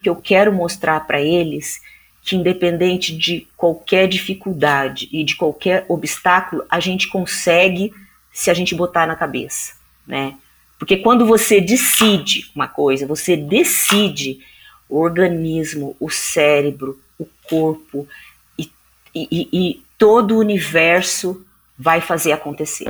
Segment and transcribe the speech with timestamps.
[0.00, 1.80] que eu quero mostrar para eles
[2.22, 7.92] que independente de qualquer dificuldade e de qualquer obstáculo, a gente consegue
[8.32, 9.74] se a gente botar na cabeça,
[10.06, 10.36] né?
[10.78, 14.40] Porque quando você decide uma coisa, você decide
[14.88, 18.06] o organismo, o cérebro, o corpo
[18.56, 18.70] e,
[19.14, 21.44] e, e todo o universo
[21.76, 22.86] vai fazer acontecer.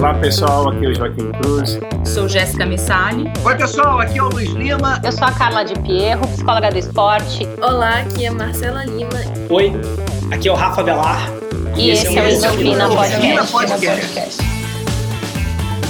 [0.00, 1.76] Olá pessoal, aqui é o Joaquim Cruz.
[2.04, 3.24] Sou Jéssica Missali.
[3.44, 5.00] Oi pessoal, aqui é o Luiz Lima.
[5.02, 7.48] Eu sou a Carla de Pierro, psicóloga do esporte.
[7.60, 9.10] Olá, aqui é Marcela Lima.
[9.50, 9.72] Oi,
[10.30, 11.28] aqui é o Rafa Belar.
[11.76, 13.52] E, e esse, esse é o Endorfina Podcast.
[13.52, 14.42] Podcast.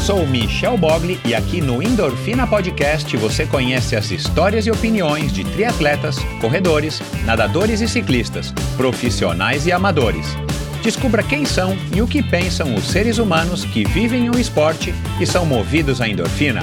[0.07, 5.45] Sou Michel Bogli e aqui no Endorfina Podcast você conhece as histórias e opiniões de
[5.45, 10.35] triatletas, corredores, nadadores e ciclistas, profissionais e amadores
[10.89, 15.27] Descubra quem são e o que pensam os seres humanos que vivem o esporte e
[15.27, 16.63] são movidos à endorfina.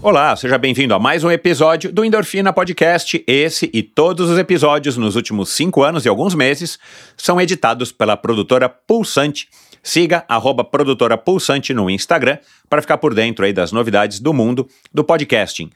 [0.00, 3.22] Olá, seja bem-vindo a mais um episódio do Endorfina Podcast.
[3.26, 6.78] Esse e todos os episódios nos últimos cinco anos e alguns meses
[7.14, 9.50] são editados pela produtora Pulsante.
[9.82, 12.38] Siga arroba produtora Pulsante no Instagram
[12.70, 15.70] para ficar por dentro aí das novidades do mundo do podcasting.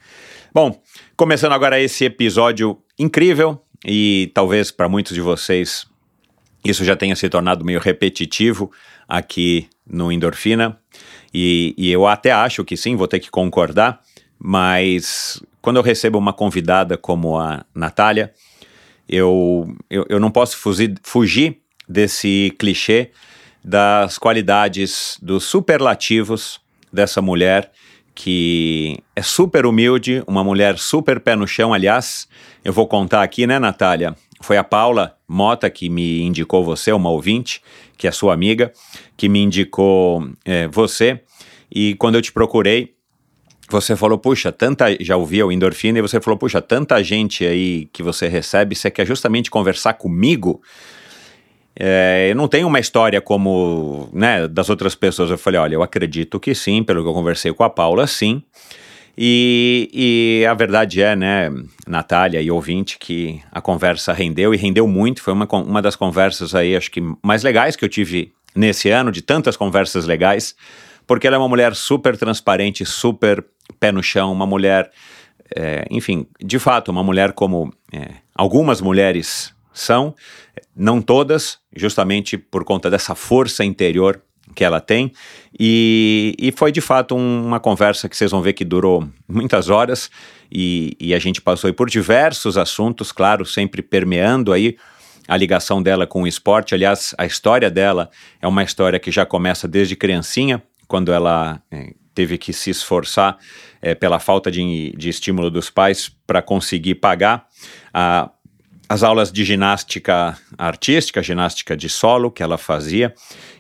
[0.55, 0.81] Bom,
[1.15, 5.87] começando agora esse episódio incrível e talvez para muitos de vocês
[6.65, 8.73] isso já tenha se tornado meio repetitivo
[9.07, 10.79] aqui no Endorfina.
[11.33, 14.01] E, e eu até acho que sim, vou ter que concordar,
[14.39, 18.33] mas quando eu recebo uma convidada como a Natália,
[19.07, 23.11] eu, eu, eu não posso fugir, fugir desse clichê
[23.63, 26.59] das qualidades, dos superlativos
[26.91, 27.71] dessa mulher
[28.21, 31.73] que é super humilde, uma mulher super pé no chão.
[31.73, 32.27] Aliás,
[32.65, 34.17] eu vou contar aqui, né, Natália?
[34.41, 37.63] Foi a Paula Mota que me indicou você, uma ouvinte,
[37.97, 38.73] que é sua amiga,
[39.17, 41.21] que me indicou é, você.
[41.71, 42.93] E quando eu te procurei,
[43.71, 44.87] você falou, puxa, tanta.
[45.01, 48.91] Já ouvi o endorfina e você falou, puxa, tanta gente aí que você recebe, você
[48.91, 50.61] quer justamente conversar comigo?
[51.81, 55.31] É, eu não tenho uma história como né, das outras pessoas.
[55.31, 58.43] Eu falei, olha, eu acredito que sim, pelo que eu conversei com a Paula, sim.
[59.17, 61.51] E, e a verdade é, né,
[61.87, 65.23] Natália e ouvinte, que a conversa rendeu e rendeu muito.
[65.23, 69.13] Foi uma, uma das conversas aí, acho que mais legais que eu tive nesse ano,
[69.13, 70.57] de tantas conversas legais,
[71.07, 73.45] porque ela é uma mulher super transparente, super
[73.79, 74.91] pé no chão, uma mulher,
[75.55, 80.15] é, enfim, de fato, uma mulher como é, algumas mulheres são,
[80.75, 84.23] não todas, justamente por conta dessa força interior
[84.55, 85.13] que ela tem.
[85.59, 89.69] E, e foi de fato um, uma conversa que vocês vão ver que durou muitas
[89.69, 90.11] horas
[90.51, 94.77] e, e a gente passou por diversos assuntos, claro, sempre permeando aí
[95.27, 96.75] a ligação dela com o esporte.
[96.75, 98.11] Aliás, a história dela
[98.41, 103.37] é uma história que já começa desde criancinha, quando ela é, teve que se esforçar
[103.81, 107.47] é, pela falta de, de estímulo dos pais para conseguir pagar
[107.93, 108.31] a
[108.89, 113.15] as aulas de ginástica artística, ginástica de solo que ela fazia.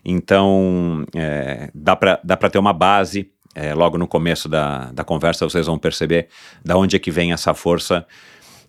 [0.04, 3.30] Então, é, dá para ter uma base.
[3.54, 6.28] É, logo no começo da, da conversa, vocês vão perceber
[6.64, 8.06] da onde é que vem essa força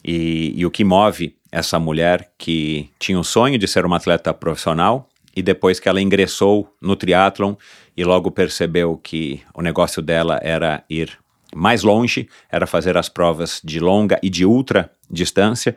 [0.03, 4.33] e, e o que move essa mulher que tinha o sonho de ser uma atleta
[4.33, 7.55] profissional e depois que ela ingressou no triatlon
[7.95, 11.17] e logo percebeu que o negócio dela era ir
[11.55, 15.75] mais longe, era fazer as provas de longa e de ultra distância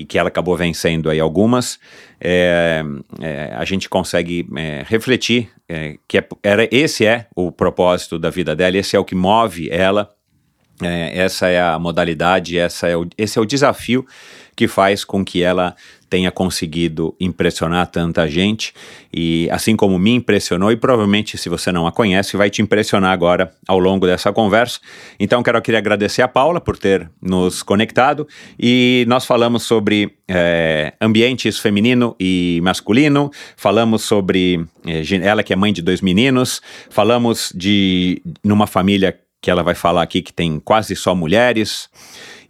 [0.00, 1.78] e que ela acabou vencendo aí algumas,
[2.18, 2.82] é,
[3.20, 8.30] é, a gente consegue é, refletir é, que é, era, esse é o propósito da
[8.30, 10.10] vida dela, esse é o que move ela,
[10.82, 14.06] é, essa é a modalidade, essa é o, esse é o desafio
[14.56, 15.76] que faz com que ela
[16.10, 18.74] tenha conseguido impressionar tanta gente.
[19.14, 23.12] E assim como me impressionou e provavelmente se você não a conhece vai te impressionar
[23.12, 24.80] agora ao longo dessa conversa.
[25.18, 28.26] Então quero queria agradecer a Paula por ter nos conectado.
[28.58, 35.56] E nós falamos sobre é, ambientes feminino e masculino, falamos sobre é, ela que é
[35.56, 40.60] mãe de dois meninos, falamos de numa família que ela vai falar aqui que tem
[40.60, 41.88] quase só mulheres.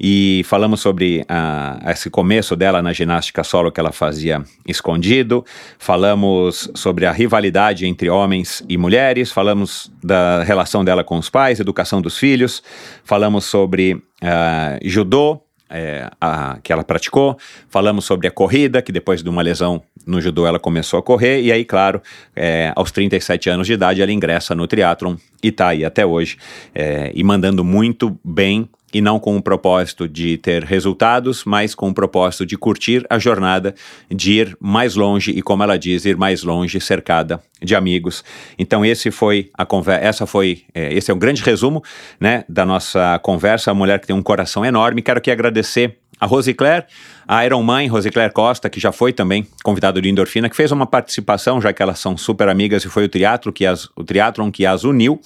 [0.03, 5.45] E falamos sobre uh, esse começo dela na ginástica solo que ela fazia escondido,
[5.79, 11.61] falamos sobre a rivalidade entre homens e mulheres, falamos da relação dela com os pais,
[11.61, 12.63] educação dos filhos,
[13.05, 17.39] falamos sobre uh, judô, é, a, que ela praticou,
[17.69, 21.41] falamos sobre a corrida, que depois de uma lesão no judô ela começou a correr,
[21.43, 22.03] e aí, claro,
[22.35, 26.37] é, aos 37 anos de idade ela ingressa no triatlon e está aí até hoje,
[26.75, 31.89] é, e mandando muito bem e não com o propósito de ter resultados, mas com
[31.89, 33.75] o propósito de curtir a jornada,
[34.11, 38.25] de ir mais longe e, como ela diz, ir mais longe cercada de amigos.
[38.59, 41.83] Então esse foi a conversa, essa foi, é, esse é um grande resumo,
[42.19, 43.71] né, da nossa conversa.
[43.71, 45.03] A mulher que tem um coração enorme.
[45.03, 46.87] Quero aqui agradecer a Rosicler,
[47.27, 50.87] a Iron Mãe, Rosicler Costa, que já foi também convidado de Endorfina, que fez uma
[50.87, 54.51] participação, já que elas são super amigas, e foi o triatlo que as, o triatlon
[54.51, 55.21] que as uniu.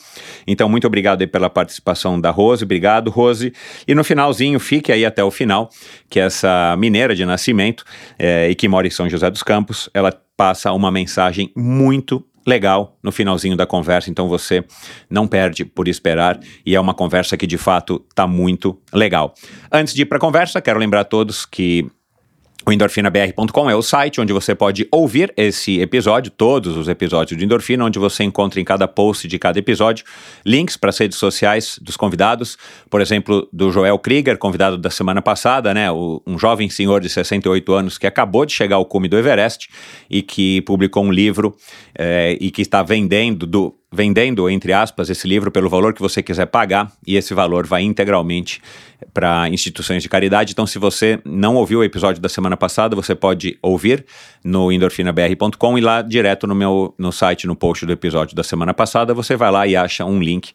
[0.47, 3.53] Então, muito obrigado aí pela participação da Rose, obrigado, Rose.
[3.89, 5.69] E no finalzinho, fique aí até o final,
[6.09, 7.85] que essa mineira de nascimento
[8.19, 12.99] é, e que mora em São José dos Campos, ela passa uma mensagem muito legal
[13.03, 14.65] no finalzinho da conversa, então você
[15.09, 19.35] não perde por esperar e é uma conversa que de fato está muito legal.
[19.71, 21.91] Antes de ir para a conversa, quero lembrar a todos que
[22.67, 27.45] o endorfinabr.com é o site onde você pode ouvir esse episódio, todos os episódios de
[27.45, 30.05] Endorfina, onde você encontra em cada post de cada episódio
[30.47, 32.57] links para as redes sociais dos convidados,
[32.89, 37.09] por exemplo, do Joel Krieger, convidado da semana passada, né, o, um jovem senhor de
[37.11, 39.69] 68 anos que acabou de chegar ao cume do Everest
[40.09, 41.55] e que publicou um livro
[41.99, 46.23] é, e que está vendendo do vendendo, entre aspas, esse livro pelo valor que você
[46.23, 48.61] quiser pagar e esse valor vai integralmente
[49.13, 50.53] para instituições de caridade.
[50.53, 54.05] Então, se você não ouviu o episódio da semana passada, você pode ouvir
[54.43, 58.75] no endorfinabr.com e lá direto no meu no site, no post do episódio da semana
[58.75, 60.53] passada, você vai lá e acha um link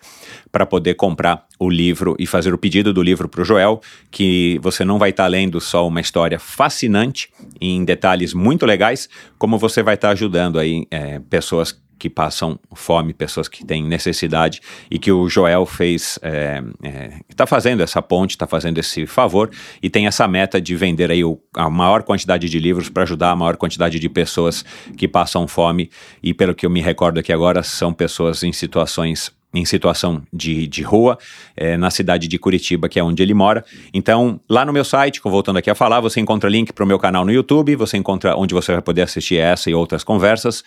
[0.52, 4.60] para poder comprar o livro e fazer o pedido do livro para o Joel, que
[4.62, 9.58] você não vai estar tá lendo só uma história fascinante em detalhes muito legais, como
[9.58, 14.62] você vai estar tá ajudando aí é, pessoas que passam fome, pessoas que têm necessidade,
[14.90, 19.06] e que o Joel fez, está é, é, tá fazendo essa ponte, está fazendo esse
[19.06, 19.52] favor,
[19.84, 23.32] e tem essa meta de vender aí o, a maior quantidade de livros para ajudar
[23.32, 24.64] a maior quantidade de pessoas
[24.98, 25.92] que passam fome,
[26.24, 30.68] e pelo que eu me recordo aqui agora, são pessoas em situações em situação de,
[30.68, 31.18] de rua,
[31.56, 33.66] é, na cidade de Curitiba, que é onde ele mora.
[33.94, 37.00] Então, lá no meu site, voltando aqui a falar, você encontra link para o meu
[37.00, 40.64] canal no YouTube, você encontra onde você vai poder assistir essa e outras conversas.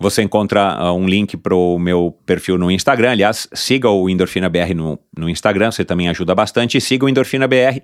[0.00, 3.10] Você encontra uh, um link para o meu perfil no Instagram.
[3.10, 6.78] Aliás, siga o Endorfina BR no, no Instagram, você também ajuda bastante.
[6.78, 7.82] E siga o Endorfina BR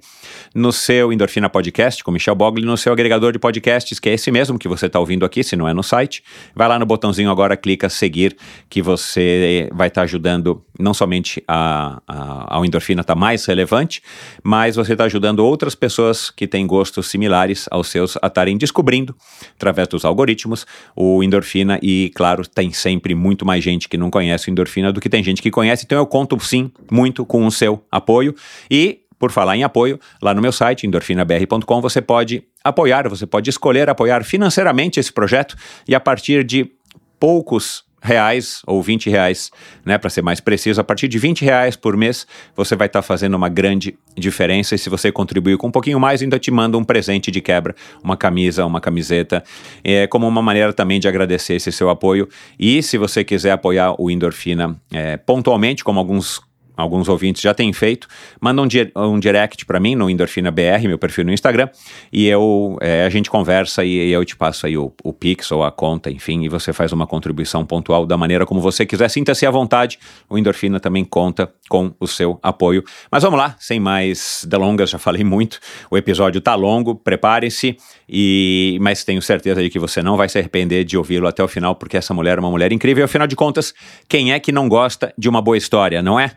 [0.55, 4.31] no seu Endorfina Podcast, com Michel Bogli, no seu agregador de podcasts, que é esse
[4.31, 6.25] mesmo que você está ouvindo aqui, se não é no site.
[6.55, 8.35] Vai lá no botãozinho agora, clica seguir,
[8.71, 13.45] que você vai estar tá ajudando não somente a, a, a endorfina estar tá mais
[13.45, 14.03] relevante,
[14.43, 19.15] mas você está ajudando outras pessoas que têm gostos similares aos seus a estarem descobrindo,
[19.55, 24.49] através dos algoritmos, o endorfina e claro, tem sempre muito mais gente que não conhece
[24.49, 25.85] o endorfina do que tem gente que conhece.
[25.85, 28.35] Então eu conto sim muito com o seu apoio.
[28.71, 33.49] E por falar em apoio, lá no meu site, endorfinabr.com, você pode apoiar, você pode
[33.49, 35.57] escolher apoiar financeiramente esse projeto
[35.89, 36.71] e a partir de
[37.19, 39.51] poucos reais ou 20 reais,
[39.85, 43.01] né, para ser mais preciso, a partir de 20 reais por mês, você vai estar
[43.01, 46.51] tá fazendo uma grande diferença e se você contribuir com um pouquinho mais, ainda te
[46.51, 49.43] mando um presente de quebra, uma camisa, uma camiseta,
[49.85, 52.29] é, como uma maneira também de agradecer esse seu apoio.
[52.59, 56.41] E se você quiser apoiar o Endorfina é, pontualmente, como alguns
[56.77, 58.07] alguns ouvintes já têm feito,
[58.41, 61.69] manda um, di um direct para mim no Endorfina BR, meu perfil no Instagram,
[62.13, 65.51] e eu é, a gente conversa e, e, eu te passo aí o, o Pix
[65.51, 69.09] ou a conta, enfim, e você faz uma contribuição pontual da maneira como você quiser.
[69.09, 72.85] Sinta-se à vontade, o Endorfina também conta com o seu apoio.
[73.11, 75.59] Mas vamos lá, sem mais delongas, já falei muito,
[75.91, 77.77] o episódio tá longo, prepare-se,
[78.09, 81.49] e mas tenho certeza de que você não vai se arrepender de ouvi-lo até o
[81.49, 83.75] final, porque essa mulher é uma mulher incrível, e afinal de contas,
[84.09, 86.33] quem é que não gosta de uma boa história, não é?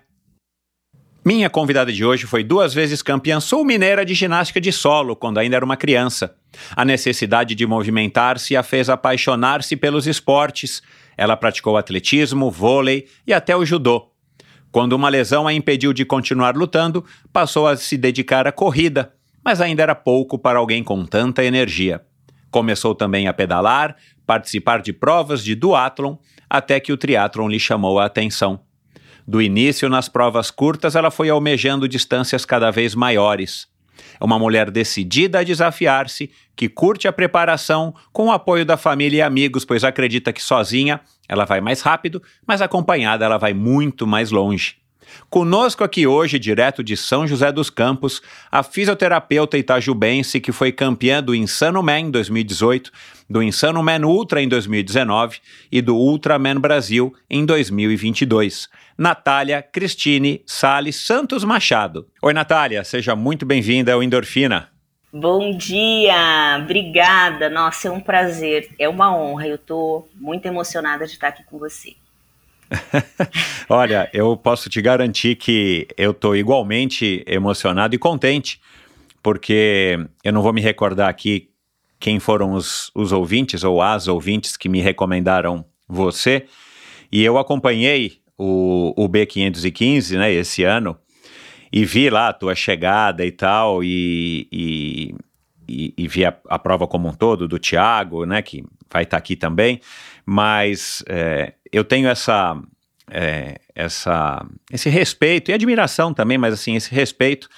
[1.23, 5.57] Minha convidada de hoje foi duas vezes campeã sul-mineira de ginástica de solo quando ainda
[5.57, 6.33] era uma criança.
[6.73, 10.81] A necessidade de movimentar-se a fez apaixonar-se pelos esportes.
[11.17, 14.13] Ela praticou atletismo, vôlei e até o judô.
[14.71, 19.59] Quando uma lesão a impediu de continuar lutando, passou a se dedicar à corrida, mas
[19.59, 22.01] ainda era pouco para alguém com tanta energia.
[22.49, 26.15] Começou também a pedalar, participar de provas de duatlon,
[26.49, 28.61] até que o triatlon lhe chamou a atenção.
[29.29, 33.67] Do início, nas provas curtas, ela foi almejando distâncias cada vez maiores.
[34.19, 39.17] É uma mulher decidida a desafiar-se, que curte a preparação com o apoio da família
[39.19, 44.07] e amigos, pois acredita que sozinha ela vai mais rápido, mas acompanhada ela vai muito
[44.07, 44.77] mais longe.
[45.29, 51.21] Conosco aqui hoje, direto de São José dos Campos, a fisioterapeuta itajubense que foi campeã
[51.21, 52.91] do Insano Man em 2018,
[53.29, 55.39] do Insano Man Ultra em 2019
[55.71, 58.67] e do Ultraman Brasil em 2022.
[58.97, 62.07] Natália Cristine Sales Santos Machado.
[62.21, 64.69] Oi, Natália, seja muito bem-vinda ao Endorfina.
[65.11, 67.49] Bom dia, obrigada.
[67.49, 69.47] Nossa, é um prazer, é uma honra.
[69.47, 71.95] Eu estou muito emocionada de estar aqui com você.
[73.69, 78.59] Olha, eu posso te garantir que eu estou igualmente emocionado e contente,
[79.21, 81.49] porque eu não vou me recordar aqui
[81.99, 86.45] quem foram os, os ouvintes ou as ouvintes que me recomendaram você,
[87.11, 90.97] e eu acompanhei o, o B515, né, esse ano,
[91.71, 95.15] e vi lá a tua chegada e tal, e, e,
[95.67, 99.17] e, e vi a, a, prova como um todo do Thiago, né, que vai estar
[99.17, 99.81] tá aqui também,
[100.25, 102.59] mas é, eu tenho essa,
[103.09, 107.49] é, essa, esse respeito e admiração também, mas assim, esse respeito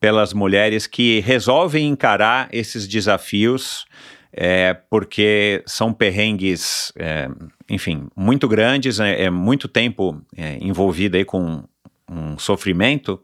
[0.00, 3.84] pelas mulheres que resolvem encarar esses desafios,
[4.32, 7.28] é, porque são perrengues, é,
[7.68, 11.62] enfim, muito grandes, é, é muito tempo é, envolvido aí com
[12.10, 13.22] um sofrimento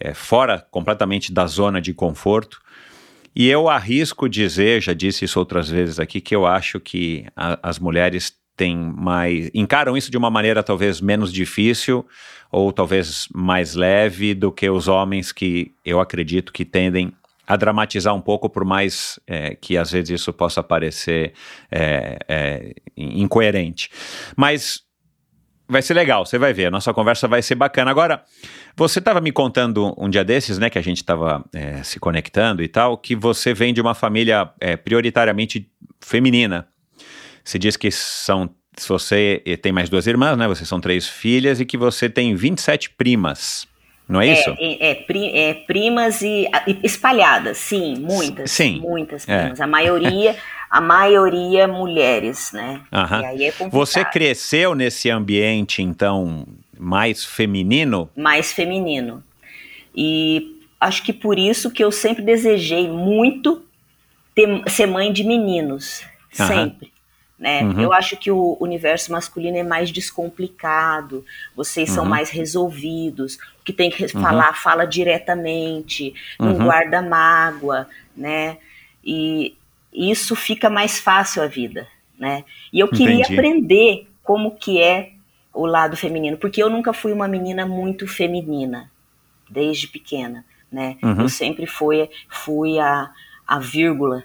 [0.00, 2.60] é, fora completamente da zona de conforto.
[3.34, 7.58] E eu arrisco dizer, já disse isso outras vezes aqui, que eu acho que a,
[7.62, 9.50] as mulheres têm mais.
[9.54, 12.04] encaram isso de uma maneira talvez menos difícil
[12.50, 17.12] ou talvez mais leve do que os homens que eu acredito que tendem
[17.46, 21.32] a dramatizar um pouco, por mais é, que às vezes isso possa parecer
[21.70, 23.88] é, é, incoerente.
[24.36, 24.82] Mas
[25.66, 27.90] vai ser legal, você vai ver, a nossa conversa vai ser bacana.
[27.90, 28.22] Agora,
[28.76, 32.62] você estava me contando um dia desses, né, que a gente estava é, se conectando
[32.62, 36.68] e tal, que você vem de uma família é, prioritariamente feminina.
[37.48, 41.60] Você diz que são, se você tem mais duas irmãs, né, vocês são três filhas
[41.60, 43.66] e que você tem 27 primas.
[44.06, 44.50] Não é, é isso?
[44.58, 46.46] É, é, é, primas e,
[46.82, 48.50] espalhadas, sim, muitas.
[48.50, 48.80] Sim.
[48.80, 49.40] Muitas é.
[49.40, 49.62] primas.
[49.62, 50.36] A maioria
[50.70, 52.82] a maioria mulheres, né?
[52.92, 53.40] Uhum.
[53.40, 53.70] E.
[53.70, 56.46] Você cresceu nesse ambiente, então,
[56.78, 58.10] mais feminino?
[58.14, 59.24] Mais feminino.
[59.96, 63.64] E acho que por isso que eu sempre desejei muito
[64.34, 66.02] ter, ser mãe de meninos.
[66.38, 66.46] Uhum.
[66.46, 66.97] Sempre.
[67.38, 67.62] Né?
[67.62, 67.80] Uhum.
[67.80, 72.10] Eu acho que o universo masculino é mais descomplicado, vocês são uhum.
[72.10, 74.20] mais resolvidos, o que tem que uhum.
[74.20, 76.64] falar, fala diretamente, não uhum.
[76.64, 78.58] guarda mágoa, né?
[79.04, 79.56] E
[79.92, 81.86] isso fica mais fácil a vida,
[82.18, 82.44] né?
[82.72, 83.34] E eu queria Entendi.
[83.34, 85.12] aprender como que é
[85.54, 88.90] o lado feminino, porque eu nunca fui uma menina muito feminina,
[89.48, 90.96] desde pequena, né?
[91.02, 91.22] Uhum.
[91.22, 93.10] Eu sempre fui, fui a,
[93.46, 94.24] a vírgula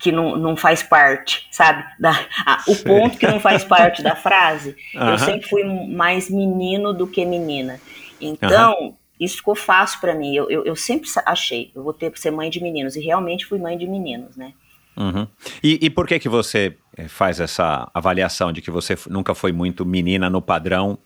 [0.00, 1.84] que não, não faz parte, sabe?
[2.00, 2.12] Da,
[2.46, 4.74] a, o ponto que não faz parte da frase.
[4.94, 5.10] Uhum.
[5.10, 7.78] Eu sempre fui mais menino do que menina.
[8.18, 8.94] Então, uhum.
[9.20, 10.34] isso ficou fácil para mim.
[10.34, 13.44] Eu, eu, eu, sempre achei, eu vou ter que ser mãe de meninos, e realmente
[13.44, 14.54] fui mãe de meninos, né?
[14.96, 15.26] Uhum.
[15.62, 19.52] E, e, por que que você eh, faz essa avaliação de que você nunca foi
[19.52, 20.98] muito menina no padrão,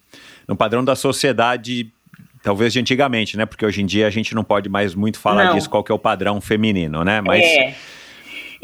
[0.49, 1.93] no padrão da sociedade,
[2.43, 3.45] talvez de antigamente, né?
[3.45, 5.55] Porque hoje em dia a gente não pode mais muito falar não.
[5.55, 7.21] disso, qual que é o padrão feminino, né?
[7.21, 7.75] Mas é.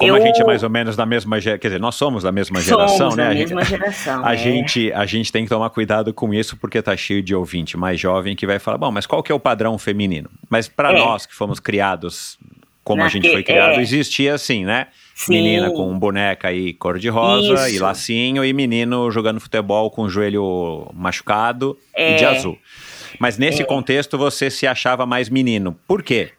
[0.00, 0.23] Como eu...
[0.23, 2.92] a gente é mais ou menos da mesma quer dizer, nós somos da mesma somos
[2.92, 3.28] geração, né?
[3.28, 4.25] Da mesma gente, geração.
[4.26, 4.37] A, é.
[4.37, 8.00] gente, a gente tem que tomar cuidado com isso porque tá cheio de ouvinte mais
[8.00, 10.30] jovem que vai falar, bom, mas qual que é o padrão feminino?
[10.49, 10.99] Mas para é.
[10.99, 12.38] nós que fomos criados
[12.83, 13.83] como Na a gente foi criado, é.
[13.83, 14.87] existia assim, né?
[15.14, 15.35] Sim.
[15.35, 21.76] Menina com boneca e cor-de-rosa e lacinho, e menino jogando futebol com o joelho machucado
[21.95, 22.14] é.
[22.14, 22.59] e de azul.
[23.19, 23.64] Mas nesse é.
[23.66, 25.76] contexto você se achava mais menino.
[25.87, 26.30] Por quê?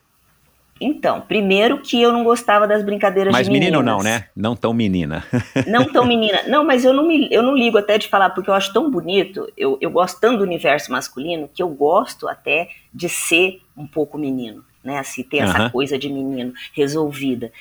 [0.81, 3.71] Então, primeiro que eu não gostava das brincadeiras mas de meninas.
[3.71, 4.25] Mas menino não, né?
[4.35, 5.23] Não tão menina.
[5.67, 6.41] não tão menina.
[6.47, 8.89] Não, mas eu não, me, eu não ligo até de falar, porque eu acho tão
[8.89, 13.85] bonito, eu, eu gosto tanto do universo masculino, que eu gosto até de ser um
[13.85, 14.97] pouco menino, né?
[14.97, 17.51] Assim, ter essa coisa de menino resolvida.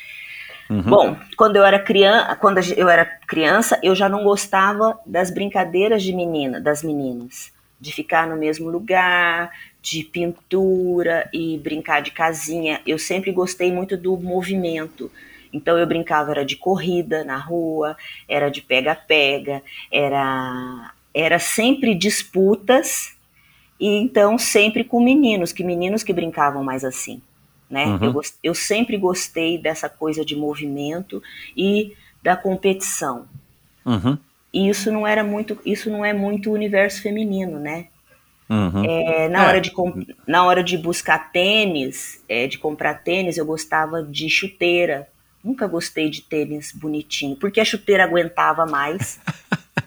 [0.70, 0.82] Uhum.
[0.82, 6.02] Bom, quando eu era criança, quando eu era criança, eu já não gostava das brincadeiras
[6.02, 9.50] de menina, das meninas, de ficar no mesmo lugar,
[9.82, 12.80] de pintura e brincar de casinha.
[12.86, 15.10] Eu sempre gostei muito do movimento.
[15.52, 17.96] Então eu brincava era de corrida na rua,
[18.28, 23.16] era de pega-pega, era era sempre disputas
[23.80, 27.20] e então sempre com meninos, que meninos que brincavam mais assim
[27.70, 27.86] né?
[27.86, 28.04] Uhum.
[28.06, 31.22] Eu, eu sempre gostei dessa coisa de movimento
[31.56, 33.26] e da competição.
[33.86, 34.18] Uhum.
[34.52, 37.86] E isso não era muito, isso não é muito o universo feminino, né?
[38.50, 38.84] Uhum.
[38.84, 39.48] É, na, é.
[39.48, 39.72] Hora de,
[40.26, 45.06] na hora de buscar tênis, é, de comprar tênis, eu gostava de chuteira.
[45.42, 49.20] Nunca gostei de tênis bonitinho, porque a chuteira aguentava mais.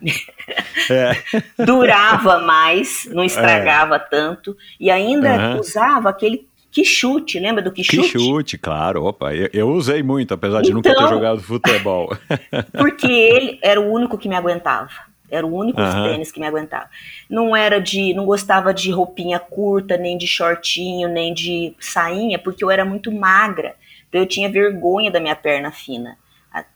[0.89, 1.11] é.
[1.63, 8.13] Durava mais, não estragava tanto e ainda usava aquele que chute, lembra do que chute?
[8.13, 9.03] Que chute, claro.
[9.03, 12.17] Opa, eu, eu usei muito, apesar de nunca ter então, jogado futebol.
[12.75, 14.89] porque ele era o único que me aguentava.
[15.33, 16.03] Era o único uhum.
[16.03, 16.87] tênis que me aguentava.
[17.27, 18.13] Não era de.
[18.13, 23.11] Não gostava de roupinha curta, nem de shortinho, nem de sainha, porque eu era muito
[23.11, 23.75] magra.
[24.07, 26.17] Então eu tinha vergonha da minha perna fina.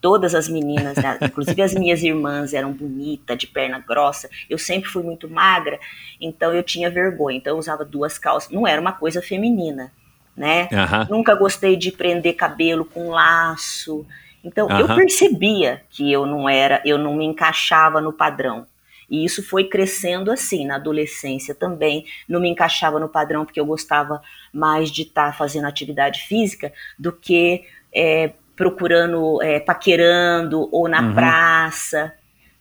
[0.02, 1.20] todas as meninas, né?
[1.22, 4.28] inclusive as minhas irmãs eram bonitas, de perna grossa.
[4.50, 5.80] Eu sempre fui muito magra,
[6.20, 7.38] então eu tinha vergonha.
[7.38, 8.50] Então eu usava duas calças.
[8.52, 9.92] Não era uma coisa feminina,
[10.36, 10.68] né?
[10.72, 11.18] Uhum.
[11.18, 14.04] Nunca gostei de prender cabelo com laço.
[14.44, 14.80] Então Aham.
[14.80, 18.66] eu percebia que eu não era, eu não me encaixava no padrão.
[19.10, 22.06] E isso foi crescendo assim, na adolescência também.
[22.28, 24.22] Não me encaixava no padrão porque eu gostava
[24.54, 27.64] mais de estar fazendo atividade física do que
[27.94, 31.14] é, procurando, é, paquerando ou na Uhum.
[31.14, 32.14] praça.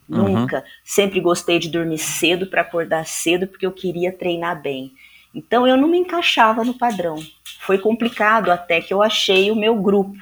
[0.08, 0.28] Uhum.
[0.40, 0.64] Nunca.
[0.84, 4.92] Sempre gostei de dormir cedo para acordar cedo porque eu queria treinar bem.
[5.34, 7.16] Então eu não me encaixava no padrão.
[7.60, 10.16] Foi complicado até que eu achei o meu grupo,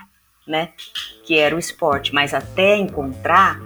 [0.46, 0.70] né?
[1.24, 2.14] Que era o esporte.
[2.14, 3.60] Mas até encontrar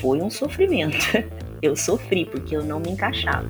[0.00, 0.96] foi um sofrimento.
[1.60, 3.48] Eu sofri porque eu não me encaixava.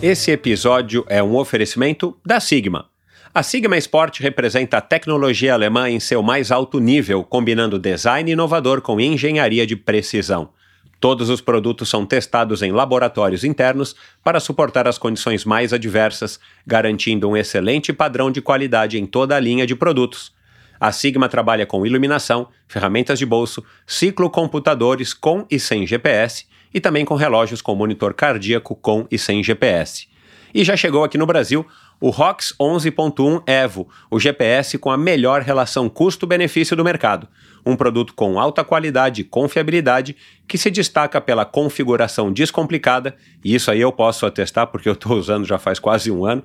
[0.00, 2.88] Esse episódio é um oferecimento da Sigma.
[3.34, 8.80] A Sigma Sport representa a tecnologia alemã em seu mais alto nível, combinando design inovador
[8.80, 10.50] com engenharia de precisão.
[11.02, 17.28] Todos os produtos são testados em laboratórios internos para suportar as condições mais adversas, garantindo
[17.28, 20.32] um excelente padrão de qualidade em toda a linha de produtos.
[20.78, 27.04] A Sigma trabalha com iluminação, ferramentas de bolso, ciclocomputadores com e sem GPS e também
[27.04, 30.06] com relógios com monitor cardíaco com e sem GPS.
[30.54, 31.66] E já chegou aqui no Brasil
[32.00, 37.28] o ROX 11.1 Evo, o GPS com a melhor relação custo-benefício do mercado.
[37.64, 40.16] Um produto com alta qualidade e confiabilidade
[40.48, 45.16] que se destaca pela configuração descomplicada, e isso aí eu posso atestar porque eu estou
[45.18, 46.42] usando já faz quase um ano.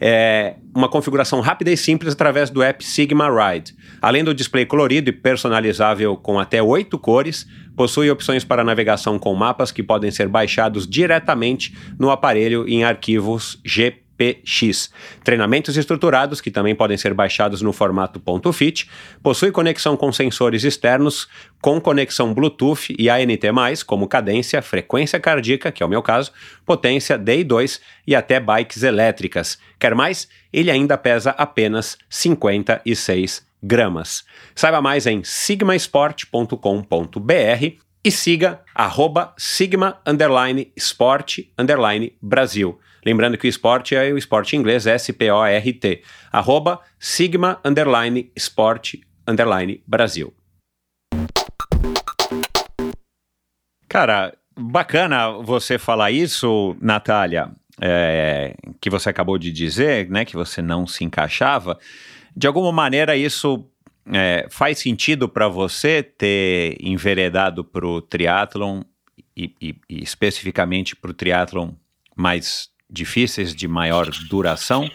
[0.00, 3.74] É uma configuração rápida e simples através do app Sigma Ride.
[4.02, 7.46] Além do display colorido e personalizável com até oito cores,
[7.76, 13.60] possui opções para navegação com mapas que podem ser baixados diretamente no aparelho em arquivos
[13.64, 14.05] GP.
[14.16, 14.90] PX.
[15.22, 18.20] Treinamentos estruturados, que também podem ser baixados no formato
[18.52, 18.88] .fit,
[19.22, 21.28] possui conexão com sensores externos,
[21.60, 23.40] com conexão Bluetooth e ANT+,
[23.86, 26.32] como cadência, frequência cardíaca, que é o meu caso,
[26.64, 29.58] potência DI2 e até bikes elétricas.
[29.78, 30.28] Quer mais?
[30.52, 34.24] Ele ainda pesa apenas 56 gramas.
[34.54, 42.78] Saiba mais em sigmasport.com.br e siga arroba sigma underline sport underline Brasil.
[43.06, 46.02] Lembrando que o esporte é o esporte inglês, S-P-O-R-T.
[46.32, 48.94] Arroba sigma underline sport
[49.28, 50.34] underline Brasil.
[53.88, 60.60] Cara, bacana você falar isso, Natália, é, que você acabou de dizer, né, que você
[60.60, 61.78] não se encaixava.
[62.36, 63.70] De alguma maneira, isso
[64.12, 68.82] é, faz sentido para você ter enveredado para o triatlon
[69.36, 71.70] e, e, e especificamente para o triatlon
[72.16, 74.90] mais difíceis de maior duração,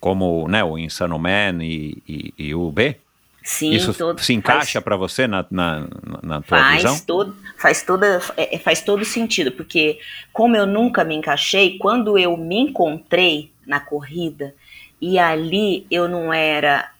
[0.00, 2.96] como né, o Insano Man e, e, e o B?
[3.42, 5.86] Sim, Isso todo, se encaixa para você na, na,
[6.22, 6.98] na tua faz visão?
[7.00, 9.98] todo faz toda é, faz todo sentido porque
[10.32, 14.54] como eu nunca me encaixei quando eu me encontrei na corrida
[14.98, 16.90] e ali eu não era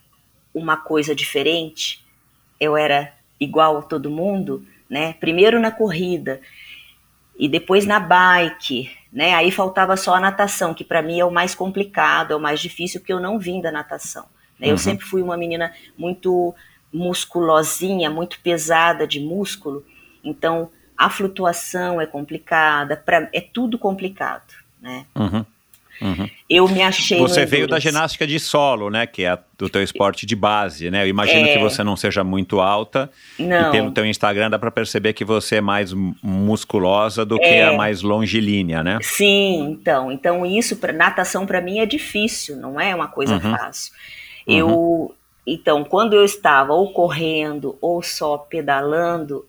[0.53, 2.05] uma coisa diferente
[2.61, 6.43] eu era igual a todo mundo né primeiro na corrida
[7.38, 11.31] e depois na bike né aí faltava só a natação que para mim é o
[11.31, 14.27] mais complicado é o mais difícil porque eu não vim da natação
[14.59, 14.66] né?
[14.68, 14.79] eu Uhum.
[14.79, 16.55] sempre fui uma menina muito
[16.92, 19.85] musculosinha, muito pesada de músculo,
[20.22, 25.05] então a flutuação é complicada, pra, é tudo complicado, né?
[25.16, 25.44] Uhum,
[26.05, 26.31] uhum.
[26.49, 27.19] Eu me achei.
[27.19, 29.07] Você veio da ginástica de solo, né?
[29.07, 31.03] Que é do teu esporte de base, né?
[31.05, 31.53] Eu imagino É.
[31.55, 33.11] que você não seja muito alta.
[33.38, 33.69] Não.
[33.69, 37.45] E pelo teu Instagram dá para perceber que você é mais mu- musculosa do que
[37.45, 37.64] É.
[37.64, 38.99] a mais longilínea, né?
[39.03, 43.40] Sim, então, então isso para natação para mim é difícil, não é uma coisa Uhum.
[43.57, 43.93] fácil.
[44.47, 45.14] Eu
[45.47, 49.47] então, quando eu estava ou correndo ou só pedalando,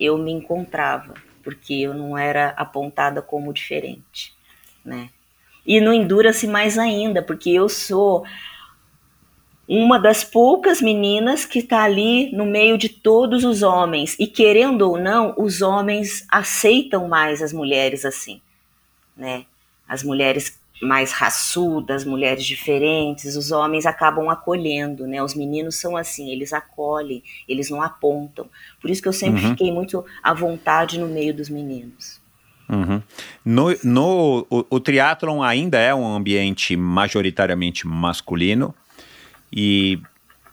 [0.00, 1.12] eu me encontrava,
[1.44, 4.32] porque eu não era apontada como diferente,
[4.84, 5.10] né?
[5.66, 8.24] E no Endurance mais ainda, porque eu sou
[9.68, 14.16] uma das poucas meninas que está ali no meio de todos os homens.
[14.18, 18.40] E querendo ou não, os homens aceitam mais as mulheres assim,
[19.16, 19.46] né?
[19.88, 25.22] As mulheres mais raçudas, mulheres diferentes, os homens acabam acolhendo, né?
[25.22, 28.48] Os meninos são assim, eles acolhem, eles não apontam.
[28.80, 29.50] Por isso que eu sempre Uhum.
[29.50, 32.21] fiquei muito à vontade no meio dos meninos.
[32.68, 33.02] Uhum.
[33.44, 38.74] No, no, o, o triatlon ainda é um ambiente majoritariamente masculino
[39.52, 40.00] e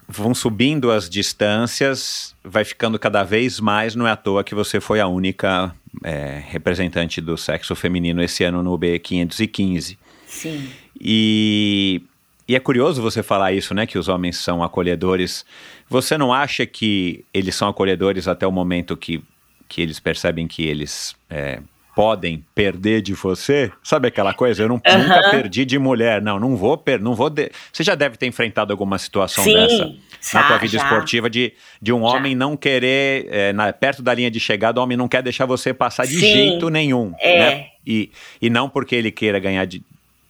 [0.07, 4.81] vão subindo as distâncias, vai ficando cada vez mais, não é à toa que você
[4.81, 9.97] foi a única é, representante do sexo feminino esse ano no B515.
[10.25, 10.69] Sim.
[10.99, 12.01] E
[12.49, 13.85] e é curioso você falar isso, né?
[13.85, 15.45] Que os homens são acolhedores.
[15.87, 19.23] Você não acha que eles são acolhedores até o momento que,
[19.67, 21.61] que eles percebem que eles é,
[21.99, 23.69] podem perder de você?
[23.83, 24.63] Sabe aquela coisa?
[24.63, 24.99] Eu não, Aham.
[24.99, 26.21] nunca perdi de mulher.
[26.21, 27.29] Não, não vou per, não vou.
[27.29, 30.83] de- Você já deve ter enfrentado alguma situação Sim, dessa já, na tua vida já.
[30.83, 32.07] esportiva de, de um Já.
[32.15, 35.45] homem não querer, é, na- perto da linha de chegada, o homem não quer deixar
[35.45, 37.13] você passar de Sim, jeito nenhum.
[37.19, 37.37] é.
[37.37, 37.65] Né?
[37.85, 38.09] E,
[38.41, 39.81] e não porque ele queira ganhar de,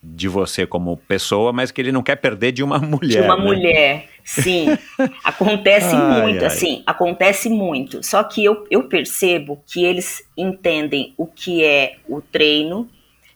[0.01, 3.21] de você como pessoa, mas que ele não quer perder de uma mulher.
[3.21, 3.43] de uma né?
[3.43, 4.09] mulher.
[4.31, 4.77] Sim,
[5.23, 6.45] acontece Ai, muito, ai.
[6.45, 8.05] assim, acontece muito.
[8.05, 12.87] Só que eu, eu percebo que eles entendem o que é o treino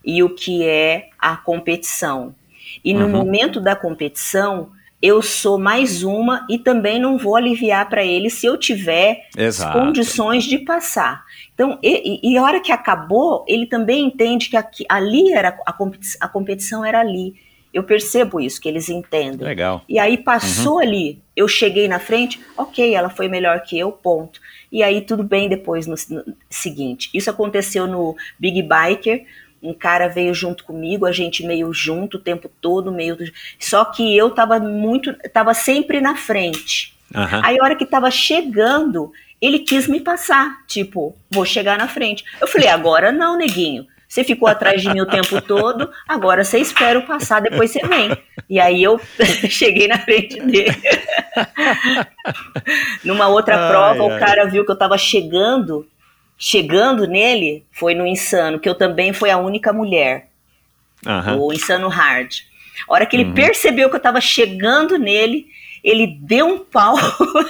[0.05, 2.35] e o que é a competição.
[2.83, 3.11] E no Uhum.
[3.11, 4.69] momento da competição,
[5.01, 9.79] eu sou mais uma e também não vou aliviar para eles se eu tiver Exato.
[9.79, 11.23] condições de passar.
[11.53, 15.57] Então, e, e- e a hora que acabou, ele também entende que aqui, ali era
[15.65, 17.33] a competição, a competição era ali.
[17.73, 19.45] Eu percebo isso, que eles entendem.
[19.45, 19.83] Legal.
[19.89, 24.39] E aí passou ali, eu cheguei na frente, ok, ela foi melhor que eu, ponto.
[24.71, 27.09] E aí tudo bem depois no, no seguinte.
[27.13, 29.25] Isso aconteceu no Big Biker.
[29.61, 33.17] Um cara veio junto comigo, a gente meio junto o tempo todo, meio.
[33.59, 35.13] Só que eu tava muito.
[35.29, 36.93] tava sempre na frente.
[37.15, 37.41] Aham.
[37.43, 42.23] Aí a hora que tava chegando, ele quis me passar, tipo, vou chegar na frente.
[42.39, 43.87] Eu falei, agora não, neguinho.
[44.13, 47.79] Você ficou atrás de mim o tempo todo, agora você espera eu passar, depois você
[47.87, 48.15] vem.
[48.47, 49.01] E aí eu
[49.49, 50.69] cheguei na frente dele.
[53.03, 54.03] Numa outra Ai, prova, ai.
[54.03, 55.87] o cara viu que eu tava chegando,
[56.37, 60.27] chegando nele, foi no Insano, que eu também fui a única mulher
[61.07, 61.39] Aham.
[61.39, 62.35] o Insano Hard.
[62.87, 63.33] A hora que ele Uhum.
[63.33, 65.47] percebeu que eu tava chegando nele,
[65.83, 66.95] ele deu um pau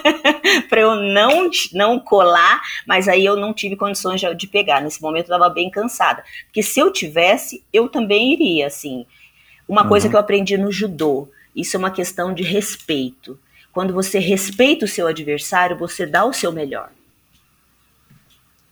[0.70, 4.82] para eu não, não colar, mas aí eu não tive condições de, de pegar.
[4.82, 6.24] Nesse momento eu tava bem cansada.
[6.46, 9.06] Porque se eu tivesse, eu também iria, assim.
[9.68, 10.12] Uma coisa Uhum.
[10.12, 13.40] que eu aprendi no judô, isso é uma questão de respeito.
[13.72, 16.90] Quando você respeita o seu adversário, você dá o seu melhor.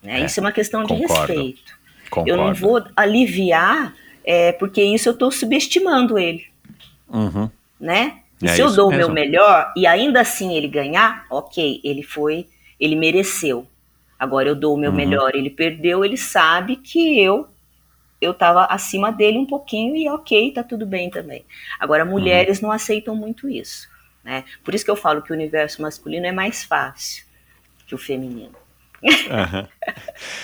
[0.02, 0.22] Né?
[0.22, 1.32] É, isso é uma questão de concordo.
[1.32, 1.72] respeito.
[2.10, 2.28] Concordo.
[2.30, 3.94] Eu não vou aliviar,
[4.24, 6.46] é, porque isso eu estou subestimando ele,
[7.08, 7.48] Uhum.
[7.80, 8.21] né?
[8.42, 9.14] E É se eu dou o mesmo.
[9.14, 12.48] meu melhor e ainda assim ele ganhar, ok, ele foi,
[12.80, 13.66] ele mereceu.
[14.18, 14.96] Agora eu dou o meu Uhum.
[14.96, 17.48] melhor, ele perdeu, ele sabe que eu
[18.20, 21.44] eu tava acima dele um pouquinho e ok, tá tudo bem também.
[21.80, 22.68] Agora mulheres Uhum.
[22.68, 23.88] não aceitam muito isso,
[24.24, 24.44] né?
[24.64, 27.24] Por isso que eu falo que o universo masculino é mais fácil
[27.86, 28.54] que o feminino.
[29.26, 29.68] Aham.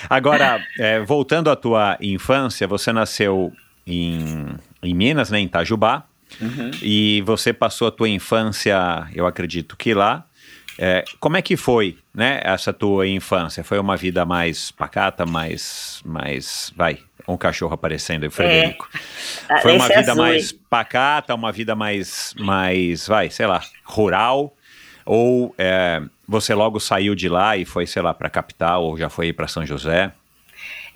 [0.09, 3.53] Agora, é, voltando à tua infância, você nasceu
[3.87, 4.47] em,
[4.83, 6.05] em Minas, né, em Itajubá,
[6.41, 6.71] Uhum.
[6.83, 10.25] e você passou a tua infância, eu acredito que lá.
[10.81, 13.65] É, como é que foi, né, essa tua infância?
[13.65, 18.89] Foi uma vida mais pacata, mais, mais, vai, um cachorro aparecendo aí, Frederico.
[19.49, 23.47] Ah, Foi uma esse é vida azul, mais pacata, uma vida mais, mais, vai, sei
[23.47, 24.55] lá, rural?
[25.05, 28.97] Ou é, você logo saiu de lá e foi, sei lá, para a capital ou
[28.97, 30.13] já foi para São José?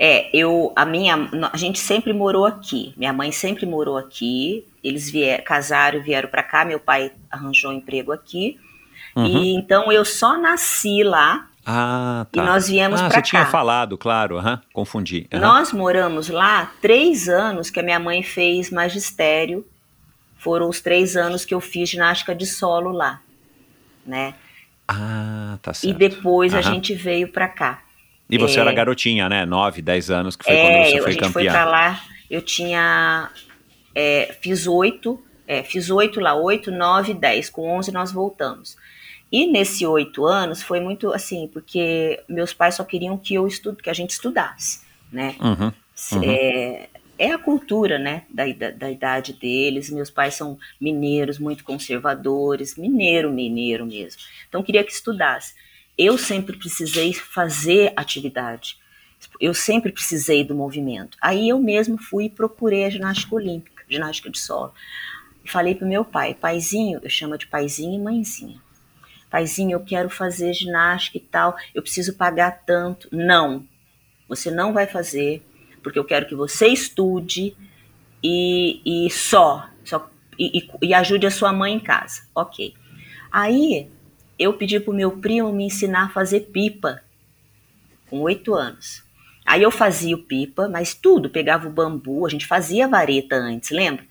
[0.04, 1.14] É, eu, a minha,
[1.52, 2.92] a gente sempre morou aqui.
[2.96, 4.66] Minha mãe sempre morou aqui.
[4.82, 6.64] Eles vieram, casaram, e vieram para cá.
[6.64, 8.58] Meu pai arranjou um emprego aqui.
[9.14, 9.24] Uhum.
[9.26, 11.48] E então eu só nasci lá.
[11.64, 12.42] Ah, E tá.
[12.44, 13.50] nós viemos ah, pra você tinha cá.
[13.52, 15.28] falado, claro, aham, confundi.
[15.32, 15.40] aham.
[15.40, 19.64] Nós moramos lá três anos que a minha mãe fez magistério.
[20.36, 23.20] Foram os três anos que eu fiz ginástica de solo lá,
[24.04, 24.34] né?
[24.88, 25.96] Ah, tá E certo.
[25.96, 27.80] depois a gente veio para cá.
[28.34, 29.44] E você é- era garotinha, né?
[29.46, 31.52] 9, 10 anos, que foi é, quando você eu- foi a gente foi campeã.
[31.52, 33.30] pra lá, eu tinha.
[33.94, 37.50] é, fiz oito, é, fiz oito lá, oito, nove, dez.
[37.50, 38.76] Com onze nós voltamos.
[39.30, 43.82] E nesse oito anos foi muito assim, porque meus pais só queriam que eu estudo,
[43.82, 44.80] que a gente estudasse,
[45.12, 45.36] né?
[45.40, 45.72] Uhum.
[46.12, 46.22] Uhum.
[46.24, 49.90] É, é a cultura, né, da, ida- da idade deles.
[49.90, 54.20] Meus pais são mineiros, muito conservadores, mineiro, mineiro mesmo.
[54.48, 55.54] Então queria que estudasse.
[55.96, 58.78] Eu sempre precisei fazer atividade.
[59.40, 61.16] Eu sempre precisei do movimento.
[61.20, 64.72] Aí eu mesmo fui e procurei a ginástica olímpica, ginástica de solo.
[65.44, 68.60] Falei pro meu pai, paizinho, eu chamo de paizinho e mãezinha.
[69.30, 73.08] Paizinho, eu quero fazer ginástica e tal, eu preciso pagar tanto.
[73.10, 73.66] Não,
[74.28, 75.42] você não vai fazer,
[75.82, 77.56] porque eu quero que você estude
[78.22, 82.22] e, e só, só e, e- e ajude a sua mãe em casa.
[82.34, 82.74] Ok.
[83.30, 83.90] Aí
[84.42, 87.02] eu pedi pro meu primo me ensinar a fazer pipa
[88.08, 89.02] com oito anos.
[89.44, 93.70] Aí eu fazia o pipa, mas tudo, pegava o bambu, a gente fazia vareta antes,
[93.70, 94.04] lembra?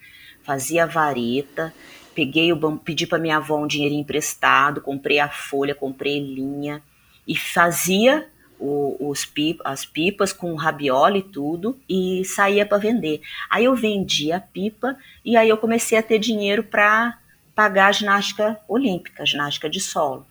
[0.44, 1.74] Fazia vareta,
[2.13, 6.82] peguei o bambu, pedi para minha avó um dinheiro emprestado, comprei a folha, comprei linha
[7.28, 8.28] e fazia
[8.60, 9.28] o, os
[9.63, 13.22] as pipas com rabiola e tudo e saía para vender.
[13.50, 17.17] Aí eu vendia a pipa e aí eu comecei a ter dinheiro para
[17.56, 20.26] pagar a ginástica olímpica, a ginástica de solo.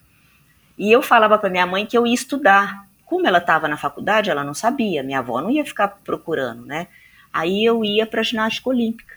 [0.78, 2.86] E eu falava para minha mãe que eu ia estudar.
[3.04, 6.86] Como ela estava na faculdade, ela não sabia, minha avó não ia ficar procurando, né?
[7.32, 9.14] Aí eu ia para a ginástica olímpica.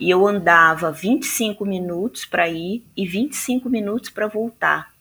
[0.00, 4.92] E eu andava 25 minutos para ir e 25 minutos para voltar.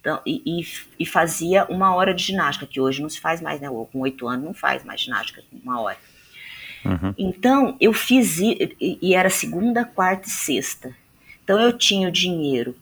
[0.00, 0.66] Então, e, e,
[1.00, 3.68] e, fazia uma hora de ginástica, que hoje não se faz mais, né?
[3.68, 5.96] Com oito anos não faz mais ginástica uma hora.
[6.84, 7.14] Uhum.
[7.16, 10.94] Então, eu fiz, e, e era segunda, quarta e sexta.
[11.44, 12.74] Então, eu tinha o dinheiro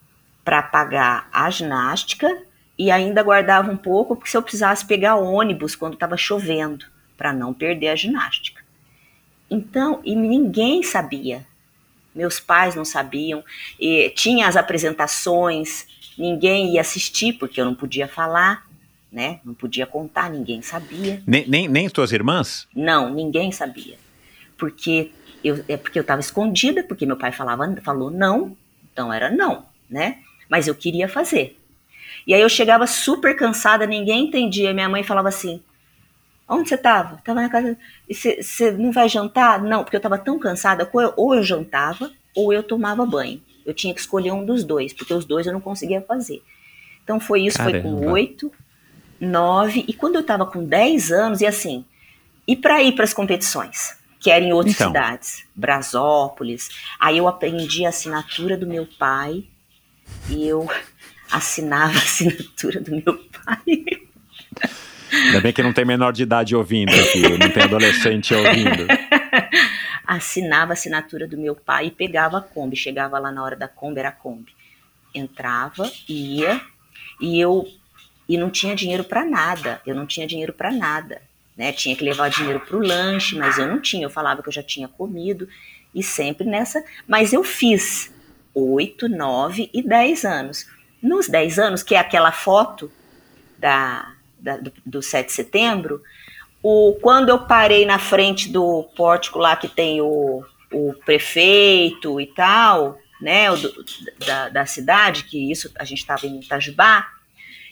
[0.43, 2.43] para pagar a ginástica
[2.77, 7.31] e ainda guardava um pouco, porque se eu precisasse pegar ônibus quando estava chovendo, para
[7.31, 8.63] não perder a ginástica.
[9.49, 11.45] Então, e ninguém sabia
[12.13, 13.43] meus pais não sabiam,
[13.79, 15.85] e tinha as apresentações,
[16.17, 18.65] ninguém ia assistir porque eu não podia falar,
[19.11, 19.39] né?
[19.43, 21.21] Não podia contar, ninguém sabia.
[21.25, 22.67] Nem, nem, nem tuas irmãs?
[22.75, 23.97] Não, ninguém sabia.
[24.57, 25.11] Porque
[25.43, 28.55] eu, é porque eu estava escondida, porque meu pai falava, falou não,
[28.91, 30.19] então era não, né?
[30.49, 31.59] Mas eu queria fazer.
[32.25, 34.73] E aí eu chegava super cansada, ninguém entendia.
[34.73, 35.61] Minha mãe falava assim:
[36.47, 37.15] Onde você estava?
[37.15, 37.77] Estava na casa.
[38.09, 39.61] Você não vai jantar?
[39.61, 40.89] Não, porque eu estava tão cansada.
[41.15, 43.41] Ou eu jantava ou eu tomava banho.
[43.65, 46.43] Eu tinha que escolher um dos dois, porque os dois eu não conseguia fazer.
[47.03, 47.81] Então foi isso, Caramba.
[47.81, 48.51] foi com oito,
[49.19, 51.85] nove, e quando eu estava com dez anos, e assim,
[52.47, 54.87] e para ir para as competições, que eram em outras então.
[54.87, 59.43] cidades, Brasópolis, aí eu aprendi a assinatura do meu pai,
[60.29, 60.65] e eu
[61.29, 63.85] assinava a assinatura do meu pai.
[65.11, 68.87] Ainda bem que não tem menor de idade ouvindo aqui, não tem adolescente ouvindo.
[70.07, 72.75] Assinava a assinatura do meu pai e pegava a Kombi.
[72.75, 74.53] Chegava lá na hora da Kombi, era a Kombi.
[75.13, 76.59] Entrava, ia,
[77.21, 77.67] e eu
[78.27, 79.81] e não tinha dinheiro para nada.
[79.85, 81.21] Eu não tinha dinheiro para nada.
[81.55, 81.71] Né?
[81.71, 84.05] Tinha que levar dinheiro para o lanche, mas eu não tinha.
[84.05, 85.47] Eu falava que eu já tinha comido
[85.93, 86.83] e sempre nessa.
[87.07, 88.11] Mas eu fiz
[88.53, 90.67] oito, nove e dez anos.
[91.01, 92.91] Nos dez anos, que é aquela foto
[93.57, 96.01] da, da, do, do 7 de setembro,
[96.61, 102.27] o, quando eu parei na frente do pórtico lá que tem o, o prefeito e
[102.27, 103.57] tal, né, o
[104.25, 107.07] da, da cidade, que isso a gente estava em Itajubá,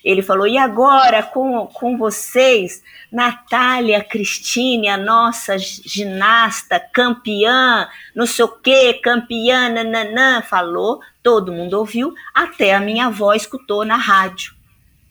[0.03, 8.45] ele falou: e agora com, com vocês, Natália Cristine, a nossa ginasta campeã, não sei
[8.45, 14.53] o que, campeã, nananã, falou, todo mundo ouviu, até a minha avó escutou na rádio.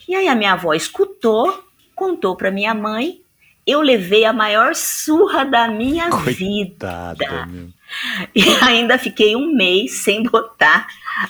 [0.09, 3.20] E aí a minha avó escutou, contou para minha mãe.
[3.64, 7.46] Eu levei a maior surra da minha Coitada, vida.
[7.46, 7.68] Meu.
[8.35, 10.87] E ainda fiquei um mês sem botar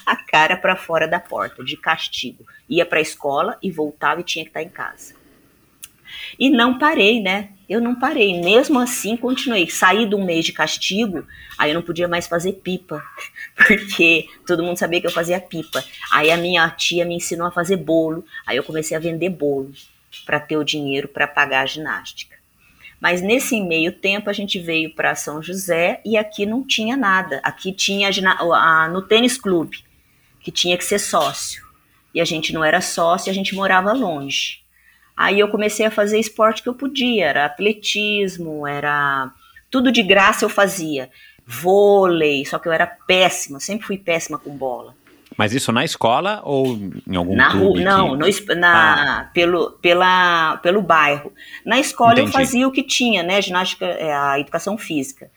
[0.06, 2.46] a cara para fora da porta, de castigo.
[2.68, 5.14] Ia para a escola e voltava e tinha que estar em casa.
[6.38, 7.50] E não parei, né?
[7.68, 8.40] Eu não parei.
[8.40, 9.68] Mesmo assim, continuei.
[9.68, 13.02] Saí de um mês de castigo, aí eu não podia mais fazer pipa,
[13.54, 15.84] porque todo mundo sabia que eu fazia pipa.
[16.12, 19.72] Aí a minha tia me ensinou a fazer bolo, aí eu comecei a vender bolo
[20.26, 22.39] para ter o dinheiro para pagar a ginástica.
[23.00, 27.40] Mas nesse meio tempo a gente veio para São José e aqui não tinha nada.
[27.42, 29.78] Aqui tinha a, a, no tênis clube,
[30.40, 31.64] que tinha que ser sócio.
[32.14, 34.60] E a gente não era sócio, a gente morava longe.
[35.16, 39.32] Aí eu comecei a fazer esporte que eu podia, era atletismo, era
[39.70, 41.10] tudo de graça eu fazia.
[41.46, 44.94] Vôlei, só que eu era péssima, sempre fui péssima com bola.
[45.36, 47.82] Mas isso na escola ou em algum na clube?
[47.82, 48.44] Não, que...
[48.50, 49.24] no, na, ah.
[49.32, 51.32] pelo, pela, pelo bairro.
[51.64, 52.28] Na escola Entendi.
[52.28, 53.40] eu fazia o que tinha, né?
[53.40, 55.30] Ginástica, é, a educação física.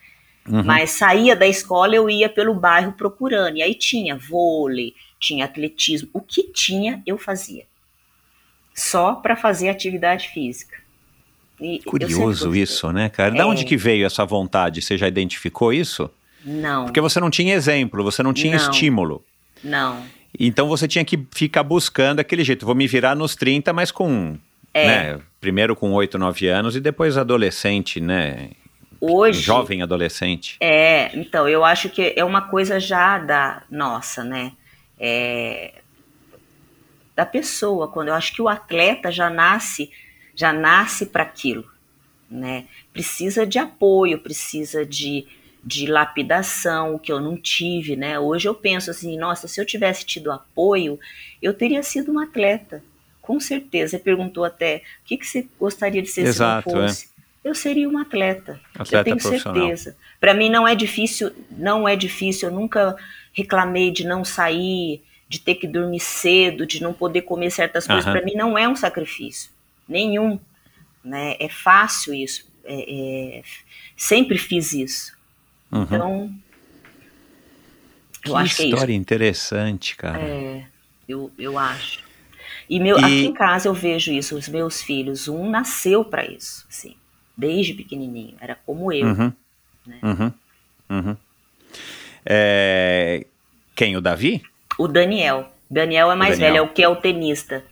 [0.49, 0.63] Uhum.
[0.63, 3.57] Mas saía da escola, eu ia pelo bairro procurando.
[3.57, 6.09] E aí tinha vôlei, tinha atletismo.
[6.11, 7.65] O que tinha, eu fazia
[8.73, 10.77] só para fazer atividade física.
[11.61, 13.33] E Curioso isso, né, cara?
[13.33, 13.37] É...
[13.37, 14.81] Da onde que veio essa vontade?
[14.81, 16.09] Você já identificou isso?
[16.43, 16.85] Não.
[16.85, 18.69] Porque você não tinha exemplo, você não tinha não.
[18.71, 19.23] estímulo.
[19.63, 20.03] Não.
[20.39, 22.65] Então você tinha que ficar buscando aquele jeito.
[22.65, 24.37] Vou me virar nos 30, mas com.
[24.73, 24.87] É.
[24.87, 28.49] Né, primeiro com 8, 9 anos e depois adolescente, né?
[28.99, 29.41] Hoje.
[29.41, 30.57] Jovem adolescente.
[30.61, 34.53] É, então, eu acho que é uma coisa já da nossa, né?
[34.97, 35.73] É,
[37.15, 39.91] da pessoa, quando eu acho que o atleta já nasce,
[40.35, 41.65] já nasce para aquilo,
[42.29, 42.65] né?
[42.91, 45.27] Precisa de apoio, precisa de,
[45.63, 48.19] de lapidação, que eu não tive, né?
[48.19, 50.99] Hoje eu penso assim, nossa, se eu tivesse tido apoio,
[51.41, 52.83] eu teria sido um atleta,
[53.21, 53.91] com certeza.
[53.91, 57.05] Você perguntou até, o que, que você gostaria de ser Exato, se não fosse?
[57.05, 57.13] É.
[57.49, 59.95] Eu seria um atleta, atleta eu tenho certeza.
[60.19, 62.95] Para mim não é difícil, não é difícil, eu nunca
[63.33, 68.05] reclamei de não sair, de ter que dormir cedo, de não poder comer certas coisas,
[68.05, 69.51] para mim não é um sacrifício
[69.87, 70.39] nenhum.
[71.03, 71.35] né?
[71.39, 72.51] É fácil isso.
[72.63, 73.43] É, é,
[73.95, 75.17] sempre fiz isso.
[75.73, 75.83] Uhum.
[75.83, 76.35] Então,
[78.25, 80.19] eu que acho que é história interessante, cara.
[80.19, 80.65] É,
[81.09, 82.03] eu, eu acho.
[82.69, 83.03] E, meu, e...
[83.03, 86.95] aqui em casa eu vejo isso, os meus filhos, um nasceu para isso, assim,
[87.35, 89.07] desde pequenininho, era como eu.
[89.07, 89.33] Uhum.
[89.85, 89.99] Né?
[90.03, 90.33] Uhum.
[90.89, 91.17] Uhum.
[92.25, 93.25] É...
[93.75, 94.43] Quem, o Davi?
[94.77, 95.51] O Daniel.
[95.69, 97.65] Daniel é mais velho, é o que é o tenista.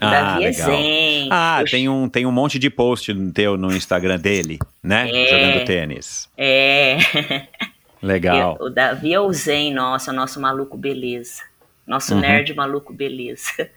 [0.00, 0.70] O ah, Davi é legal.
[0.70, 1.28] é zen.
[1.30, 5.10] Ah, tem um, tem um monte de post teu no Instagram dele, né?
[5.10, 6.28] É, Jogando tênis.
[6.36, 6.98] É.
[8.02, 8.56] Legal.
[8.58, 11.42] o Davi é o zen, nossa, nosso maluco beleza.
[11.86, 12.20] Nosso uhum.
[12.20, 13.68] nerd maluco beleza.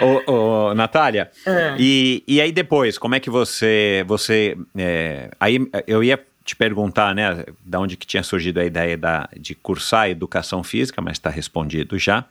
[0.26, 1.76] ô, ô, Natália, ah.
[1.78, 7.14] e, e aí depois, como é que você, você, é, aí eu ia te perguntar,
[7.14, 11.30] né, da onde que tinha surgido a ideia da, de cursar educação física, mas está
[11.30, 12.26] respondido já,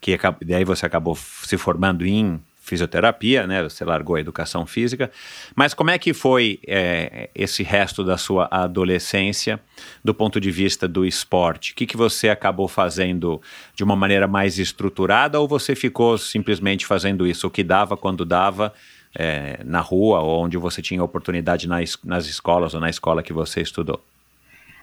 [0.00, 3.62] que daí você acabou se formando em fisioterapia, né?
[3.62, 5.10] Você largou a educação física.
[5.56, 9.58] Mas como é que foi é, esse resto da sua adolescência
[10.04, 11.72] do ponto de vista do esporte?
[11.72, 13.40] O que, que você acabou fazendo
[13.74, 18.24] de uma maneira mais estruturada ou você ficou simplesmente fazendo isso, o que dava quando
[18.24, 18.72] dava?
[19.14, 23.32] É, na rua ou onde você tinha oportunidade nas, nas escolas ou na escola que
[23.32, 24.04] você estudou?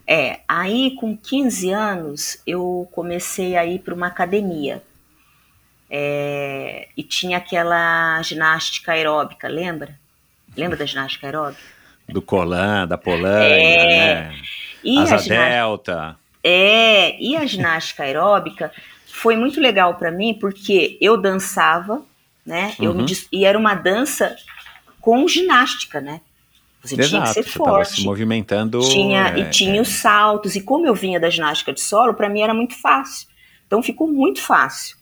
[0.07, 4.81] É, aí com 15 anos eu comecei a ir para uma academia
[5.89, 9.97] é, e tinha aquela ginástica aeróbica, lembra?
[10.55, 11.61] Lembra da ginástica aeróbica?
[12.07, 14.41] Do Colan, da Polânia, é, né?
[14.83, 16.15] E Asa Delta.
[16.43, 18.71] É, e a ginástica aeróbica
[19.07, 22.03] foi muito legal para mim porque eu dançava,
[22.45, 22.75] né?
[22.79, 23.03] Eu uhum.
[23.03, 24.35] me, e era uma dança
[25.01, 26.21] com ginástica, né?
[26.83, 27.95] Você Exato, tinha que ser forte.
[27.95, 28.79] se movimentando.
[28.81, 29.81] Tinha, é, e tinha é.
[29.81, 30.55] os saltos.
[30.55, 33.27] E como eu vinha da ginástica de solo, para mim era muito fácil.
[33.65, 34.95] Então ficou muito fácil.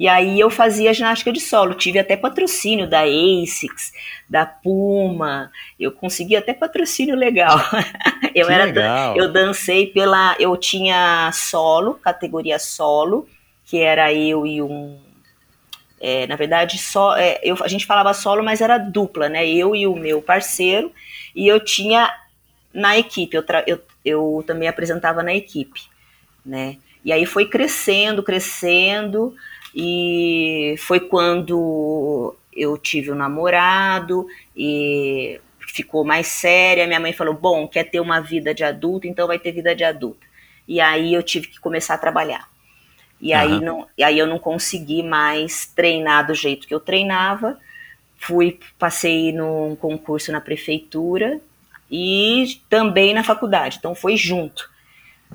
[0.00, 3.92] E aí eu fazia ginástica de solo, tive até patrocínio da ASICS,
[4.26, 7.58] da Puma, eu consegui até patrocínio legal.
[8.34, 9.14] eu que era legal.
[9.14, 13.28] eu dancei pela, eu tinha solo, categoria solo,
[13.66, 14.98] que era eu e um
[16.00, 19.46] é, na verdade, só é, eu, a gente falava solo, mas era dupla, né?
[19.46, 20.90] Eu e o meu parceiro,
[21.36, 22.10] e eu tinha
[22.72, 25.82] na equipe, eu, eu, eu também apresentava na equipe,
[26.42, 26.78] né?
[27.04, 29.34] E aí foi crescendo, crescendo,
[29.74, 36.86] e foi quando eu tive um namorado e ficou mais séria.
[36.86, 39.84] Minha mãe falou: Bom, quer ter uma vida de adulto, então vai ter vida de
[39.84, 40.26] adulto.
[40.66, 42.48] E aí eu tive que começar a trabalhar.
[43.20, 43.38] E, uhum.
[43.38, 47.58] aí, não, e aí eu não consegui mais treinar do jeito que eu treinava.
[48.16, 51.40] Fui, passei num concurso na prefeitura
[51.90, 53.76] e também na faculdade.
[53.78, 54.70] Então foi junto.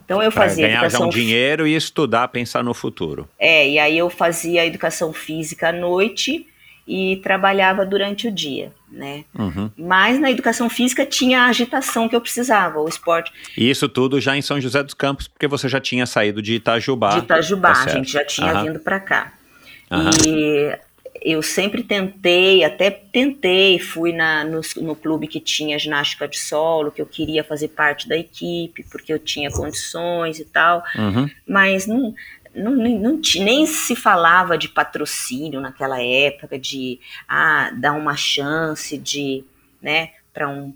[0.03, 3.27] Então eu fazia ganhar educação já um dinheiro e estudar, pensar no futuro.
[3.39, 6.47] É, e aí eu fazia educação física à noite
[6.87, 9.23] e trabalhava durante o dia, né?
[9.37, 9.71] Uhum.
[9.75, 13.31] Mas na educação física tinha a agitação que eu precisava, o esporte.
[13.57, 16.55] E isso tudo já em São José dos Campos, porque você já tinha saído de
[16.55, 17.09] Itajubá.
[17.09, 18.63] De Itajubá, tá a gente já tinha uhum.
[18.65, 19.33] vindo para cá.
[19.89, 20.09] Uhum.
[20.27, 20.79] E
[21.25, 26.91] eu sempre tentei, até tentei, fui na, no, no, clube que tinha ginástica de solo,
[26.91, 31.27] que eu queria fazer parte da equipe, porque eu tinha condições e tal, uhum.
[31.47, 32.13] mas não,
[32.53, 39.43] não, não, nem se falava de patrocínio naquela época, de ah, dar uma chance de,
[39.81, 40.71] né, para um.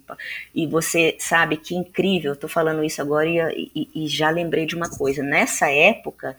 [0.56, 4.66] E você sabe que incrível, eu tô falando isso agora e, e, e já lembrei
[4.66, 5.22] de uma coisa.
[5.22, 6.36] Nessa época,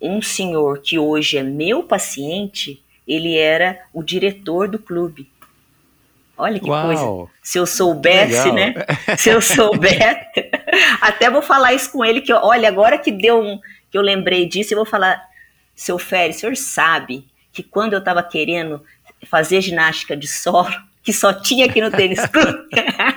[0.00, 5.30] um senhor que hoje é meu paciente, ele era o diretor do clube.
[6.36, 7.32] Olha que Uau, coisa.
[7.42, 8.74] Se eu soubesse, né?
[9.16, 10.50] Se eu soubesse.
[11.00, 13.60] Até vou falar isso com ele, que olha, agora que deu um.
[13.90, 15.22] que eu lembrei disso, eu vou falar,
[15.74, 18.82] seu Félix, o senhor sabe que quando eu estava querendo
[19.26, 22.68] fazer ginástica de solo, que só tinha aqui no tênis clube.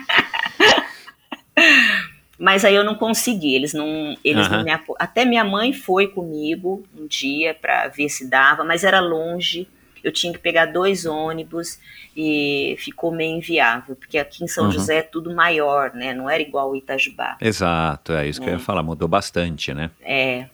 [2.37, 4.57] Mas aí eu não consegui, eles não, eles uhum.
[4.57, 4.95] não me apo...
[4.99, 9.67] Até minha mãe foi comigo um dia para ver se dava, mas era longe
[10.07, 11.79] eu tinha que pegar dois ônibus
[12.15, 14.71] e ficou meio inviável, porque aqui em São uhum.
[14.71, 16.13] José é tudo maior, né?
[16.13, 17.37] Não era igual o Itajubá.
[17.41, 18.43] Exato, é isso é.
[18.43, 18.63] que eu ia é.
[18.63, 19.91] falar, mudou bastante, né?
[20.01, 20.45] É.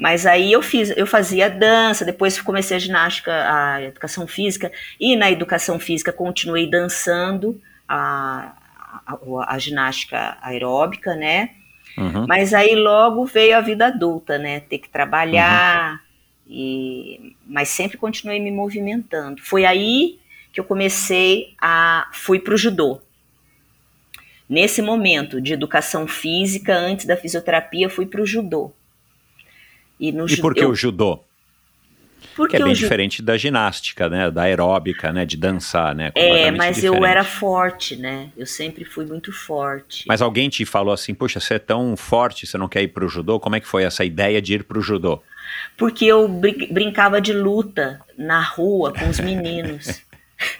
[0.00, 5.14] Mas aí eu fiz, eu fazia dança, depois comecei a ginástica, a educação física, e
[5.14, 8.54] na educação física continuei dançando a,
[9.06, 11.50] a, a ginástica aeróbica, né?
[11.96, 12.26] Uhum.
[12.26, 14.60] Mas aí logo veio a vida adulta, né?
[14.60, 15.98] Ter que trabalhar, uhum.
[16.46, 19.40] E, mas sempre continuei me movimentando.
[19.42, 20.18] Foi aí
[20.52, 23.00] que eu comecei a fui para o judô.
[24.48, 28.72] Nesse momento de educação física, antes da fisioterapia, fui para o judô.
[29.98, 31.20] E, no e por que eu, o judô?
[32.36, 34.30] Porque que é bem diferente da ginástica, né?
[34.30, 35.24] Da aeróbica, né?
[35.24, 36.10] De dançar, né?
[36.14, 37.10] É, mas eu diferente.
[37.10, 38.30] era forte, né?
[38.36, 40.04] Eu sempre fui muito forte.
[40.06, 43.08] Mas alguém te falou assim, puxa, você é tão forte, você não quer ir pro
[43.08, 43.38] judô?
[43.38, 45.22] Como é que foi essa ideia de ir pro judô?
[45.76, 50.02] Porque eu brin- brincava de luta na rua com os meninos.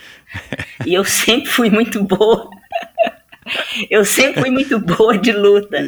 [0.86, 2.50] e eu sempre fui muito boa.
[3.90, 5.78] eu sempre fui muito boa de luta.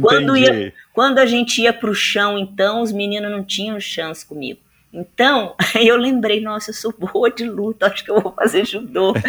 [0.00, 4.60] Quando, ia, quando a gente ia pro chão, então, os meninos não tinham chance comigo.
[4.92, 9.12] Então, eu lembrei, nossa, eu sou boa de luta, acho que eu vou fazer judô.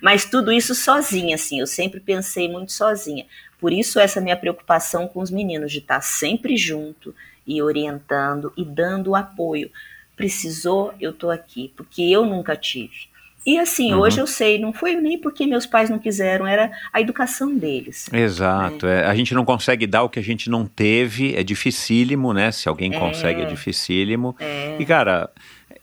[0.00, 3.24] Mas tudo isso sozinha, assim, eu sempre pensei muito sozinha.
[3.60, 7.14] Por isso essa minha preocupação com os meninos, de estar sempre junto
[7.46, 9.70] e orientando e dando apoio.
[10.16, 13.08] Precisou, eu tô aqui, porque eu nunca tive.
[13.46, 14.00] E assim, Uhum.
[14.00, 18.08] hoje eu sei, não foi nem porque meus pais não quiseram, era a educação deles.
[18.12, 18.86] Exato.
[18.88, 22.50] é, a gente não consegue dar o que a gente não teve, é dificílimo, né?
[22.50, 22.98] Se alguém É.
[22.98, 24.34] consegue, é dificílimo.
[24.40, 24.76] É.
[24.80, 25.30] E, cara,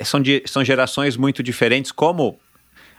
[0.03, 2.38] são, di- são gerações muito diferentes, como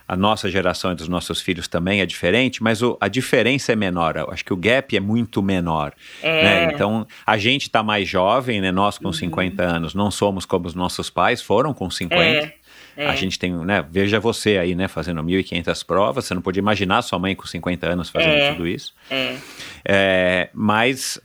[0.07, 3.75] a nossa geração e dos nossos filhos também é diferente, mas o- a diferença é
[3.75, 4.15] menor.
[4.15, 5.93] Eu acho que o gap é muito menor.
[6.21, 6.43] É.
[6.43, 6.73] né?
[6.73, 8.71] Então, a gente está mais jovem, né?
[8.71, 9.03] Nós Uhum.
[9.03, 12.53] com 50 anos não somos como os nossos pais foram com 50.
[12.97, 13.17] É, A é.
[13.17, 13.83] gente tem, né?
[13.91, 14.87] Veja você aí, né?
[14.87, 16.23] Fazendo 1.500 provas.
[16.25, 18.51] Você não podia imaginar sua mãe com 50 anos fazendo É.
[18.53, 18.93] tudo isso.
[19.11, 19.35] É,
[19.83, 21.19] É, mas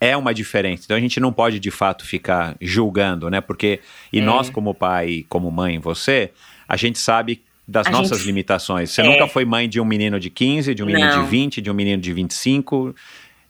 [0.00, 0.82] é uma diferença.
[0.84, 3.40] Então a gente não pode de fato ficar julgando, né?
[3.40, 3.80] Porque
[4.12, 4.22] e É.
[4.22, 6.30] nós como pai, como mãe, você,
[6.68, 8.90] a gente sabe das A nossas gente- limitações.
[8.90, 9.04] Você É.
[9.04, 11.24] nunca foi mãe de um menino de 15, de um menino Não.
[11.24, 12.94] de 20, de um menino de 25,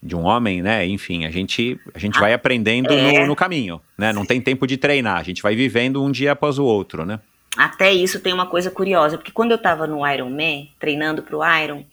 [0.02, 0.86] de um homem, né?
[0.86, 3.20] Enfim, a gente a gente Ah, vai aprendendo é.
[3.20, 4.12] no, no caminho, né?
[4.12, 7.18] Não tem tempo de treinar, a gente vai vivendo um dia após o outro, né?
[7.56, 11.40] Até isso tem uma coisa curiosa, porque quando eu tava no Iron Man, treinando pro
[11.62, 11.84] Iron,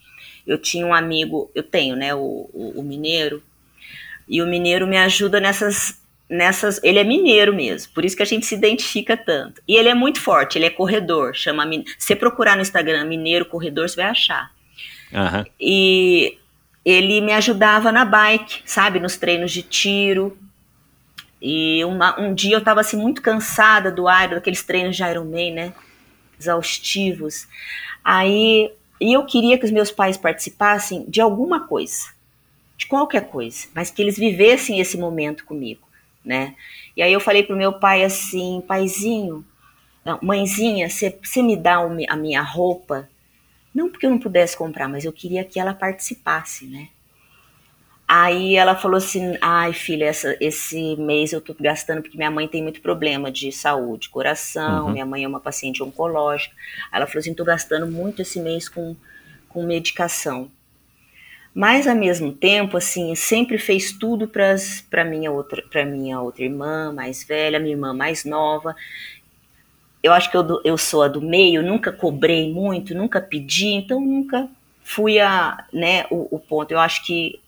[0.46, 3.42] eu tinha um amigo, eu tenho, né, o, o, o mineiro,
[4.28, 5.98] e o mineiro me ajuda nessas,
[6.34, 6.80] nessas.
[6.84, 9.62] Ele é mineiro mesmo, por isso que a gente se identifica tanto.
[9.68, 11.66] E ele é muito forte, ele é corredor, chama.
[11.98, 14.52] Se você procurar no Instagram mineiro corredor, você vai achar.
[15.14, 15.46] Aham.
[15.60, 16.38] E
[16.84, 20.38] ele me ajudava na bike, sabe, nos treinos de tiro.
[21.42, 25.54] E uma- um dia eu estava assim muito cansada do Iron, daqueles treinos de Ironman,
[25.54, 25.74] né?
[26.40, 27.48] Exaustivos.
[28.04, 32.14] Aí e eu queria que os meus pais participassem de alguma coisa,
[32.78, 35.82] de qualquer coisa, mas que eles vivessem esse momento comigo,
[36.26, 36.56] né?
[36.96, 39.46] E aí eu falei pro meu pai assim, paizinho,
[40.06, 41.78] não, mãezinha, você me dá
[42.10, 43.10] a minha roupa
[43.74, 46.90] não porque eu não pudesse comprar, mas eu queria que ela participasse, né?
[48.08, 52.48] Aí ela falou assim: ai, filha, essa- esse mês eu tô gastando porque minha mãe
[52.48, 54.92] tem muito problema de saúde, coração, Uhum.
[54.92, 56.54] minha mãe é uma paciente oncológica.
[56.92, 58.96] Ela falou assim: tô gastando muito esse mês com,
[59.50, 60.52] com medicação.
[61.54, 66.92] Mas ao mesmo tempo, assim, sempre fez tudo para minha outra, para minha outra irmã
[66.92, 68.76] mais velha, minha irmã mais nova.
[70.02, 74.02] Eu acho que eu, eu sou a do meio, nunca cobrei muito, nunca pedi, então
[74.02, 74.50] nunca
[74.84, 76.72] fui a, né, o, o ponto.
[76.72, 77.40] Eu acho que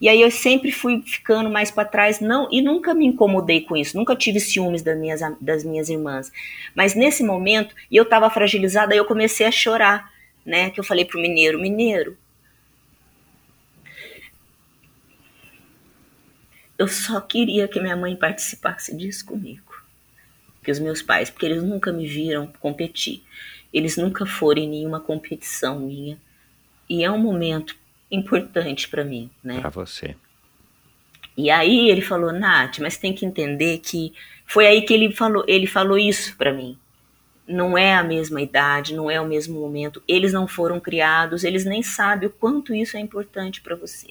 [0.00, 3.76] e aí eu sempre fui ficando mais para trás, não e nunca me incomodei com
[3.76, 6.30] isso, nunca tive ciúmes das minhas, das minhas irmãs.
[6.74, 10.12] Mas nesse momento, e eu estava fragilizada, aí eu comecei a chorar,
[10.44, 10.70] né?
[10.70, 12.16] Que eu falei pro mineiro, mineiro,
[16.78, 19.82] eu só queria que minha mãe participasse disso comigo.
[20.62, 23.22] Que os meus pais, porque eles nunca me viram competir.
[23.72, 26.18] Eles nunca foram em nenhuma competição minha.
[26.88, 27.76] E é um momento
[28.10, 29.60] importante para mim, né?
[29.60, 30.16] Pra você.
[31.36, 34.12] E aí ele falou, Nath, mas tem que entender que
[34.46, 36.78] foi aí que ele falou, ele falou isso para mim.
[37.46, 40.02] Não é a mesma idade, não é o mesmo momento.
[40.08, 44.08] Eles não foram criados, eles nem sabem o quanto isso é importante para você,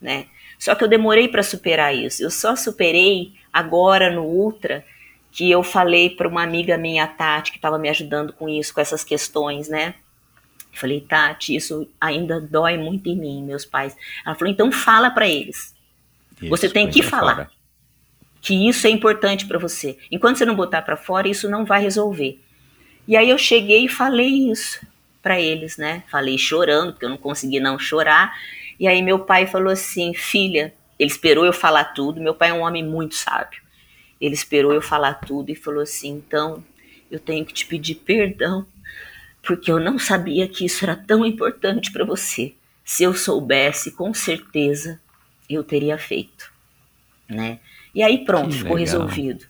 [0.00, 0.26] né?
[0.60, 2.22] Só que eu demorei para superar isso.
[2.22, 4.84] Eu só superei agora no Ultra
[5.32, 8.80] que eu falei para uma amiga minha, Tati, que estava me ajudando com isso, com
[8.80, 9.94] essas questões, né?
[10.72, 13.96] Falei, Tati, isso ainda dói muito em mim, meus pais.
[14.24, 15.74] Ela falou, então fala para eles
[16.42, 17.34] Você tem que falar.
[17.34, 17.50] fora.
[18.42, 19.98] que isso é importante para você.
[20.10, 22.38] Enquanto você não botar para fora, isso não vai resolver.
[23.08, 24.86] E aí eu cheguei e falei isso
[25.22, 26.02] para eles, né?
[26.10, 28.34] Falei chorando, porque eu não consegui não chorar.
[28.80, 32.20] E aí meu pai falou assim: "Filha, ele esperou eu falar tudo.
[32.20, 33.60] Meu pai é um homem muito sábio.
[34.18, 36.64] Ele esperou eu falar tudo e falou assim: "Então,
[37.10, 38.66] eu tenho que te pedir perdão,
[39.42, 42.54] porque eu não sabia que isso era tão importante para você.
[42.82, 44.98] Se eu soubesse, com certeza
[45.48, 46.50] eu teria feito",
[47.28, 47.60] né?
[47.94, 49.00] E aí pronto, Que ficou legal.
[49.00, 49.44] resolvido.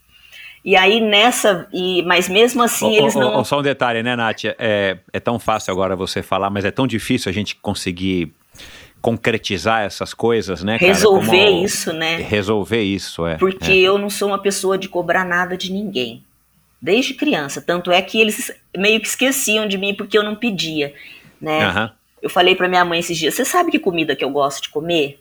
[0.64, 3.36] E aí nessa, e, mas mesmo assim Ô, eles ô, não.
[3.40, 4.44] ô, só um detalhe, né, Nath?
[4.58, 8.34] É, é tão fácil agora você falar, mas é tão difícil a gente conseguir
[9.00, 10.76] concretizar essas coisas, né?
[10.76, 12.16] Resolver cara, como, isso, né?
[12.16, 13.36] Resolver isso, é.
[13.36, 13.76] Porque é.
[13.76, 16.22] eu não sou uma pessoa de cobrar nada de ninguém.
[16.80, 17.60] Desde criança.
[17.60, 20.94] Tanto é que eles meio que esqueciam de mim porque eu não pedia,
[21.40, 21.68] né?
[21.68, 21.90] Uhum.
[22.22, 24.68] Eu falei para minha mãe esses dias, você sabe que comida que eu gosto de
[24.68, 25.18] comer?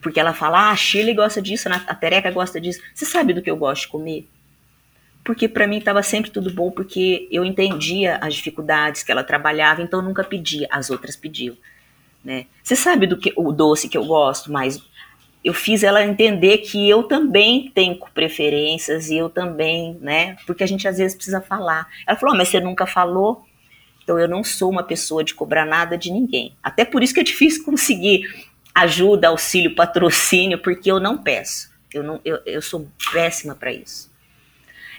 [0.00, 2.80] Porque ela fala, ah, a Shirley gosta disso, a Tereca gosta disso.
[2.94, 4.28] Você sabe do que eu gosto de comer?
[5.24, 9.80] Porque para mim estava sempre tudo bom, porque eu entendia as dificuldades que ela trabalhava,
[9.80, 11.56] então eu nunca pedia, as outras pediam.
[12.24, 12.46] Né?
[12.62, 14.80] Você sabe do que o doce que eu gosto, mas
[15.44, 20.36] eu fiz ela entender que eu também tenho preferências e eu também, né?
[20.46, 21.88] Porque a gente às vezes precisa falar.
[22.06, 23.44] Ela falou, oh, mas você nunca falou?
[24.04, 26.54] Então eu não sou uma pessoa de cobrar nada de ninguém.
[26.62, 31.70] Até por isso que é difícil conseguir ajuda, auxílio, patrocínio, porque eu não peço.
[31.92, 34.10] Eu, não, eu, eu sou péssima para isso.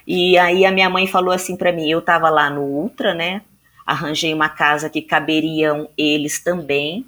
[0.05, 3.41] E aí a minha mãe falou assim para mim, eu estava lá no Ultra, né?
[3.85, 7.05] Arranjei uma casa que caberiam eles também.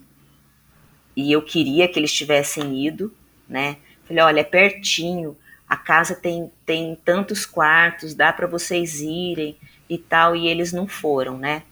[1.16, 3.14] E eu queria que eles tivessem ido,
[3.48, 3.78] né?
[4.06, 5.38] Falei, olha, é pertinho.
[5.68, 9.58] A casa tem, tem tantos quartos, dá para vocês irem
[9.90, 10.36] e tal.
[10.36, 11.64] E eles não foram, né?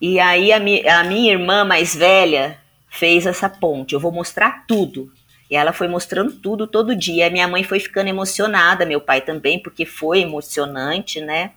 [0.00, 2.58] E aí a, mi, a minha irmã mais velha
[2.88, 3.94] fez essa ponte.
[3.94, 5.12] Eu vou mostrar tudo.
[5.50, 7.26] E ela foi mostrando tudo todo dia.
[7.26, 11.52] A minha mãe foi ficando emocionada, meu pai também, porque foi emocionante, né?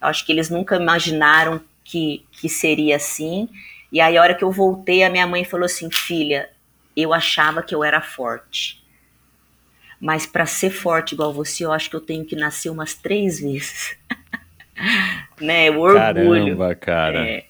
[0.00, 3.48] Eu acho que eles nunca imaginaram que, que seria assim.
[3.90, 6.50] E aí, a hora que eu voltei, a minha mãe falou assim: Filha,
[6.96, 8.82] eu achava que eu era forte.
[10.00, 13.40] Mas para ser forte igual você, eu acho que eu tenho que nascer umas três
[13.40, 13.96] vezes.
[15.40, 15.70] né?
[15.70, 16.56] O orgulho.
[16.56, 17.26] Caramba, cara.
[17.26, 17.46] É,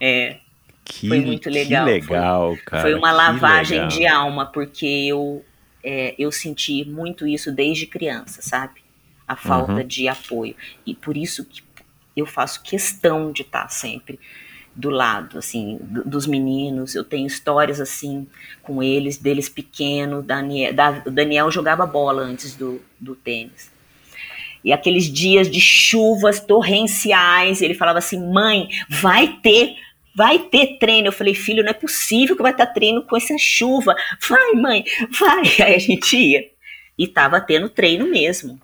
[0.00, 0.38] é.
[0.84, 1.84] Que, foi muito legal.
[1.84, 2.82] Que legal, foi, cara.
[2.82, 3.88] Foi uma lavagem legal.
[3.88, 5.44] de alma, porque eu,
[5.82, 8.80] é, eu senti muito isso desde criança, sabe?
[9.26, 9.86] A falta Uhum.
[9.86, 10.54] de apoio.
[10.86, 11.62] E por isso que
[12.16, 14.18] eu faço questão de estar sempre
[14.78, 16.94] do lado, assim, do- dos meninos.
[16.94, 18.28] Eu tenho histórias, assim,
[18.62, 20.22] com eles, deles pequeno.
[20.22, 23.72] Daniel, da- o Daniel jogava bola antes do, do tênis.
[24.64, 29.74] E aqueles dias de chuvas torrenciais, ele falava assim: mãe, vai ter,
[30.14, 31.08] vai ter treino.
[31.08, 33.96] Eu falei, filho, não é possível que vai estar treino com essa chuva.
[34.28, 34.84] Vai, mãe,
[35.18, 35.42] vai.
[35.66, 36.44] Aí a gente ia.
[36.96, 38.60] E tava tendo treino mesmo.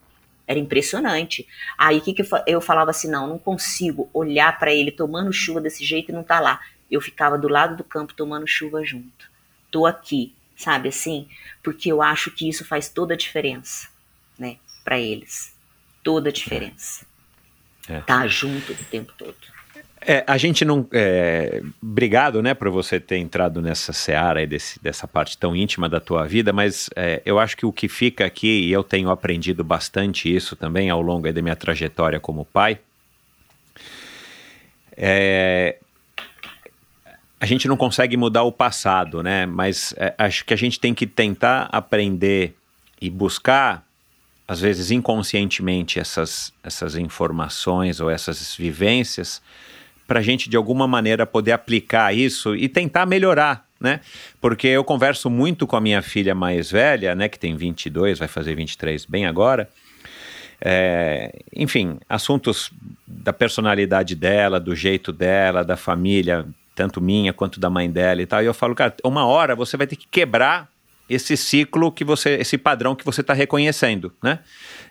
[0.47, 1.47] Era impressionante.
[1.79, 5.61] Aí que, que eu, eu falava assim: não, não consigo olhar para ele tomando chuva
[5.61, 6.61] desse jeito e não tá lá.
[6.91, 9.31] Eu ficava do lado do campo tomando chuva junto.
[9.71, 11.29] Tô aqui, sabe assim?
[11.63, 13.89] Porque eu acho que isso faz toda a diferença,
[14.39, 15.57] né, para eles.
[16.03, 17.07] Toda a diferença.
[17.89, 18.01] É.
[18.03, 19.54] Tá junto o tempo todo.
[20.07, 20.87] É, a gente não.
[20.93, 25.99] É, obrigado, né, por você ter entrado nessa seara desse, dessa parte tão íntima da
[25.99, 29.65] tua vida, mas é, eu acho que o que fica aqui, e eu tenho aprendido
[29.65, 32.79] bastante isso também ao longo da minha trajetória como pai,
[34.95, 35.79] é,
[37.41, 39.47] a gente não consegue mudar o passado, né?
[39.47, 42.55] Mas é, acho que a gente tem que tentar aprender
[43.01, 43.83] e buscar,
[44.47, 49.41] às vezes inconscientemente, essas, essas informações ou essas vivências
[50.07, 54.01] para a gente de alguma maneira poder aplicar isso e tentar melhorar, né?
[54.41, 58.29] Porque eu converso muito com a minha filha mais velha, né, que tem 22, vai
[58.29, 59.69] fazer 23 bem agora.
[60.61, 62.71] É, enfim, assuntos
[63.07, 68.27] da personalidade dela, do jeito dela, da família, tanto minha quanto da mãe dela e
[68.27, 68.43] tal.
[68.43, 70.69] E eu falo, cara, uma hora você vai ter que quebrar
[71.09, 74.39] esse ciclo que você, esse padrão que você está reconhecendo, né?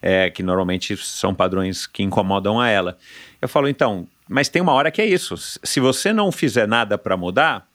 [0.01, 2.97] É, que normalmente são padrões que incomodam a ela.
[3.41, 5.36] Eu falo, então, mas tem uma hora que é isso.
[5.38, 7.67] Se você não fizer nada para mudar,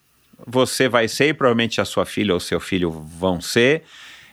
[0.47, 3.83] você vai ser e provavelmente a sua filha ou seu filho vão ser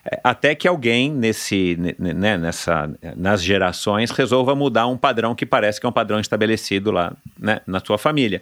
[0.06, 5.46] é, até que alguém nesse, ne- né, nessa, nas gerações resolva mudar um padrão que
[5.46, 8.42] parece que é um padrão estabelecido lá né, na sua família.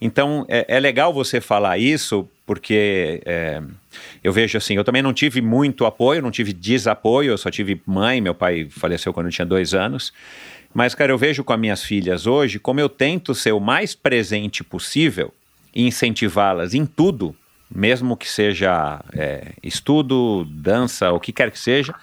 [0.00, 3.62] Então é, é legal você falar isso porque é,
[4.24, 7.80] eu vejo assim, eu também não tive muito apoio, não tive desapoio, eu só tive
[7.86, 10.12] mãe, meu pai faleceu quando eu tinha dois anos.
[10.74, 13.94] Mas, cara, eu vejo com as minhas filhas hoje como eu tento ser o mais
[13.94, 15.32] presente possível
[15.74, 17.34] e incentivá-las em tudo,
[17.72, 21.94] mesmo que seja é, estudo, dança, o que quer que seja,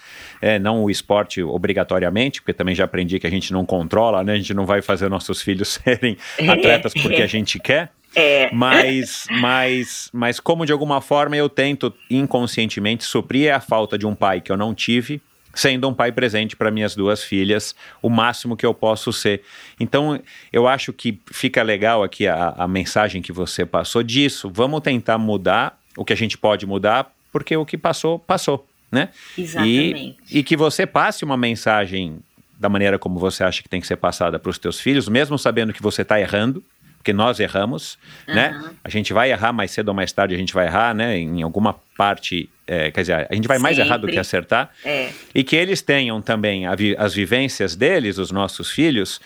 [0.42, 4.34] é, não o esporte obrigatoriamente, porque também já aprendi que a gente não controla, né?
[4.34, 6.18] A gente não vai fazer nossos filhos serem
[6.48, 7.92] atletas porque a gente quer.
[8.14, 14.06] É, Mas, mas, mas como de alguma forma eu tento inconscientemente suprir a falta de
[14.06, 15.22] um pai que eu não tive,
[15.54, 19.42] sendo um pai presente para minhas duas filhas, o máximo que eu posso ser.
[19.80, 20.22] Então,
[20.52, 24.50] eu acho que fica legal aqui a, a mensagem que você passou disso.
[24.54, 29.10] Vamos tentar mudar o que a gente pode mudar, porque o que passou, passou, né?
[29.38, 30.18] exatamente.
[30.30, 32.20] E, e que você passe uma mensagem
[32.60, 35.38] da maneira como você acha que tem que ser passada para os teus filhos, mesmo
[35.38, 36.64] sabendo que você está errando,
[37.02, 37.98] porque nós erramos,
[38.28, 38.62] né?
[38.84, 41.18] A gente vai errar mais cedo ou mais tarde, a gente vai errar, né?
[41.18, 43.90] Em alguma parte, é, quer dizer, a gente vai mais Sempre.
[43.90, 44.70] errar do que acertar.
[44.86, 45.10] É.
[45.34, 49.20] E que eles tenham também vi- as vivências deles, os nossos filhos,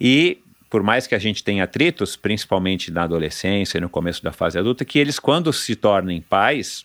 [0.00, 4.32] e por mais que a gente tenha atritos, principalmente na adolescência e no começo da
[4.32, 6.84] fase adulta, que eles, quando se tornem pais,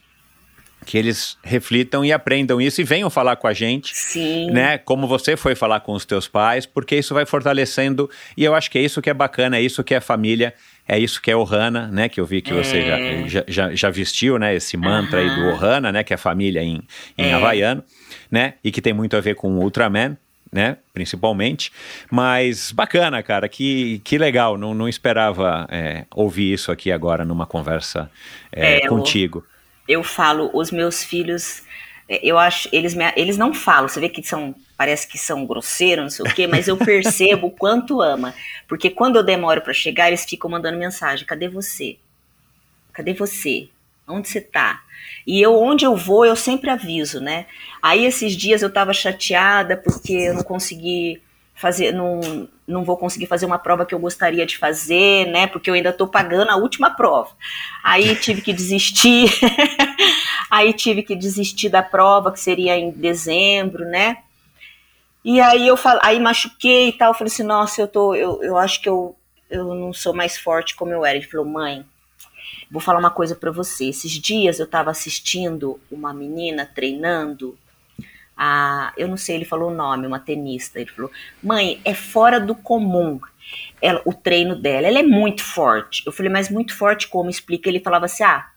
[0.86, 4.52] que eles reflitam e aprendam isso e venham falar com a gente Sim.
[4.52, 4.78] né?
[4.78, 8.70] Como você foi falar com os teus pais, porque isso vai fortalecendo e eu acho
[8.70, 10.54] que é isso que é bacana, é isso que é família,
[10.88, 12.08] é isso que é Ohana, né?
[12.08, 13.28] Que eu vi que você É.
[13.28, 14.54] já, já, já vestiu, né?
[14.56, 15.48] Esse mantra aí do.
[15.50, 16.04] Ohana, né?
[16.04, 16.82] Que é família em,
[17.18, 17.34] em É.
[17.34, 17.84] havaiano,
[18.30, 18.54] né?
[18.64, 20.16] E que tem muito a ver com o Ultraman.
[20.54, 21.70] Né, principalmente,
[22.10, 27.46] mas bacana, cara, que, que legal, não, não esperava é, ouvir isso aqui agora numa
[27.46, 28.10] conversa
[28.54, 29.44] é, É, eu- contigo.
[29.88, 31.64] Eu falo, os meus filhos,
[32.10, 35.46] eh, eu acho, eles, me, eles não falam, você vê que são, parece que são
[35.46, 38.34] grosseiros, não sei o quê, mas eu percebo o quanto ama.
[38.68, 41.98] Porque quando eu demoro para chegar, eles ficam mandando mensagem: cadê você?
[42.94, 43.70] Cadê você?
[44.08, 44.84] Onde você tá?
[45.26, 47.48] E eu, onde eu vou, eu sempre aviso, né?
[47.82, 51.22] Aí esses dias eu tava chateada porque eu não consegui
[51.56, 55.48] fazer, não, não vou conseguir fazer uma prova que eu gostaria de fazer, né?
[55.48, 57.32] Porque eu ainda tô pagando a última prova.
[57.82, 59.32] Aí tive que desistir.
[60.52, 64.18] aí tive que desistir da prova, que seria em dezembro, né?
[65.24, 68.58] E aí eu falo, aí machuquei e tal, falei assim, nossa, eu tô, eu, eu
[68.58, 69.16] acho que eu,
[69.50, 71.18] eu não sou mais forte como eu era.
[71.18, 71.86] Ele falou, mãe,
[72.70, 73.86] vou falar uma coisa pra você.
[73.86, 77.58] Esses dias eu tava assistindo uma menina treinando
[78.38, 80.80] a, eu não sei, ele falou o nome, uma tenista.
[80.80, 81.12] Ele falou,
[81.42, 83.20] mãe, é fora do comum
[83.82, 84.88] ela, o treino dela.
[84.88, 86.04] Ela é muito forte.
[86.06, 87.30] Eu falei, mas muito forte como?
[87.30, 87.70] Explica.
[87.70, 88.48] Ele falava assim, ah,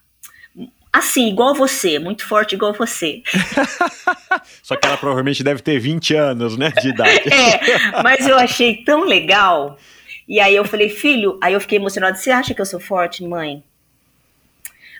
[0.92, 3.22] assim, igual você, muito forte igual você.
[4.62, 7.28] Só que ela provavelmente deve ter 20 anos, né, de idade.
[7.30, 9.78] É, mas eu achei tão legal.
[10.26, 12.16] E aí eu falei, filho, aí eu fiquei emocionada.
[12.16, 13.62] Você acha que eu sou forte, mãe?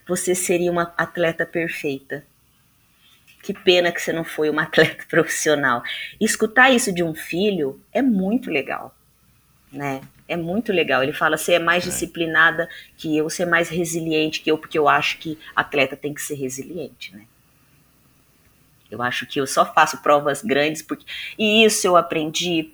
[0.07, 2.25] Você seria uma atleta perfeita.
[3.43, 5.83] Que pena que você não foi uma atleta profissional.
[6.21, 8.95] Escutar isso de um filho é muito legal,
[9.73, 10.01] né?
[10.27, 11.03] É muito legal.
[11.03, 14.79] Ele fala: você é mais disciplinada que eu, você é mais resiliente que eu, porque
[14.79, 17.25] eu acho que atleta tem que ser resiliente, né?
[18.91, 21.05] Eu acho que eu só faço provas grandes porque
[21.39, 22.71] e isso eu aprendi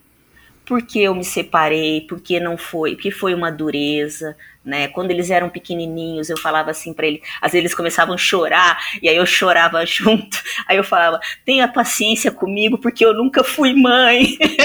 [0.64, 4.88] porque eu me separei, porque não foi, porque foi uma dureza, né?
[4.88, 8.78] Quando eles eram pequenininhos, eu falava assim para eles, às vezes eles começavam a chorar
[9.02, 10.38] e aí eu chorava junto.
[10.66, 14.38] Aí eu falava: "Tenha paciência comigo, porque eu nunca fui mãe".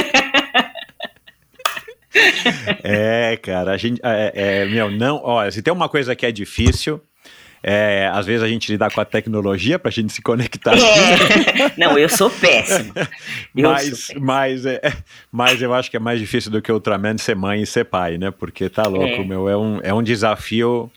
[2.83, 4.01] É, cara, a gente.
[4.03, 5.21] É, é, meu, não.
[5.23, 6.99] Olha, se tem uma coisa que é difícil,
[7.63, 10.73] é, às vezes a gente lidar com a tecnologia pra gente se conectar.
[10.77, 11.73] É.
[11.77, 12.93] Não, eu sou péssima.
[13.55, 14.25] Eu mas, sou péssima.
[14.25, 14.81] mas, é,
[15.31, 18.17] mas eu acho que é mais difícil do que Ultraman ser mãe e ser pai,
[18.17, 18.31] né?
[18.31, 19.25] Porque tá louco, É.
[19.25, 19.49] meu.
[19.49, 20.89] É um, é um desafio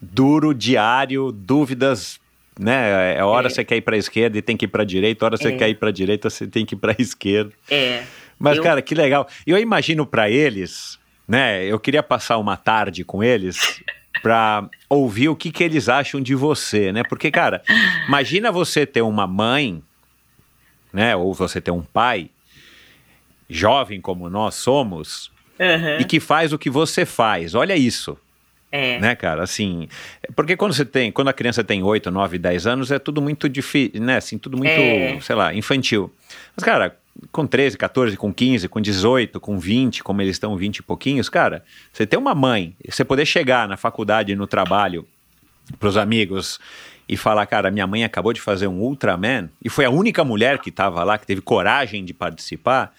[0.00, 2.18] duro, diário, dúvidas.
[2.58, 3.16] Né?
[3.18, 3.50] É hora É.
[3.50, 5.52] você quer ir pra esquerda e tem que ir pra direita, hora você É.
[5.56, 7.52] quer ir pra direita, você tem que ir pra esquerda.
[7.70, 8.02] É.
[8.38, 9.28] Mas, Eu- cara, que legal.
[9.46, 10.98] E eu imagino pra eles,
[11.28, 11.64] né?
[11.64, 13.82] Eu queria passar uma tarde com eles
[14.26, 17.04] pra ouvir o que, que eles acham de você, né?
[17.08, 17.62] Porque, cara,
[18.08, 19.80] imagina você ter uma mãe,
[20.92, 21.14] né?
[21.14, 22.28] Ou você ter um pai
[23.48, 25.98] jovem como nós somos Aham.
[26.00, 27.54] e que faz o que você faz.
[27.54, 28.18] Olha isso.
[28.72, 28.98] É.
[28.98, 29.44] Né, cara?
[29.44, 29.88] Assim,
[30.34, 33.48] porque quando você tem, quando a criança tem 8, 9, 10 anos, é tudo muito
[33.48, 34.16] difícil, né?
[34.16, 35.20] Assim, tudo muito, É.
[35.20, 36.12] sei lá, infantil.
[36.56, 36.96] Mas, cara,
[37.32, 41.28] com 13, 14, com 15, com 18, com 20, como eles estão 20 e pouquinhos,
[41.28, 45.06] cara, você ter uma mãe, você poder chegar na faculdade, no trabalho,
[45.78, 46.58] pros amigos
[47.08, 50.58] e falar, cara, minha mãe acabou de fazer um Ultraman e foi a única mulher
[50.58, 52.92] que tava lá, que teve coragem de participar.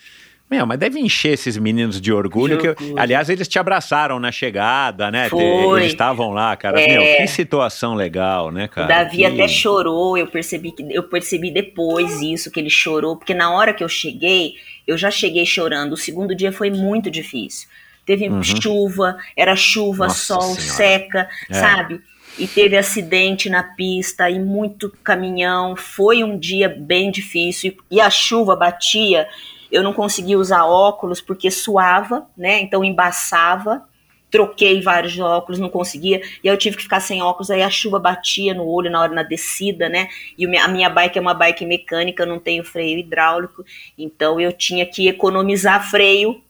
[0.49, 2.55] Meu, mas deve encher esses meninos de orgulho.
[2.55, 2.97] De que, orgulho.
[2.97, 5.27] aliás, eles te abraçaram na chegada, né?
[5.27, 5.81] Foi.
[5.81, 6.79] Eles estavam lá, cara.
[6.79, 6.87] É.
[6.87, 8.87] Meu, que situação legal, né, O cara?
[8.87, 13.33] Davi Que- até chorou, eu percebi que eu percebi depois isso que ele chorou, porque
[13.33, 14.53] na hora que eu cheguei,
[14.87, 15.93] eu já cheguei chorando.
[15.93, 17.67] O segundo dia foi muito difícil.
[18.05, 18.29] Teve
[18.61, 20.07] chuva, era chuva, Uhum.
[20.07, 20.59] Nossa sol, Senhora.
[20.61, 21.53] seca, É.
[21.55, 21.99] sabe?
[22.39, 25.75] E teve acidente na pista e muito caminhão.
[25.75, 29.27] Foi um dia bem difícil e a chuva batia.
[29.71, 32.61] Eu não conseguia usar óculos porque suava, né?
[32.61, 33.85] Então embaçava
[34.29, 37.97] troquei vários óculos, não conseguia, e eu tive que ficar sem óculos, aí a chuva
[37.99, 40.09] batia no olho na hora na descida, né?
[40.37, 43.63] E a minha bike é uma bike mecânica, eu não tenho freio hidráulico,
[43.97, 46.41] então eu tinha que economizar freio,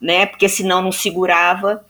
[0.00, 0.26] né?
[0.26, 1.84] Porque senão não segurava.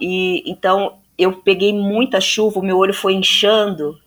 [0.00, 3.98] E então eu peguei muita chuva, o meu olho foi inchando,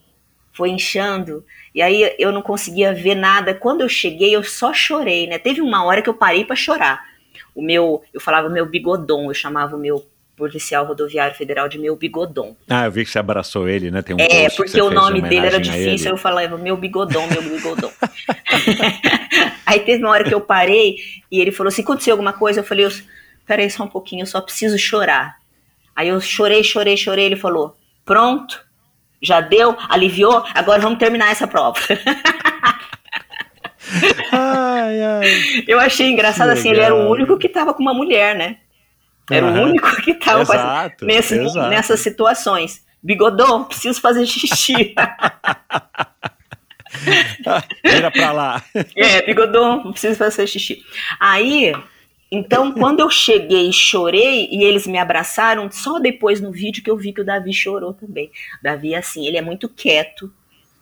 [0.52, 1.44] foi inchando,
[1.74, 3.54] e aí eu não conseguia ver nada.
[3.54, 5.38] Quando eu cheguei, eu só chorei, né?
[5.38, 7.02] Teve uma hora que eu parei para chorar.
[7.54, 10.06] O meu, eu falava meu bigodon, eu chamava o meu
[10.36, 12.56] policial rodoviário federal de meu bigodão.
[12.68, 14.02] Ah, eu vi que você abraçou ele, né?
[14.02, 17.92] Tem um é, porque o nome dele era difícil, eu falava meu bigodão, meu bigodão.
[19.64, 20.96] Aí teve uma hora que eu parei
[21.30, 22.60] e ele falou assim: aconteceu alguma coisa?
[22.60, 22.88] Eu falei:
[23.46, 25.36] peraí só um pouquinho, eu só preciso chorar.
[25.94, 27.26] Aí eu chorei, chorei, chorei.
[27.26, 28.64] Ele falou: pronto,
[29.22, 31.78] já deu, aliviou, agora vamos terminar essa prova.
[34.32, 35.64] Ai, ai.
[35.66, 38.56] Eu achei engraçado assim, ele era o único que tava com uma mulher, né?
[39.30, 39.60] Era Aham.
[39.60, 41.68] o único que tava com essa- Exato, nesse- exato.
[41.68, 42.82] nessas situações.
[43.02, 44.94] Bigodão, preciso fazer xixi.
[47.84, 48.62] Vira pra lá.
[48.96, 50.82] é, bigodão, preciso fazer xixi.
[51.18, 51.72] Aí,
[52.34, 56.90] então, quando eu cheguei e chorei e eles me abraçaram, só depois no vídeo que
[56.90, 58.28] eu vi que o Davi chorou também.
[58.58, 60.32] O Davi, assim, ele é muito quieto,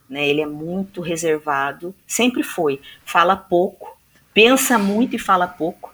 [0.08, 0.28] né?
[0.28, 2.80] Ele é muito reservado, sempre foi.
[3.04, 3.98] Fala pouco,
[4.32, 5.92] pensa muito e fala pouco.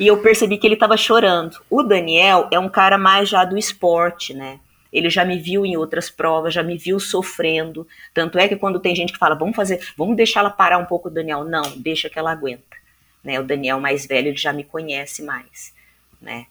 [0.00, 1.56] E eu percebi que ele estava chorando.
[1.70, 4.58] O Daniel é um cara mais já do esporte, né?
[4.92, 7.86] Ele já me viu em outras provas, já me viu sofrendo.
[8.12, 10.86] Tanto é que quando tem gente que fala, vamos fazer, vamos deixar ela parar um
[10.86, 11.44] pouco, Daniel.
[11.44, 12.77] Não, deixa que ela aguenta.
[13.22, 13.38] Né?
[13.40, 15.74] O Daniel mais velho, ele já me conhece mais,
[16.20, 16.46] né?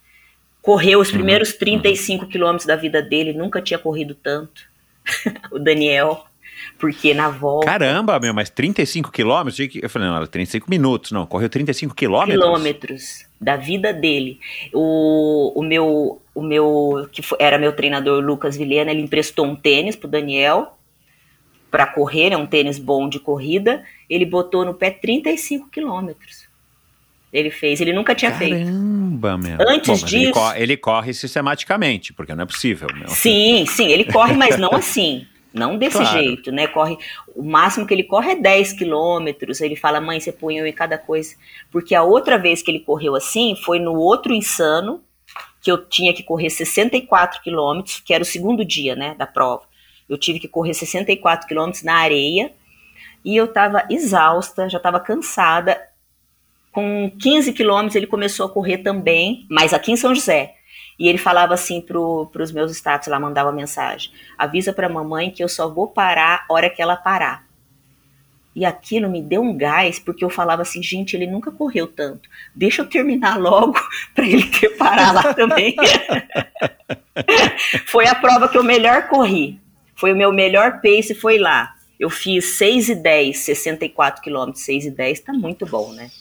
[0.62, 4.64] Correu os primeiros 35 quilômetros da vida dele, nunca tinha corrido tanto.
[5.50, 6.26] o Daniel,
[6.78, 7.66] porque na volta.
[7.66, 9.58] Caramba, meu, mas 35 quilômetros?
[9.82, 11.12] Eu falei, não, era 35 minutos.
[11.12, 12.38] Não, correu 35 quilômetros?
[12.38, 14.40] quilômetros da vida dele.
[14.74, 19.96] O, o meu, o meu que era meu treinador Lucas Vilhena, ele emprestou um tênis
[19.96, 20.78] pro Daniel
[21.70, 23.84] para correr, é um tênis bom de corrida.
[24.10, 26.47] Ele botou no pé 35 quilômetros.
[27.38, 28.58] Ele fez, ele nunca tinha feito.
[28.66, 29.58] Caramba, meu.
[29.70, 33.08] Antes Ele disso- corre, ele corre sistematicamente, porque não é possível, meu.
[33.10, 35.26] Sim, sim, ele corre, mas não assim.
[35.54, 36.20] Não desse Claro.
[36.20, 36.68] jeito, né?
[36.68, 36.98] Corre.
[37.36, 39.60] O máximo que ele corre é 10 quilômetros.
[39.62, 41.36] Ele fala, mãe, você põe eu em cada coisa.
[41.72, 45.02] Porque a outra vez que ele correu assim foi no outro insano,
[45.62, 49.64] que eu tinha que correr 64 quilômetros, que era o segundo dia, né, da prova.
[50.08, 52.52] Eu tive que correr 64 quilômetros na areia
[53.26, 55.80] e eu tava exausta, já tava cansada.
[56.78, 60.54] Com 15 quilômetros ele começou a correr também, mas aqui em São José.
[61.00, 65.44] E ele falava assim pro, pros meus status, lá mandava mensagem: avisa pra mamãe que
[65.44, 67.48] eu só vou parar a hora que ela parar.
[68.56, 72.30] E aquilo me deu um gás, porque eu falava assim, gente, ele nunca correu tanto.
[72.54, 73.74] Deixa eu terminar logo
[74.14, 75.76] pra ele ter parar lá também.
[77.88, 79.60] foi a prova que eu melhor corri.
[79.96, 81.74] Foi o meu melhor pace, foi lá.
[82.00, 86.12] Eu fiz 6 e 10, 64 quilômetros, 6 e 10, tá muito bom, né?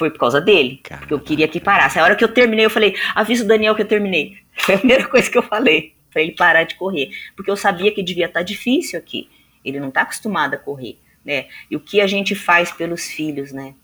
[0.00, 0.80] Foi por causa dele.
[0.82, 1.02] Caramba.
[1.06, 1.98] Porque eu queria que parasse.
[1.98, 4.38] A hora que eu terminei, eu falei, avisa o Daniel que eu terminei.
[4.56, 7.10] Foi a primeira coisa que eu falei, pra ele parar de correr.
[7.36, 9.28] Porque eu sabia que devia estar difícil aqui.
[9.62, 11.48] Ele não tá acostumado a correr, né?
[11.70, 13.74] E o que a gente faz pelos filhos, né?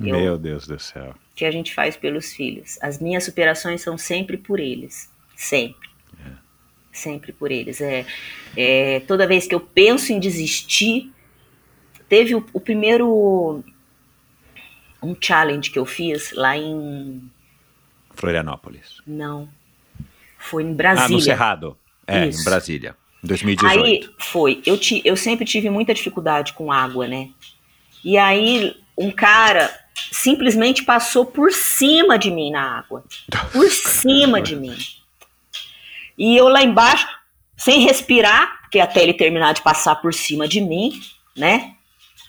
[0.00, 1.10] Eu- Meu Deus do céu.
[1.10, 2.78] O que a gente faz pelos filhos.
[2.80, 5.10] As minhas superações são sempre por eles.
[5.36, 5.90] Sempre.
[6.90, 7.82] Sempre por eles.
[7.82, 8.06] É,
[8.56, 11.12] é, toda vez que eu penso em desistir,
[12.08, 13.62] teve o, o primeiro
[15.02, 17.30] um challenge que eu fiz lá em
[18.14, 19.00] Florianópolis.
[19.06, 19.48] não
[20.38, 21.20] foi em Ah, no Brasília.
[21.22, 21.76] Cerrado.
[22.06, 22.40] É, Isso.
[22.40, 22.96] em Brasília.
[23.22, 23.84] 2018.
[23.84, 27.28] Aí foi, eu, ti, eu sempre tive muita dificuldade com água, né?
[28.02, 29.70] E aí um cara
[30.10, 33.04] simplesmente passou por cima de mim na água.
[33.52, 34.74] Por cima de mim.
[36.16, 37.06] E eu lá embaixo,
[37.56, 41.00] sem respirar, porque até ele terminar de passar por cima de mim,
[41.36, 41.74] né?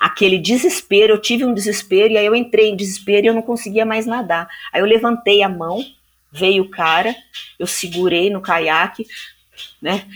[0.01, 3.43] Aquele desespero, eu tive um desespero, e aí eu entrei em desespero e eu não
[3.43, 4.47] conseguia mais nadar.
[4.73, 5.85] Aí eu levantei a mão,
[6.31, 7.15] veio o cara,
[7.59, 9.05] eu segurei no caiaque,
[9.79, 10.07] né?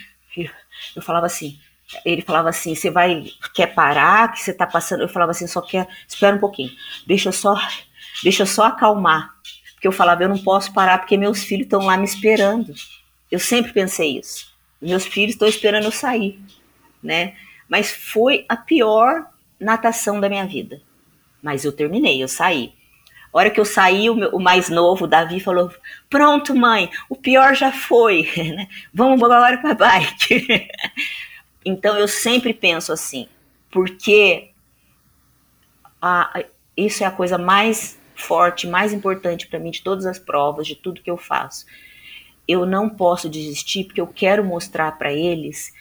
[0.95, 1.59] Eu falava assim,
[2.03, 5.01] ele falava assim, você vai, quer parar, que você tá passando?
[5.01, 6.71] Eu falava assim, só quer, espera um pouquinho,
[7.05, 7.55] deixa eu só,
[8.23, 9.35] deixa eu só acalmar.
[9.75, 12.73] Porque eu falava, eu não posso parar porque meus filhos estão lá me esperando.
[13.31, 14.51] Eu sempre pensei isso.
[14.81, 16.39] Meus filhos estão esperando eu sair,
[17.03, 17.35] né?
[17.69, 19.27] Mas foi a pior
[19.59, 20.81] natação da minha vida.
[21.41, 22.73] Mas eu terminei, eu saí.
[23.33, 25.71] A hora que eu saí, o, meu- o mais novo, o Davi, falou:
[26.09, 28.29] Pronto, mãe, o pior já foi.
[28.55, 28.67] né?
[28.93, 30.67] Vamos agora para bike.
[31.65, 33.27] então eu sempre penso assim,
[33.71, 34.51] porque
[36.01, 36.43] a-
[36.75, 40.75] isso é a coisa mais forte, mais importante para mim de todas as provas, de
[40.75, 41.65] tudo que eu faço.
[42.47, 45.73] Eu não posso desistir porque eu quero mostrar para eles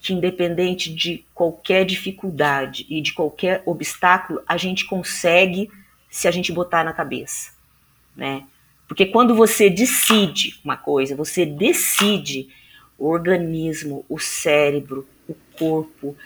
[0.00, 5.70] que independente de qualquer dificuldade e de qualquer obstáculo, a gente consegue
[6.08, 7.52] se a gente botar na cabeça,
[8.16, 8.44] né?
[8.88, 12.48] Porque quando você decide uma coisa, você decide
[12.98, 16.16] o organismo, o cérebro, o corpo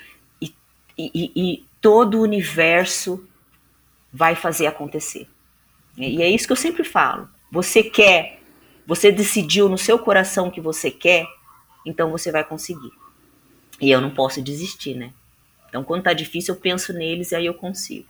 [0.41, 0.55] e,
[0.97, 3.29] e- e- e todo o universo
[4.13, 5.29] vai fazer acontecer.
[5.97, 7.29] E é isso que eu sempre falo.
[7.53, 8.41] Você quer,
[8.87, 11.27] você decidiu no seu coração que você quer,
[11.87, 12.93] então você vai conseguir.
[13.85, 15.11] E eu não posso desistir, né?
[15.69, 18.09] Então, quando tá difícil, eu penso neles e aí eu consigo.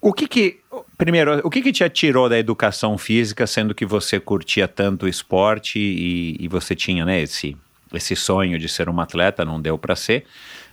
[0.00, 0.60] O que que,
[0.96, 5.80] primeiro, o que que te atirou da educação física, sendo que você curtia tanto esporte
[5.80, 7.56] e, e você tinha, né, esse,
[7.92, 10.24] esse sonho de ser uma atleta, não deu para ser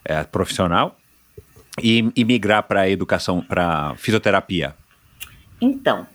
[0.05, 0.95] é, profissional,
[1.81, 4.75] e, e migrar para educação, para fisioterapia?
[5.59, 6.05] Então,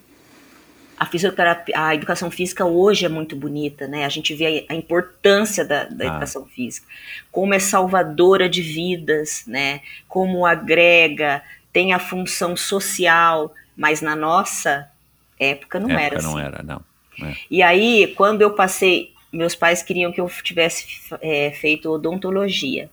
[0.99, 4.03] a fisioterapia, a educação física hoje é muito bonita, né?
[4.03, 6.07] A gente vê a, importância da, da ah.
[6.07, 6.85] educação física,
[7.31, 9.81] como é salvadora de vidas, né?
[10.09, 11.41] Como agrega,
[11.71, 14.91] tem a função social, mas na nossa
[15.39, 16.27] época não época era assim.
[16.27, 16.81] não era, não.
[17.23, 17.35] É.
[17.49, 20.85] E aí, quando eu passei, meus pais queriam que eu tivesse
[21.21, 22.89] é, feito odontologia,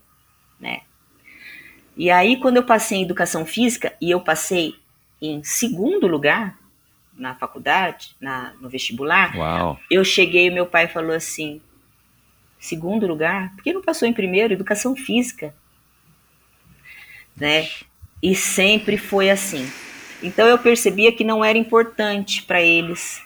[0.61, 0.83] né?
[1.97, 4.77] E aí, quando eu passei em educação física, e eu passei
[5.21, 6.57] em segundo lugar
[7.17, 9.81] na faculdade, na, no vestibular, Uau.
[9.91, 11.61] eu cheguei e meu pai falou assim:
[12.59, 13.55] segundo lugar?
[13.55, 14.53] Por que não passou em primeiro?
[14.53, 15.55] Educação física.
[17.37, 17.69] Né?
[18.23, 19.71] E sempre foi assim.
[20.23, 23.23] Então eu percebia que não era importante para eles.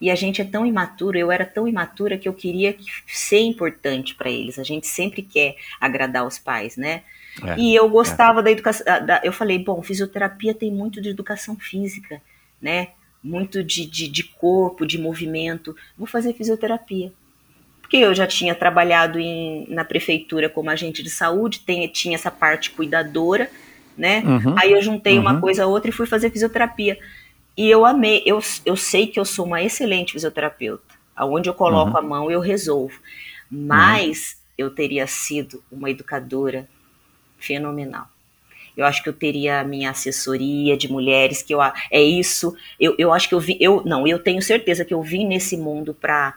[0.00, 4.14] E a gente é tão imaturo, eu era tão imatura que eu queria ser importante
[4.14, 4.58] para eles.
[4.58, 7.02] A gente sempre quer agradar os pais, né?
[7.42, 8.42] É, e eu gostava é.
[8.42, 8.84] da educação.
[9.06, 12.20] Da, eu falei, bom, fisioterapia tem muito de educação física,
[12.60, 12.88] né?
[13.24, 15.74] Muito de, de, de corpo, de movimento.
[15.96, 17.10] Vou fazer fisioterapia
[17.94, 22.30] porque eu já tinha trabalhado em, na prefeitura como agente de saúde, tem, tinha essa
[22.30, 23.48] parte cuidadora,
[23.96, 24.20] né?
[24.26, 25.20] Uhum, Aí eu juntei uhum.
[25.20, 26.98] uma coisa a outra e fui fazer fisioterapia.
[27.56, 30.82] E eu amei, eu, eu sei que eu sou uma excelente fisioterapeuta.
[31.14, 31.98] Aonde eu coloco uhum.
[31.98, 32.98] a mão, eu resolvo.
[33.48, 36.68] Mas eu teria sido uma educadora
[37.38, 38.08] fenomenal.
[38.76, 42.56] Eu acho que eu teria a minha assessoria de mulheres, que eu é isso.
[42.78, 45.56] Eu, eu acho que eu vi, eu não, eu tenho certeza que eu vim nesse
[45.56, 46.34] mundo para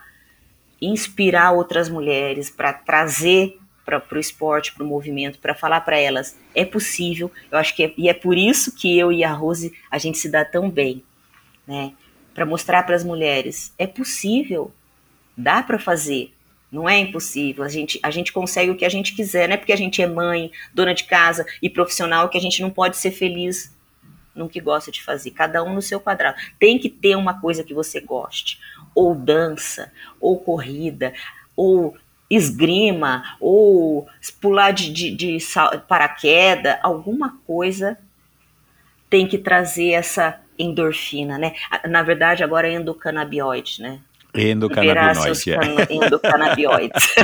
[0.80, 6.36] inspirar outras mulheres, para trazer para o esporte, para o movimento, para falar para elas
[6.54, 7.32] é possível.
[7.50, 10.18] Eu acho que é, e é por isso que eu e a Rose a gente
[10.18, 11.02] se dá tão bem,
[11.66, 11.94] né?
[12.34, 14.70] Para mostrar para as mulheres é possível,
[15.34, 16.34] dá para fazer.
[16.70, 19.56] Não é impossível, a gente, a gente consegue o que a gente quiser, não é
[19.56, 22.98] porque a gente é mãe, dona de casa e profissional que a gente não pode
[22.98, 23.74] ser feliz
[24.34, 26.38] no que gosta de fazer, cada um no seu quadrado.
[26.58, 28.60] Tem que ter uma coisa que você goste,
[28.94, 29.90] ou dança,
[30.20, 31.12] ou corrida,
[31.56, 31.96] ou
[32.30, 34.06] esgrima, ou
[34.40, 35.38] pular de, de, de
[35.88, 37.98] paraquedas, alguma coisa
[39.08, 41.54] tem que trazer essa endorfina, né?
[41.88, 44.00] Na verdade, agora é endocannabinoide, né?
[44.34, 45.92] Endocannabinoide, é.
[45.92, 47.14] Endocannabinoides.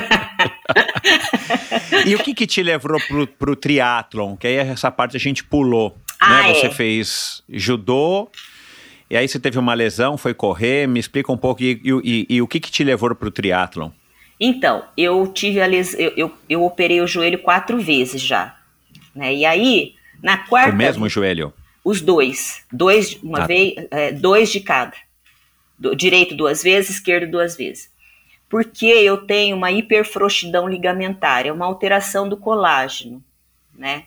[2.06, 4.36] e o que que te levou pro, pro triatlon?
[4.36, 6.50] Que aí essa parte a gente pulou, ah, né?
[6.50, 6.54] É.
[6.54, 8.30] Você fez judô,
[9.10, 12.36] e aí você teve uma lesão, foi correr, me explica um pouco, e, e, e,
[12.36, 13.90] e o que que te levou pro triatlon?
[14.40, 18.56] Então, eu tive a eu, eu, eu, operei o joelho quatro vezes já.
[19.14, 19.34] Né?
[19.34, 20.70] E aí, na quarta.
[20.70, 21.52] O mesmo joelho?
[21.84, 22.64] Os dois.
[22.72, 23.46] Dois, uma ah.
[23.46, 24.96] vez, é, dois de cada.
[25.78, 27.92] Do, direito duas vezes, esquerdo duas vezes.
[28.48, 33.22] Porque eu tenho uma hiperfrouxidão ligamentar, é uma alteração do colágeno,
[33.74, 34.06] né?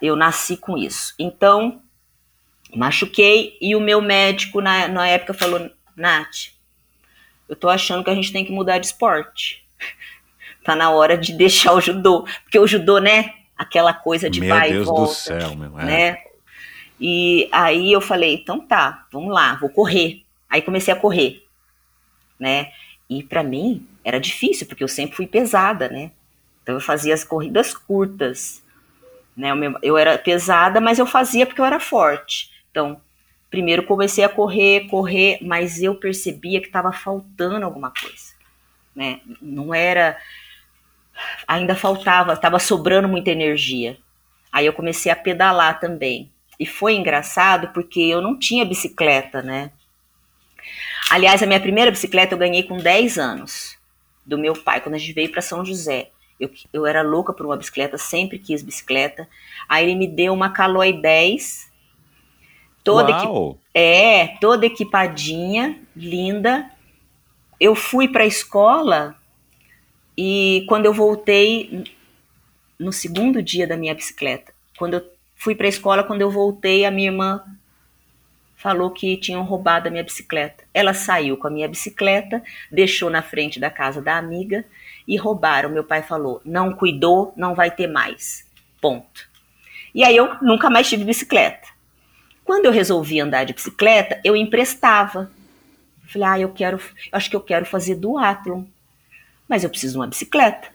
[0.00, 1.14] Eu nasci com isso.
[1.18, 1.82] Então,
[2.74, 6.52] machuquei e o meu médico na, na época falou: Nath,
[7.48, 9.64] eu tô achando que a gente tem que mudar de esporte.
[10.64, 12.26] tá na hora de deixar o judô.
[12.44, 13.34] Porque o judô, né?
[13.56, 15.02] Aquela coisa de meu vai Deus e volta.
[15.02, 15.78] do céu, meu.
[15.78, 15.84] É.
[15.84, 16.18] Né?
[16.98, 20.21] E aí eu falei, então tá, vamos lá, vou correr.
[20.52, 21.44] Aí comecei a correr,
[22.38, 22.72] né?
[23.08, 26.12] E para mim era difícil, porque eu sempre fui pesada, né?
[26.62, 28.62] Então eu fazia as corridas curtas,
[29.36, 29.48] né?
[29.82, 32.50] Eu era pesada, mas eu fazia porque eu era forte.
[32.70, 33.00] Então,
[33.52, 38.32] Primeiro comecei a correr, correr, mas eu percebia que estava faltando alguma coisa,
[38.96, 39.20] né?
[39.42, 40.16] Não era,
[41.46, 43.98] ainda faltava, estava sobrando muita energia.
[44.50, 46.32] Aí eu comecei a pedalar também.
[46.58, 49.70] E foi engraçado porque eu não tinha bicicleta, né?
[51.10, 53.76] Aliás, a minha primeira bicicleta eu ganhei com 10 anos,
[54.24, 56.10] do meu pai, quando a gente veio para São José.
[56.40, 59.28] Eu, eu era louca por uma bicicleta, sempre quis bicicleta.
[59.68, 61.72] Aí ele me deu uma Caloi 10
[62.84, 63.58] Toda equi...
[63.74, 66.70] É, toda equipadinha, linda.
[67.60, 69.16] Eu fui para a escola
[70.18, 71.84] e quando eu voltei
[72.78, 76.84] no segundo dia da minha bicicleta, quando eu fui para a escola, quando eu voltei,
[76.84, 77.42] a minha irmã
[78.62, 80.62] falou que tinham roubado a minha bicicleta.
[80.72, 82.40] Ela saiu com a minha bicicleta,
[82.70, 84.64] deixou na frente da casa da amiga
[85.06, 85.68] e roubaram.
[85.68, 88.46] Meu pai falou: "Não cuidou, não vai ter mais".
[88.80, 89.28] Ponto.
[89.92, 91.68] E aí eu nunca mais tive bicicleta.
[92.44, 95.30] Quando eu resolvi andar de bicicleta, eu emprestava.
[96.06, 98.64] Falei, ah, eu quero, acho que eu quero fazer duatlon,
[99.48, 100.68] mas eu preciso de uma bicicleta.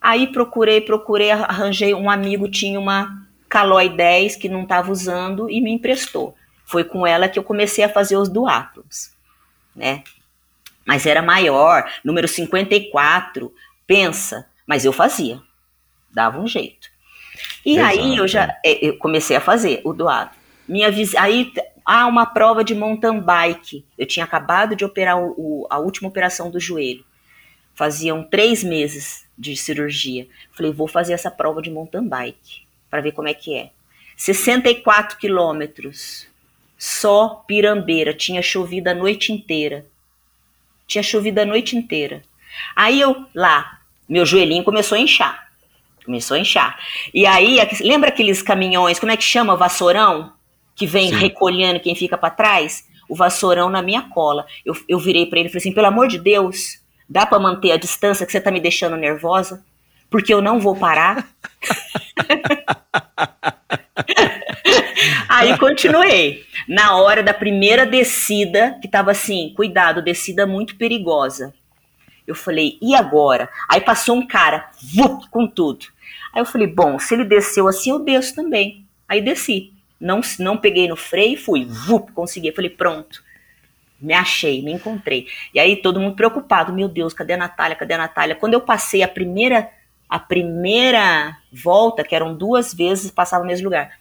[0.00, 5.60] Aí procurei, procurei, arranjei, um amigo tinha uma Caloi 10 que não estava usando e
[5.60, 6.36] me emprestou.
[6.64, 9.12] Foi com ela que eu comecei a fazer os duatlons,
[9.74, 10.02] né?
[10.86, 13.52] Mas era maior, número 54,
[13.86, 15.40] pensa, mas eu fazia,
[16.10, 16.88] dava um jeito.
[17.64, 17.88] E Exato.
[17.88, 20.38] aí eu já é, eu comecei a fazer o duatlon.
[20.66, 20.88] Minha
[21.18, 21.52] aí
[21.84, 23.84] há uma prova de mountain bike.
[23.98, 27.04] Eu tinha acabado de operar o, o, a última operação do joelho.
[27.74, 30.26] Faziam três meses de cirurgia.
[30.52, 33.70] Falei, vou fazer essa prova de mountain bike para ver como é que é.
[34.16, 36.28] 64 quilômetros,
[36.78, 39.86] só pirambeira, tinha chovido a noite inteira.
[40.86, 42.22] Tinha chovido a noite inteira.
[42.76, 45.48] Aí eu lá, meu joelhinho começou a inchar.
[46.04, 46.78] Começou a inchar.
[47.12, 49.56] E aí, lembra aqueles caminhões, como é que chama?
[49.56, 50.32] Vassourão?
[50.76, 51.16] Que vem Sim.
[51.16, 52.86] recolhendo quem fica para trás?
[53.08, 54.46] O vassourão na minha cola.
[54.64, 57.72] Eu, eu virei para ele e falei assim: pelo amor de Deus, Dá para manter
[57.72, 59.62] a distância que você tá me deixando nervosa?
[60.10, 61.28] Porque eu não vou parar.
[65.28, 66.44] Aí continuei.
[66.68, 71.54] Na hora da primeira descida, que tava assim, cuidado, descida muito perigosa.
[72.26, 73.48] Eu falei, e agora?
[73.68, 75.86] Aí passou um cara, vup, com tudo.
[76.32, 78.86] Aí eu falei, bom, se ele desceu assim, eu desço também.
[79.08, 79.72] Aí desci.
[80.00, 82.48] Não, não peguei no freio e fui, vup, consegui.
[82.48, 83.22] Eu falei, pronto
[84.04, 85.26] me achei, me encontrei.
[85.54, 87.76] E aí todo mundo preocupado, meu Deus, cadê a Natália?
[87.76, 88.34] Cadê a Natália?
[88.34, 89.70] Quando eu passei a primeira
[90.06, 93.98] a primeira volta, que eram duas vezes, passava no mesmo lugar.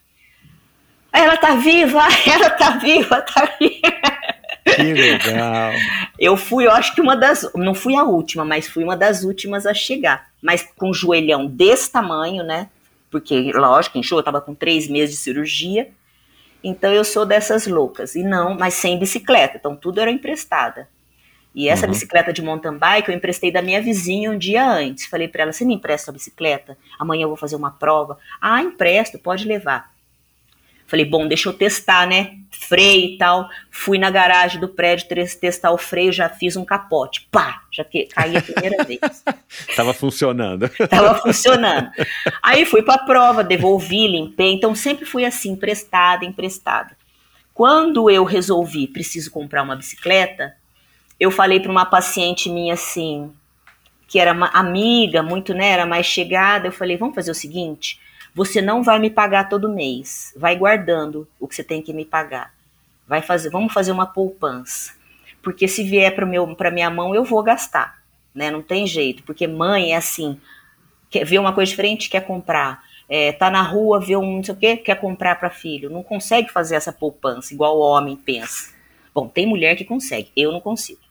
[1.14, 4.24] Ela tá viva, ela tá viva, tá viva.
[4.66, 5.72] Que legal.
[6.18, 9.24] Eu fui, eu acho que uma das, não fui a última, mas fui uma das
[9.24, 10.28] últimas a chegar.
[10.42, 12.70] Mas com um joelhão desse tamanho, né?
[13.12, 15.92] Porque, lógico, enxou, eu tava com três meses de cirurgia.
[16.64, 18.16] Então eu sou dessas loucas.
[18.16, 19.58] E não, mas sem bicicleta.
[19.58, 20.88] Então tudo era emprestada.
[21.54, 21.92] E essa uhum.
[21.92, 25.06] bicicleta de mountain bike eu emprestei da minha vizinha um dia antes.
[25.06, 26.76] Falei para ela: você me empresta a bicicleta?
[26.98, 28.18] Amanhã eu vou fazer uma prova.
[28.42, 29.93] Ah, empresto, pode levar.
[30.94, 32.38] Falei, bom, deixa eu testar, né?
[32.52, 33.50] Freio e tal.
[33.72, 35.08] Fui na garagem do prédio
[35.42, 37.28] testar o freio, já fiz um capote.
[37.32, 37.64] Pá!
[37.72, 39.00] Já que, caí a primeira vez.
[39.76, 40.70] Tava funcionando.
[40.88, 41.90] Tava funcionando.
[42.44, 44.54] Aí fui pra prova, devolvi, limpei.
[44.54, 46.92] Então sempre fui assim, emprestada, emprestada.
[47.56, 50.56] Quando eu resolvi, preciso comprar uma bicicleta,
[51.20, 53.34] eu falei para uma paciente minha assim,
[54.08, 58.00] que era uma amiga, muito, né, era mais chegada, eu falei, vamos fazer o seguinte,
[58.34, 60.34] você não vai me pagar todo mês.
[60.36, 62.54] Vai guardando o que você tem que me pagar.
[63.08, 64.94] Vai fazer, vamos fazer uma poupança.
[65.42, 68.02] Porque se vier para meu para minha mão, eu vou gastar,
[68.34, 68.50] né?
[68.50, 70.40] Não tem jeito, porque mãe é assim,
[71.10, 72.82] quer ver uma coisa diferente, quer comprar.
[73.10, 75.90] É, tá na rua, vê um não sei o quê, quer comprar para filho.
[75.90, 78.74] Não consegue fazer essa poupança igual o homem pensa.
[79.14, 81.02] Bom, tem mulher que consegue, eu não consigo.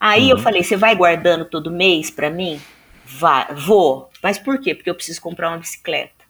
[0.00, 0.30] Aí uhum.
[0.30, 2.60] eu falei, você vai guardando todo mês para mim?
[3.04, 4.08] Vai, vou.
[4.22, 4.74] Mas por quê?
[4.74, 6.23] Porque eu preciso comprar uma bicicleta.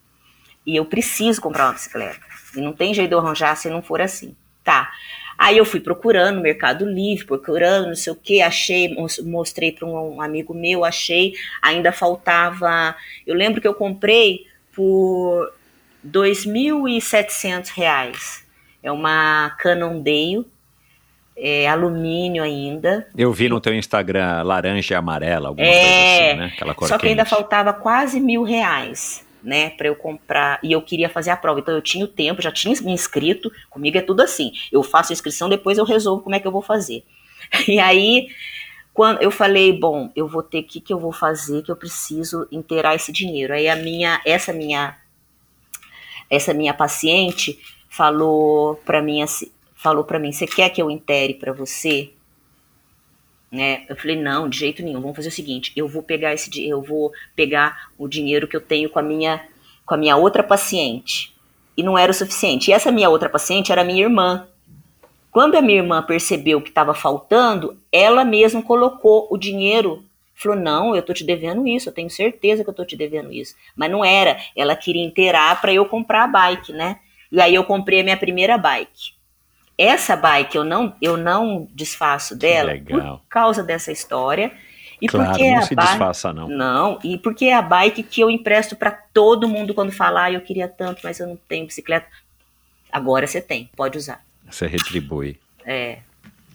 [0.67, 2.21] E eu preciso comprar uma bicicleta.
[2.57, 4.35] E não tem jeito de eu arranjar se não for assim.
[4.63, 4.91] Tá.
[5.37, 9.85] Aí eu fui procurando no Mercado Livre, procurando não sei o que, achei, mostrei para
[9.87, 12.95] um amigo meu, achei, ainda faltava.
[13.27, 15.53] Eu lembro que eu comprei por
[16.05, 18.45] R$ 2.700.
[18.83, 20.47] É uma Cannondale,
[21.37, 23.09] é, alumínio ainda.
[23.17, 26.53] Eu vi no teu Instagram laranja e amarela, alguma é, coisa assim, né?
[26.55, 30.83] Aquela cor Só que ainda faltava quase mil reais né, para eu comprar, e eu
[30.83, 31.61] queria fazer a prova.
[31.61, 34.53] Então eu tinha o tempo, já tinha me inscrito, comigo é tudo assim.
[34.73, 37.05] Eu faço a inscrição, depois eu resolvo como é que eu vou fazer.
[37.69, 38.29] E aí,
[38.95, 42.49] quando eu falei, bom, eu vou ter que que eu vou fazer, que eu preciso
[42.51, 43.53] inteirar esse dinheiro.
[43.53, 44.97] Aí a minha, essa minha
[46.31, 51.35] essa minha paciente falou para mim assim, falou para mim, você quer que eu intere
[51.35, 52.14] para você?
[53.55, 53.85] Né?
[53.89, 56.83] Eu falei, não, de jeito nenhum, vamos fazer o seguinte, eu vou pegar esse eu
[56.83, 59.47] vou pegar o dinheiro que eu tenho com a minha
[59.87, 61.35] com a minha outra paciente.
[61.77, 62.71] E não era o suficiente.
[62.71, 64.47] E essa minha outra paciente era minha irmã.
[65.31, 70.05] Quando a minha irmã percebeu que estava faltando, ela mesma colocou o dinheiro.
[70.35, 73.33] Falou: Não, eu tô te devendo isso, eu tenho certeza que eu tô te devendo
[73.33, 73.55] isso.
[73.77, 74.39] Mas não era.
[74.57, 76.99] Ela queria inteirar para eu comprar a bike, né?
[77.31, 79.14] E aí eu comprei a minha primeira bike.
[79.77, 84.53] Essa bike eu não, eu não desfaço dela por causa dessa história.
[85.01, 86.49] E claro, porque não é se bike, desfaça, não.
[86.49, 90.33] Não, e porque é a bike que eu empresto para todo mundo quando falar, ah,
[90.33, 92.07] eu queria tanto, mas eu não tenho bicicleta.
[92.91, 94.25] Agora você tem, pode usar.
[94.49, 95.37] Você retribui.
[95.67, 95.99] É,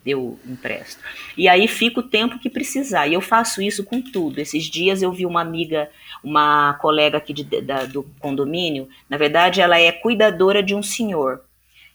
[0.06, 1.04] eu empresto.
[1.38, 3.08] E aí fica o tempo que precisar.
[3.08, 4.40] E eu faço isso com tudo.
[4.40, 5.90] Esses dias eu vi uma amiga,
[6.24, 11.42] uma colega aqui de, da, do condomínio, na verdade ela é cuidadora de um senhor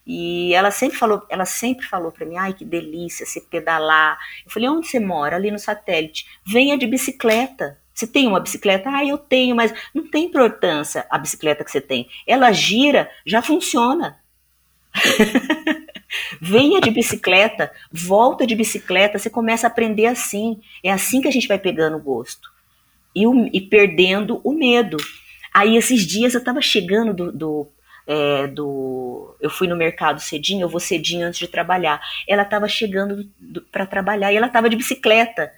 [0.07, 4.19] E ela sempre falou, ela sempre falou para mim, ai que delícia você pedalar.
[4.45, 5.37] Eu falei, onde você mora?
[5.37, 6.27] Ali no satélite.
[6.47, 7.79] Venha de bicicleta.
[7.95, 8.91] Você tem uma bicicleta?
[8.91, 12.09] Ah, eu tenho, mas não tem importância a bicicleta que você tem.
[12.27, 14.19] Ela gira, já funciona.
[16.41, 20.61] Venha de bicicleta, volta de bicicleta, você começa a aprender assim.
[20.83, 22.53] É assim que a gente vai pegando o gosto.
[23.15, 24.97] E, o, e perdendo o medo.
[25.53, 27.69] Aí esses dias eu estava chegando do, do,
[28.07, 32.01] é, do, Eu fui no mercado cedinho, eu vou cedinho antes de trabalhar.
[32.29, 33.29] Ela estava chegando
[33.73, 35.53] para trabalhar e ela estava de bicicleta.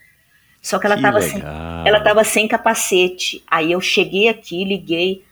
[0.63, 1.41] Só que ela estava sem,
[1.85, 3.43] ela tava sem capacete.
[3.47, 5.25] Aí eu cheguei aqui, liguei.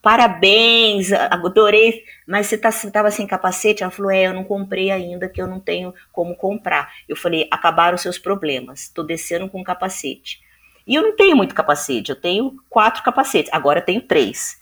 [0.00, 2.04] Parabéns, adorei.
[2.26, 3.82] Mas você estava tá, sem capacete?
[3.82, 6.92] Ela falou: É, eu não comprei ainda, que eu não tenho como comprar.
[7.08, 8.82] Eu falei: Acabaram seus problemas.
[8.82, 10.42] Estou descendo com capacete.
[10.86, 12.10] E eu não tenho muito capacete.
[12.10, 13.52] Eu tenho quatro capacetes.
[13.52, 14.60] Agora tenho três.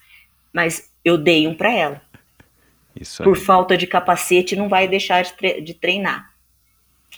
[0.52, 2.02] Mas eu dei um para ela.
[3.24, 6.30] Por falta de capacete, não vai deixar de, tre de treinar.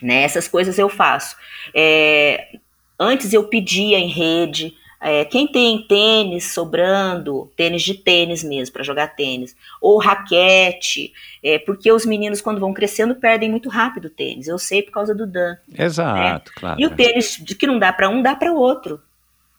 [0.01, 0.22] Né?
[0.22, 1.37] Essas coisas eu faço.
[1.74, 2.59] É,
[2.99, 8.85] Antes eu pedia em rede, é, quem tem tênis sobrando, tênis de tênis mesmo, para
[8.85, 11.12] jogar tênis, ou raquete,
[11.43, 14.47] é, porque os meninos, quando vão crescendo, perdem muito rápido o tênis.
[14.47, 15.57] Eu sei por causa do Dan.
[15.76, 16.57] Exato, né?
[16.57, 16.80] claro.
[16.80, 19.03] E o tênis de que não dá para um, dá para outro.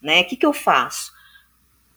[0.02, 0.22] Né?
[0.22, 1.14] O que, que eu faço?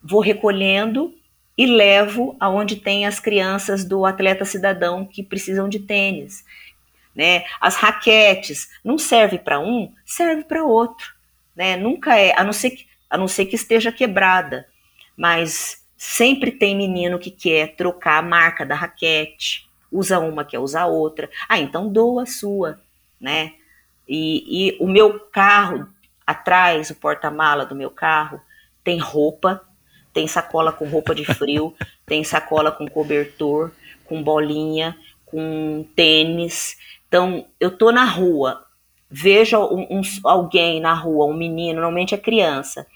[0.03, 1.15] Vou recolhendo
[1.59, 6.45] e levo aonde tem as crianças do atleta cidadão que precisam de tênis.
[7.15, 7.45] Né?
[7.61, 11.19] As raquetes não serve para um, serve para outro
[11.59, 11.77] né?
[11.77, 14.65] Nunca é, a não ser que, a não ser que esteja quebrada,
[15.17, 20.87] mas sempre tem menino que quer trocar a marca da raquete, usa uma quer usar
[20.87, 21.29] outra.
[21.49, 22.81] Ah, então doa a sua,
[23.21, 23.55] né?
[24.09, 25.89] E, e o meu carro
[26.25, 28.41] atrás, o porta-mala do meu carro
[28.85, 29.61] tem roupa,
[30.13, 31.75] tem sacola com roupa de frio,
[32.07, 33.73] tem sacola com cobertor,
[34.05, 34.97] com bolinha,
[35.27, 36.77] com tênis.
[37.07, 38.65] Então, eu tô na rua,
[39.11, 42.87] veja um, um, alguém na rua, um menino, normalmente é criança,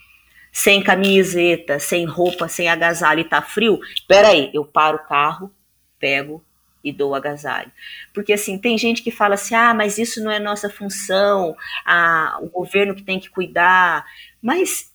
[0.51, 5.51] sem camiseta, sem roupa, sem agasalho e tá frio, peraí, eu paro o carro,
[5.99, 6.43] pego
[6.83, 7.71] e dou agasalho.
[8.13, 11.55] Porque assim, tem gente que fala assim, ah, mas isso não é nossa função,
[11.85, 14.05] ah, o governo que tem que cuidar,
[14.41, 14.92] mas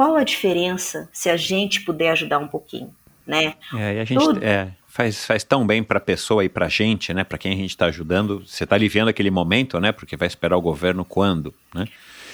[0.00, 2.90] qual a diferença se a gente puder ajudar um pouquinho,
[3.26, 3.52] né?
[3.76, 6.68] É, e a gente, é, faz, faz tão bem para a pessoa e para a
[6.70, 7.22] gente, né?
[7.22, 8.42] Para quem a gente está ajudando.
[8.46, 9.92] Você está aliviando aquele momento, né?
[9.92, 11.84] Porque vai esperar o governo quando, né?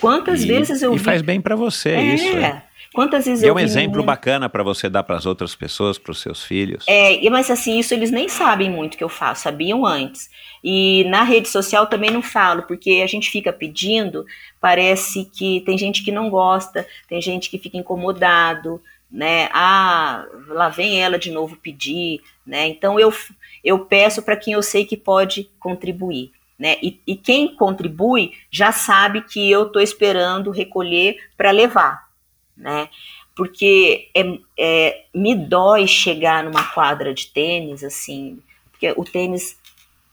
[0.01, 1.03] Quantas e, vezes eu e vi...
[1.03, 2.15] faz bem para você é.
[2.15, 2.37] isso.
[2.37, 2.63] É.
[2.95, 5.99] Quantas vezes e eu é um exemplo bacana para você dar para as outras pessoas,
[5.99, 6.85] para os seus filhos.
[6.89, 10.31] É, mas assim, isso eles nem sabem muito que eu faço, sabiam antes.
[10.69, 14.27] E na rede social também não falo, porque a gente fica pedindo,
[14.61, 19.49] parece que tem gente que não gosta, tem gente que fica incomodado, né?
[19.53, 22.67] Ah, lá vem ela de novo pedir, né?
[22.67, 23.15] Então eu,
[23.63, 26.79] eu peço para quem eu sei que pode contribuir, né?
[26.83, 32.09] E, e quem contribui já sabe que eu estou esperando recolher para levar,
[32.57, 32.89] né?
[33.37, 38.41] Porque é, é, me dói chegar numa quadra de tênis, assim,
[38.73, 39.57] porque o tênis,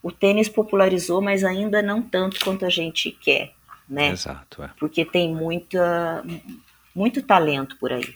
[0.03, 3.53] o tênis popularizou, mas ainda não tanto quanto a gente quer,
[3.89, 4.09] né?
[4.09, 4.61] Exato.
[4.61, 4.69] É.
[4.77, 6.23] Porque tem muita,
[6.93, 8.15] muito talento por aí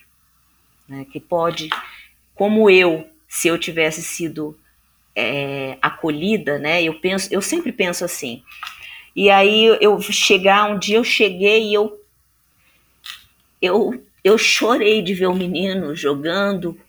[0.88, 1.69] né, que pode,
[2.33, 4.57] como eu, se eu tivesse sido
[5.15, 8.43] é, acolhida, né, eu penso, eu sempre penso assim.
[9.15, 11.99] E aí eu chegar um dia eu cheguei e eu
[13.59, 16.79] eu eu chorei de ver o menino jogando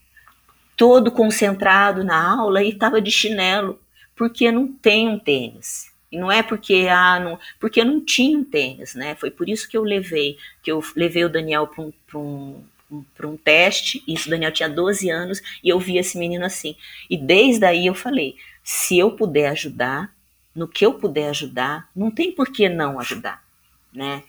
[0.76, 3.80] todo concentrado na aula e estava de chinelo,
[4.19, 5.91] porque não tem um tênis.
[6.11, 9.14] E não é porque ah, não, porque não tinha um tênis, né?
[9.14, 11.85] Foi por isso que eu levei, que eu levei o Daniel para
[12.19, 16.19] um, um, para um teste, isso o Daniel tinha 12 anos, e eu vi esse
[16.19, 16.75] menino assim.
[17.09, 20.12] E desde aí eu falei: se eu puder ajudar,
[20.55, 23.45] no que eu puder ajudar, não tem por que não ajudar,
[23.93, 24.24] né?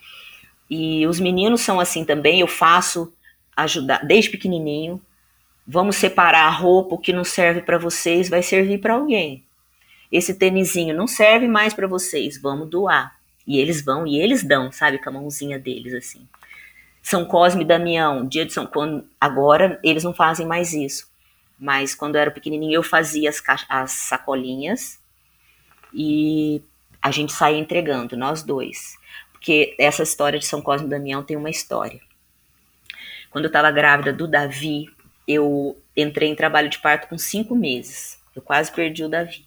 [0.69, 3.11] E os meninos são assim também, eu faço
[3.55, 5.01] ajudar desde pequenininho.
[5.65, 9.45] Vamos separar a roupa, o que não serve para vocês vai servir para alguém.
[10.11, 13.17] Esse tênisinho não serve mais para vocês, vamos doar.
[13.45, 16.27] E eles vão e eles dão, sabe, com a mãozinha deles assim.
[17.01, 21.09] São Cosme e Damião, dia de São quando agora eles não fazem mais isso.
[21.57, 24.99] Mas quando eu era pequenininho eu fazia as, as sacolinhas
[25.93, 26.61] e
[27.01, 28.97] a gente saía entregando, nós dois.
[29.31, 31.99] Porque essa história de São Cosme e Damião tem uma história.
[33.29, 34.89] Quando eu estava grávida do Davi,
[35.27, 38.19] eu entrei em trabalho de parto com cinco meses.
[38.35, 39.45] Eu quase perdi o Davi.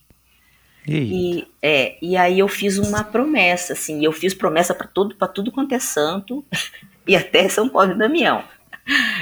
[0.86, 5.28] E, é, e aí eu fiz uma promessa, assim, eu fiz promessa para tudo, para
[5.28, 6.44] tudo quanto é santo,
[7.06, 8.44] e até São Paulo e Damião.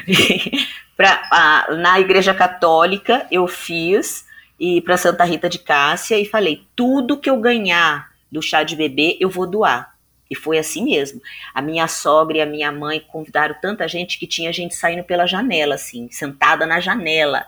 [0.97, 4.24] pra, a, na Igreja Católica eu fiz
[4.59, 8.77] e para Santa Rita de Cássia e falei: tudo que eu ganhar do chá de
[8.77, 9.95] bebê eu vou doar.
[10.31, 11.20] E foi assim mesmo.
[11.53, 15.27] A minha sogra e a minha mãe convidaram tanta gente que tinha gente saindo pela
[15.27, 17.45] janela, assim, sentada na janela,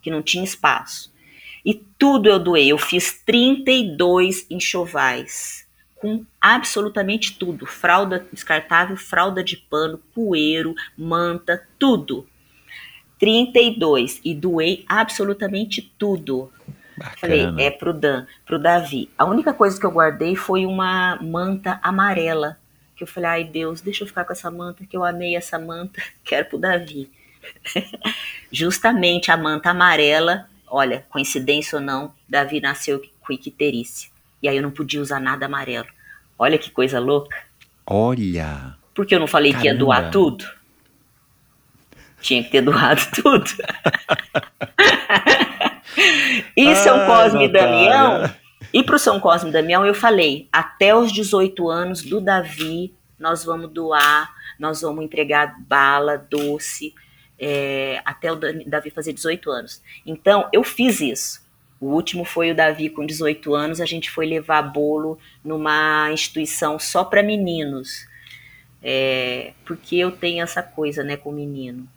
[0.00, 1.12] que não tinha espaço.
[1.64, 2.72] E tudo eu doei.
[2.72, 5.66] Eu fiz 32 enxovais
[6.00, 12.26] com absolutamente tudo: fralda descartável, fralda de pano, poeiro, manta, tudo.
[13.18, 16.50] 32 e doei absolutamente tudo.
[16.96, 17.16] Bacana.
[17.18, 19.10] Falei, é pro Dan, pro Davi.
[19.16, 22.58] A única coisa que eu guardei foi uma manta amarela.
[22.96, 25.58] Que eu falei, ai Deus, deixa eu ficar com essa manta, que eu amei essa
[25.58, 27.10] manta, quero pro Davi.
[28.52, 34.08] Justamente a manta amarela, olha, coincidência ou não, Davi nasceu com icterícia.
[34.42, 35.88] E aí eu não podia usar nada amarelo.
[36.38, 37.36] Olha que coisa louca.
[37.86, 38.76] Olha.
[38.94, 39.62] Porque eu não falei Caramba.
[39.62, 40.44] que ia doar tudo?
[42.20, 43.50] Tinha que ter doado tudo.
[46.56, 48.34] e São Cosme e Damião,
[48.72, 52.94] e para o São Cosme e Damião eu falei, até os 18 anos do Davi,
[53.18, 56.94] nós vamos doar, nós vamos entregar bala, doce,
[57.40, 59.82] é, até o Davi fazer 18 anos.
[60.04, 61.42] Então, eu fiz isso.
[61.80, 66.78] O último foi o Davi com 18 anos, a gente foi levar bolo numa instituição
[66.78, 68.06] só para meninos.
[68.82, 71.88] É, porque eu tenho essa coisa, né, com menino.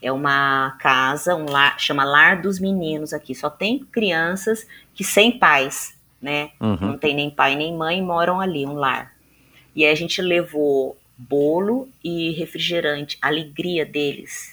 [0.00, 3.34] É uma casa, um lar, chama Lar dos Meninos aqui.
[3.34, 6.50] Só tem crianças que sem pais, né?
[6.60, 6.76] Uhum.
[6.80, 9.14] Não tem nem pai nem mãe, moram ali, um lar.
[9.74, 14.51] E aí a gente levou bolo e refrigerante, alegria deles.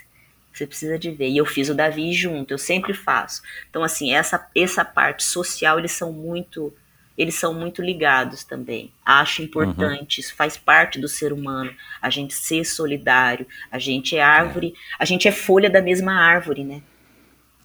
[0.59, 1.29] Você precisa de ver.
[1.29, 3.41] E eu fiz o Davi junto, eu sempre faço.
[3.69, 6.73] Então, assim, essa, essa parte social, eles são muito
[7.17, 8.93] eles são muito ligados também.
[9.05, 10.21] Acho importante, uhum.
[10.21, 11.69] isso faz parte do ser humano,
[12.01, 14.95] a gente ser solidário, a gente é árvore, é.
[14.97, 16.81] a gente é folha da mesma árvore, né?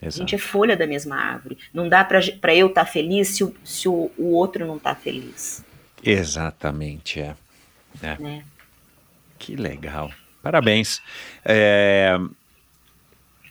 [0.03, 0.17] Exato.
[0.17, 1.57] A gente é folha da mesma árvore.
[1.73, 2.19] Não dá para
[2.53, 5.65] eu estar tá feliz se, o, se o, o outro não está feliz.
[6.03, 7.37] Exatamente, é.
[8.03, 8.09] é.
[8.21, 8.43] é.
[9.39, 10.11] Que legal.
[10.43, 11.01] Parabéns.
[11.45, 12.19] É,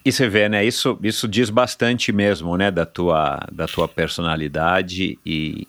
[0.06, 0.66] e você vê, né?
[0.66, 2.70] Isso, isso diz bastante mesmo, né?
[2.70, 5.68] Da tua, da tua personalidade e,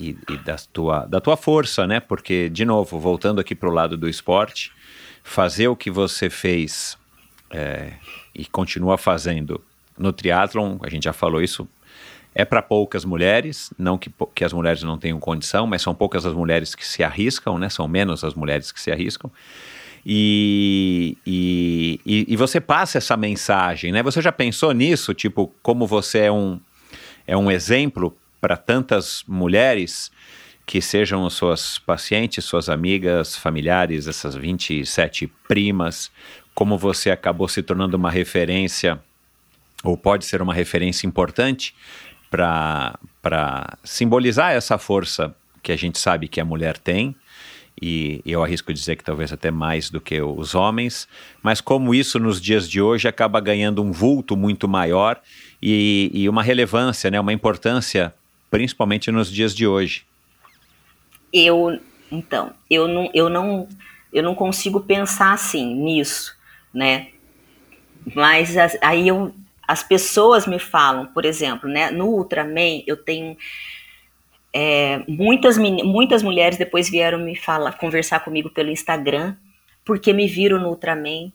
[0.00, 2.00] e, e, da, tua, da tua força, né?
[2.00, 4.72] Porque, de novo, voltando aqui para o lado do esporte,
[5.22, 6.96] fazer o que você fez
[7.50, 7.92] é,
[8.34, 9.60] e continua fazendo
[9.98, 11.68] no triatlon, a gente já falou isso,
[12.34, 16.26] é para poucas mulheres, não que, que as mulheres não tenham condição, mas são poucas
[16.26, 17.68] as mulheres que se arriscam, né?
[17.68, 19.30] São menos as mulheres que se arriscam.
[20.06, 24.02] E, e, e, você passa essa mensagem, né?
[24.02, 25.14] Você já pensou nisso?
[25.14, 26.60] Tipo, como você é um,
[27.26, 30.12] é um exemplo para tantas mulheres
[30.66, 36.10] que sejam suas pacientes, suas amigas, familiares, essas 27 primas,
[36.54, 39.00] como você acabou se tornando uma referência,
[39.82, 41.74] ou pode ser uma referência importante
[42.30, 42.98] para
[43.84, 47.16] simbolizar essa força que a gente sabe que a mulher tem,
[47.80, 51.08] e eu arrisco dizer que talvez até mais do que os homens,
[51.42, 55.20] mas como isso nos dias de hoje acaba ganhando um vulto muito maior
[55.60, 58.14] e, e uma relevância, né, uma importância
[58.50, 60.04] principalmente nos dias de hoje?
[61.32, 61.80] Eu,
[62.10, 63.68] então, eu não, eu não,
[64.12, 66.36] eu não consigo pensar assim nisso,
[66.72, 67.08] né?
[68.14, 69.34] Mas as, aí eu,
[69.66, 71.90] as pessoas me falam, por exemplo, né?
[71.90, 73.36] No Ultraman eu tenho
[74.56, 79.34] é, muitas, muitas mulheres depois vieram me falar, conversar comigo pelo Instagram,
[79.84, 81.32] porque me viram no Ultraman.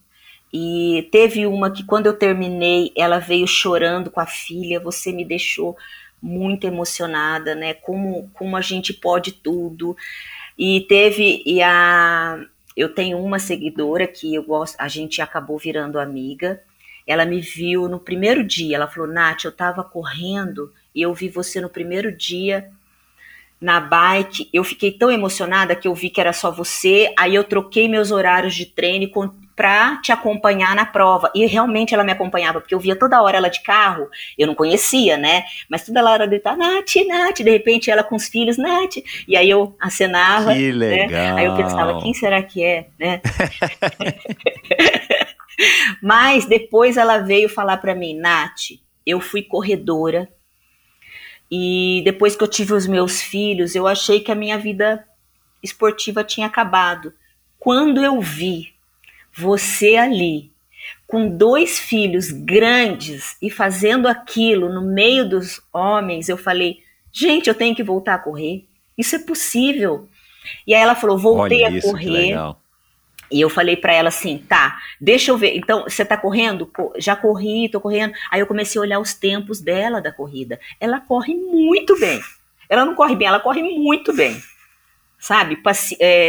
[0.54, 5.26] E teve uma que quando eu terminei, ela veio chorando com a filha, você me
[5.26, 5.78] deixou
[6.22, 7.74] muito emocionada, né?
[7.74, 9.98] Como, como a gente pode tudo.
[10.58, 12.40] E teve e a
[12.76, 16.62] eu tenho uma seguidora que eu gosto, a gente acabou virando amiga.
[17.06, 21.28] Ela me viu no primeiro dia, ela falou: "Nath, eu tava correndo e eu vi
[21.30, 22.72] você no primeiro dia
[23.60, 24.50] na bike.
[24.54, 27.14] Eu fiquei tão emocionada que eu vi que era só você.
[27.18, 29.08] Aí eu troquei meus horários de treino
[29.60, 31.30] para te acompanhar na prova.
[31.36, 34.08] E realmente ela me acompanhava, porque eu via toda hora ela de carro,
[34.38, 35.44] eu não conhecia, né?
[35.70, 38.96] Mas toda hora ela gritava, Nath, Nath, de repente ela com os filhos, Nath.
[39.28, 40.54] E aí eu acenava.
[40.54, 41.10] Que legal.
[41.10, 41.32] Né?
[41.34, 43.20] Aí eu pensava, quem será que é, né?
[46.02, 50.30] Mas depois ela veio falar para mim, Nath, eu fui corredora
[51.52, 55.06] e depois que eu tive os meus filhos, eu achei que a minha vida
[55.64, 57.14] esportiva tinha acabado.
[57.58, 58.74] Quando eu vi
[59.34, 60.52] você ali,
[61.08, 66.80] com dois filhos grandes e fazendo aquilo no meio dos homens, eu falei:
[67.12, 68.66] gente, eu tenho que voltar a correr.
[68.98, 70.08] Isso é possível.
[70.68, 72.36] E aí ela falou: voltei Olha a isso, correr.
[73.32, 75.56] E eu falei para ela assim, tá, deixa eu ver.
[75.56, 76.72] Então, você tá correndo?
[76.98, 78.14] Já corri, tô correndo.
[78.32, 80.60] Aí eu comecei a olhar os tempos dela da corrida.
[80.80, 82.22] Ela corre muito bem.
[82.68, 84.42] Ela não corre bem, ela corre muito bem.
[85.18, 85.58] Sabe?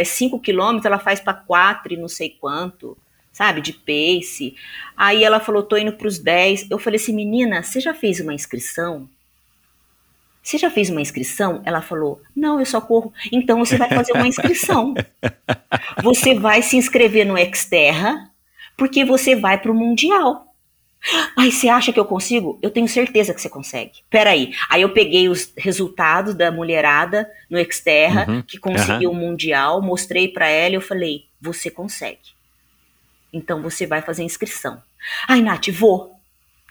[0.05, 2.97] 5 é, quilômetros ela faz para 4 e não sei quanto
[3.31, 4.55] sabe, de pace.
[4.95, 6.69] Aí ela falou, tô indo para os 10.
[6.69, 9.09] Eu falei assim, menina, você já fez uma inscrição?
[10.41, 11.61] Você já fez uma inscrição?
[11.65, 13.13] Ela falou, não, eu só corro.
[13.31, 14.93] Então você vai fazer uma inscrição.
[16.03, 18.29] Você vai se inscrever no Xterra,
[18.75, 20.51] porque você vai para o Mundial.
[21.37, 22.59] Ai, você acha que eu consigo?
[22.61, 23.99] Eu tenho certeza que você consegue.
[24.09, 24.53] Peraí.
[24.69, 30.27] Aí eu peguei os resultados da mulherada no Xterra, uhum, que conseguiu o Mundial, mostrei
[30.27, 32.35] para ela e eu falei, você consegue.
[33.33, 34.81] Então você vai fazer inscrição.
[35.27, 36.15] Ai, Nath, vou.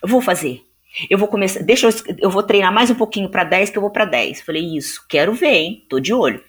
[0.03, 0.65] Eu vou fazer.
[1.09, 1.63] Eu vou começar.
[1.63, 1.93] Deixa eu.
[2.19, 4.43] Eu vou treinar mais um pouquinho para 10, que eu vou para 10.
[4.43, 5.85] Falei, isso, quero ver, hein?
[5.89, 6.43] Tô de olho.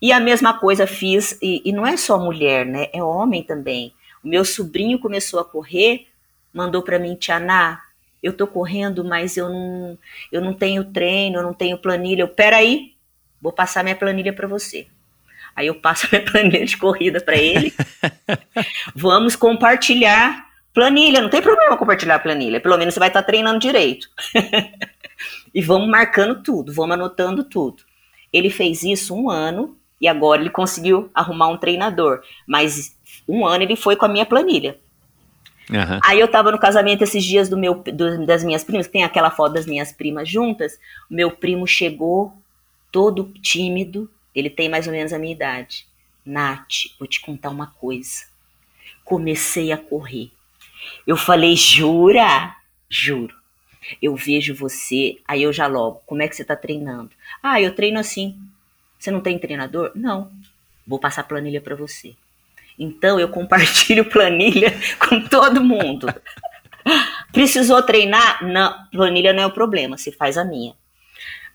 [0.00, 2.88] E a mesma coisa fiz, e, e não é só mulher, né?
[2.92, 3.92] É homem também.
[4.22, 6.06] O meu sobrinho começou a correr,
[6.52, 7.82] mandou para mim, Tia Ná,
[8.22, 9.98] eu tô correndo, mas eu não,
[10.30, 12.22] eu não tenho treino, eu não tenho planilha.
[12.22, 12.94] Eu, peraí,
[13.40, 14.86] vou passar minha planilha para você.
[15.54, 17.72] Aí eu passo a minha planilha de corrida para ele.
[18.94, 20.47] Vamos compartilhar
[20.78, 21.20] planilha.
[21.20, 22.60] Não tem problema compartilhar planilha.
[22.60, 24.08] Pelo menos você vai estar tá treinando direito.
[25.52, 27.82] e vamos marcando tudo, vamos anotando tudo.
[28.32, 32.22] Ele fez isso um ano e agora ele conseguiu arrumar um treinador.
[32.46, 32.96] Mas
[33.28, 34.78] um ano ele foi com a minha planilha.
[35.68, 35.98] Uhum.
[36.04, 39.30] Aí eu tava no casamento esses dias do meu, do, das minhas primas, tem aquela
[39.30, 40.78] foto das minhas primas juntas.
[41.10, 42.32] Meu primo chegou
[42.92, 45.86] todo tímido, ele tem mais ou menos a minha idade.
[46.24, 48.26] Nath, vou te contar uma coisa.
[49.04, 50.30] Comecei a correr.
[51.06, 52.54] Eu falei, jura?
[52.88, 53.34] Juro.
[54.02, 57.10] Eu vejo você, aí eu já logo, como é que você tá treinando?
[57.42, 58.38] Ah, eu treino assim.
[58.98, 59.92] Você não tem treinador?
[59.94, 60.30] Não.
[60.86, 62.14] Vou passar planilha para você.
[62.78, 66.06] Então eu compartilho planilha com todo mundo.
[67.32, 68.44] Precisou treinar?
[68.44, 70.74] Não, planilha não é o problema, você faz a minha.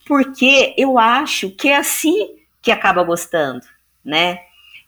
[0.06, 3.66] Porque eu acho que é assim que acaba gostando,
[4.04, 4.40] né?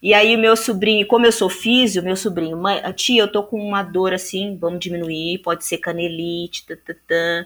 [0.06, 3.42] E aí o meu sobrinho, como eu sou físio, meu sobrinho, mãe, tia, eu tô
[3.42, 7.44] com uma dor assim, vamos diminuir, pode ser canelite, tatatã.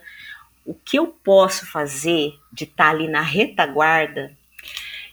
[0.63, 4.37] O que eu posso fazer de estar tá ali na retaguarda?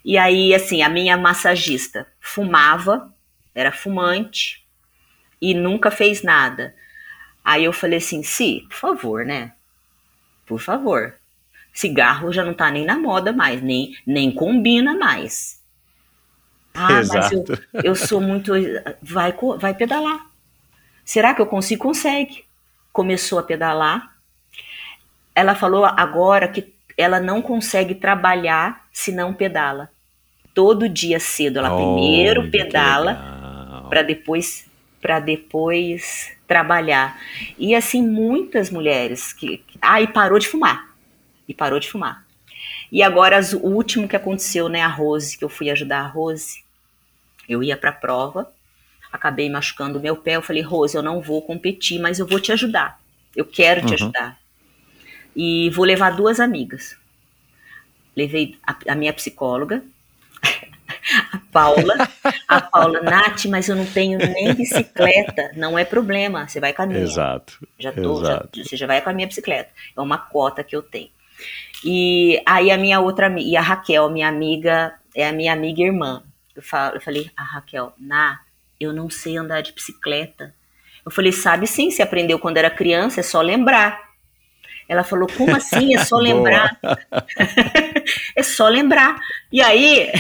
[0.04, 3.16] E aí, assim, a minha massagista fumava,
[3.56, 4.68] era fumante
[5.42, 6.76] e nunca fez nada.
[7.46, 9.54] Aí eu falei assim, sim, por favor, né?
[10.46, 11.16] Por favor,
[11.72, 15.57] Cigarro já não tá nem na moda mais, nem, nem combina mais.
[16.78, 17.18] Ah, Exato.
[17.18, 18.54] mas eu, eu sou muito.
[19.02, 20.28] Vai, vai pedalar.
[21.04, 21.84] Será que eu consigo?
[21.84, 22.44] Consegue.
[22.94, 24.16] Começou a pedalar.
[25.34, 29.90] Ela falou agora que ela não consegue trabalhar se não pedala.
[30.54, 34.66] Todo dia cedo ela oh, primeiro pedala para depois
[35.02, 37.20] para depois trabalhar.
[37.58, 40.90] E assim muitas mulheres que ah, e parou de fumar
[41.48, 42.26] e parou de fumar.
[42.92, 46.64] E agora o último que aconteceu, né, a Rose, que eu fui ajudar a Rose,
[47.48, 48.52] eu ia para a prova,
[49.12, 52.40] acabei machucando o meu pé, eu falei, Rose, eu não vou competir, mas eu vou
[52.40, 53.00] te ajudar.
[53.36, 53.94] Eu quero te uhum.
[53.94, 54.40] ajudar.
[55.36, 56.98] E vou levar duas amigas.
[58.16, 59.84] Levei a, a minha psicóloga,
[61.32, 62.10] a Paula.
[62.48, 65.52] A Paula, Nath, mas eu não tenho nem bicicleta.
[65.56, 67.02] Não é problema, você vai com a minha.
[67.02, 67.60] Exato.
[67.78, 68.50] Já tô, exato.
[68.58, 69.70] Já, você já vai com a minha bicicleta.
[69.96, 71.10] É uma cota que eu tenho.
[71.86, 76.24] E aí a minha outra e a Raquel, minha amiga, é a minha amiga irmã.
[76.58, 78.40] Eu, falo, eu falei, a Raquel, na,
[78.80, 80.56] eu não sei andar de bicicleta.
[81.06, 84.08] Eu falei, sabe sim, você aprendeu quando era criança, é só lembrar.
[84.90, 85.96] Ela falou, como assim?
[85.96, 86.80] É só lembrar.
[88.36, 89.20] é só lembrar.
[89.52, 90.12] E aí,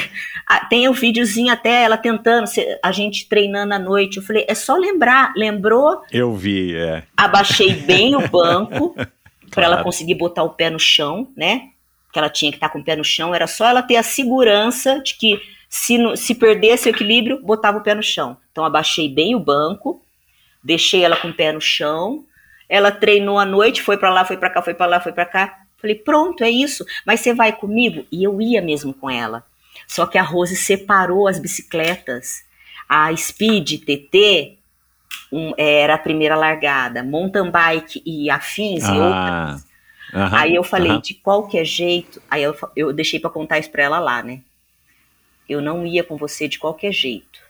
[0.69, 2.47] tem o um videozinho até ela tentando,
[2.83, 4.17] a gente treinando à noite.
[4.17, 5.33] Eu falei, é só lembrar.
[5.35, 6.03] Lembrou?
[6.11, 7.01] Eu vi, é.
[7.17, 8.95] Abaixei bem o banco,
[9.49, 11.69] para ela conseguir botar o pé no chão, né?
[12.13, 13.95] Que ela tinha que estar tá com o pé no chão, era só ela ter
[13.95, 18.37] a segurança de que se, se perdesse o equilíbrio, botava o pé no chão.
[18.51, 20.01] Então abaixei bem o banco,
[20.63, 22.23] deixei ela com o pé no chão.
[22.69, 25.25] Ela treinou à noite, foi para lá, foi para cá, foi para lá, foi para
[25.25, 25.61] cá.
[25.77, 26.85] Falei, pronto, é isso.
[27.05, 28.05] Mas você vai comigo?
[28.11, 29.43] E eu ia mesmo com ela.
[29.87, 32.43] Só que a Rose separou as bicicletas.
[32.89, 34.57] A Speed TT
[35.31, 40.33] um, era a primeira largada, mountain bike e afins ah, e outras.
[40.33, 43.99] aí eu falei, de qualquer jeito, aí eu, eu deixei para contar isso para ela
[43.99, 44.39] lá, né?
[45.47, 47.47] Eu não ia com você de qualquer jeito.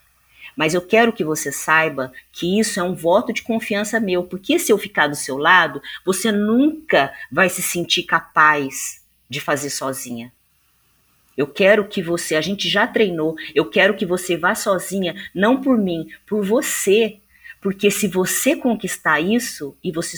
[0.57, 4.57] Mas eu quero que você saiba que isso é um voto de confiança meu, porque
[4.57, 10.34] se eu ficar do seu lado, você nunca vai se sentir capaz de fazer sozinha.
[11.38, 15.61] Eu quero que você, a gente já treinou, eu quero que você vá sozinha, não
[15.61, 17.19] por mim, por você.
[17.61, 20.18] Porque se você conquistar isso e você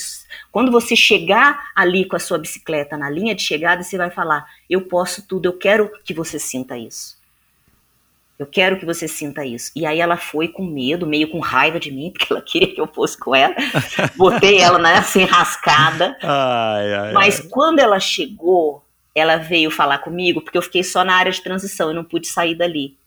[0.51, 4.45] quando você chegar ali com a sua bicicleta na linha de chegada, você vai falar:
[4.69, 7.18] "Eu posso tudo, eu quero que você sinta isso".
[8.39, 9.69] Eu quero que você sinta isso.
[9.75, 12.79] E aí ela foi com medo, meio com raiva de mim, porque ela queria que
[12.79, 13.53] eu fosse com ela.
[14.15, 16.17] Botei ela nessa enrascada.
[16.23, 17.47] Ai, ai, Mas ai.
[17.49, 18.81] quando ela chegou,
[19.13, 22.27] ela veio falar comigo, porque eu fiquei só na área de transição, eu não pude
[22.27, 22.97] sair dali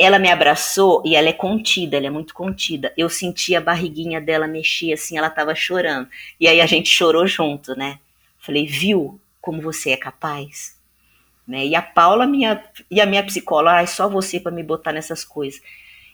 [0.00, 2.90] ela me abraçou e ela é contida, ela é muito contida.
[2.96, 6.08] Eu senti a barriguinha dela mexer assim, ela tava chorando.
[6.40, 7.98] E aí a gente chorou junto, né?
[8.38, 10.74] Falei, viu como você é capaz?
[11.50, 11.66] Né?
[11.66, 14.92] E a Paula minha, e a minha psicóloga, ah, é só você para me botar
[14.92, 15.60] nessas coisas.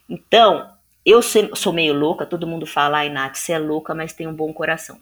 [0.09, 0.67] Então,
[1.05, 4.33] eu sou meio louca, todo mundo fala, ai Nath, você é louca, mas tem um
[4.33, 4.99] bom coração.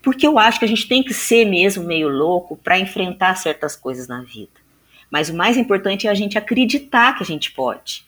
[0.00, 3.74] Porque eu acho que a gente tem que ser mesmo meio louco para enfrentar certas
[3.74, 4.60] coisas na vida.
[5.10, 8.04] Mas o mais importante é a gente acreditar que a gente pode,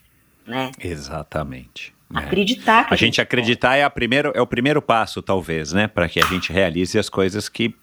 [0.47, 0.70] né?
[0.79, 1.93] Exatamente.
[2.15, 2.19] É.
[2.19, 3.81] Acreditar que a, a gente, gente acreditar pode.
[3.81, 5.89] é, a primeiro, é o primeiro passo, talvez, né?
[5.89, 7.74] Para que a gente realize as coisas que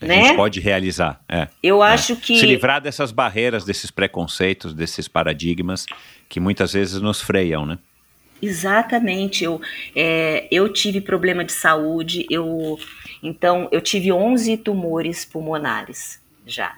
[0.00, 0.24] a né?
[0.24, 1.20] gente pode realizar.
[1.28, 1.92] É, Eu é.
[1.92, 2.38] acho que.
[2.38, 5.86] Se livrar dessas barreiras, desses preconceitos, desses paradigmas
[6.28, 7.78] que muitas vezes nos freiam, né?
[8.40, 9.44] Exatamente.
[9.44, 9.60] Eu,
[9.94, 12.78] é, eu tive problema de saúde, eu,
[13.22, 16.76] então eu tive 11 tumores pulmonares já.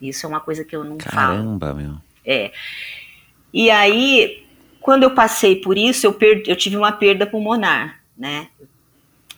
[0.00, 1.36] Isso é uma coisa que eu não Caramba, falo.
[1.36, 1.94] Caramba, meu.
[2.24, 2.52] É.
[3.52, 4.44] E aí,
[4.80, 8.48] quando eu passei por isso, eu, perdi, eu tive uma perda pulmonar, né?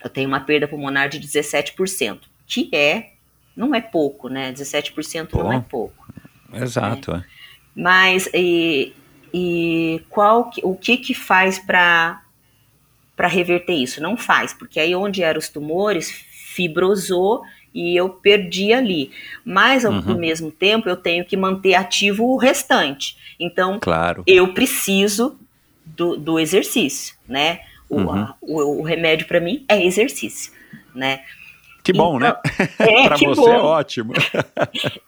[0.03, 3.11] Eu tenho uma perda pulmonar de 17%, que é,
[3.55, 4.51] não é pouco, né?
[4.51, 6.07] 17% Pô, não é pouco.
[6.53, 7.25] Exato, né?
[7.25, 7.41] é.
[7.73, 8.93] Mas, e,
[9.33, 12.21] e qual, o que que faz para
[13.15, 14.01] para reverter isso?
[14.01, 19.11] Não faz, porque aí onde eram os tumores, fibrosou e eu perdi ali.
[19.45, 20.17] Mas ao uhum.
[20.17, 23.15] mesmo tempo eu tenho que manter ativo o restante.
[23.39, 24.23] Então claro.
[24.25, 25.37] eu preciso
[25.85, 27.61] do, do exercício, né?
[27.89, 28.11] O, uhum.
[28.11, 30.51] a, o, o, remédio para mim é exercício,
[30.95, 31.21] né?
[31.83, 32.29] Que bom, né?
[32.29, 32.69] então, né?
[32.79, 33.49] É, para você é bom.
[33.49, 34.13] é ótimo.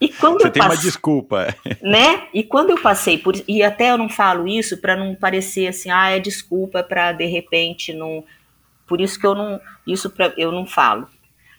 [0.02, 0.76] E quando você eu tem passe...
[0.76, 2.28] uma desculpa, né?
[2.34, 5.90] E quando eu passei por e até eu não falo isso para não parecer assim,
[5.90, 8.24] ah, é desculpa para de repente não.
[8.88, 11.08] Por isso que eu não isso pra, eu não falo.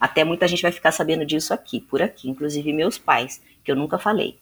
[0.01, 3.77] Até muita gente vai ficar sabendo disso aqui, por aqui, inclusive meus pais, que eu
[3.77, 4.36] nunca falei.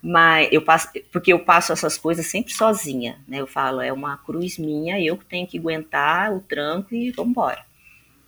[0.00, 3.40] Mas eu passo, porque eu passo essas coisas sempre sozinha, né?
[3.40, 7.64] Eu falo, é uma cruz minha, eu que tenho que aguentar o tranco e vambora,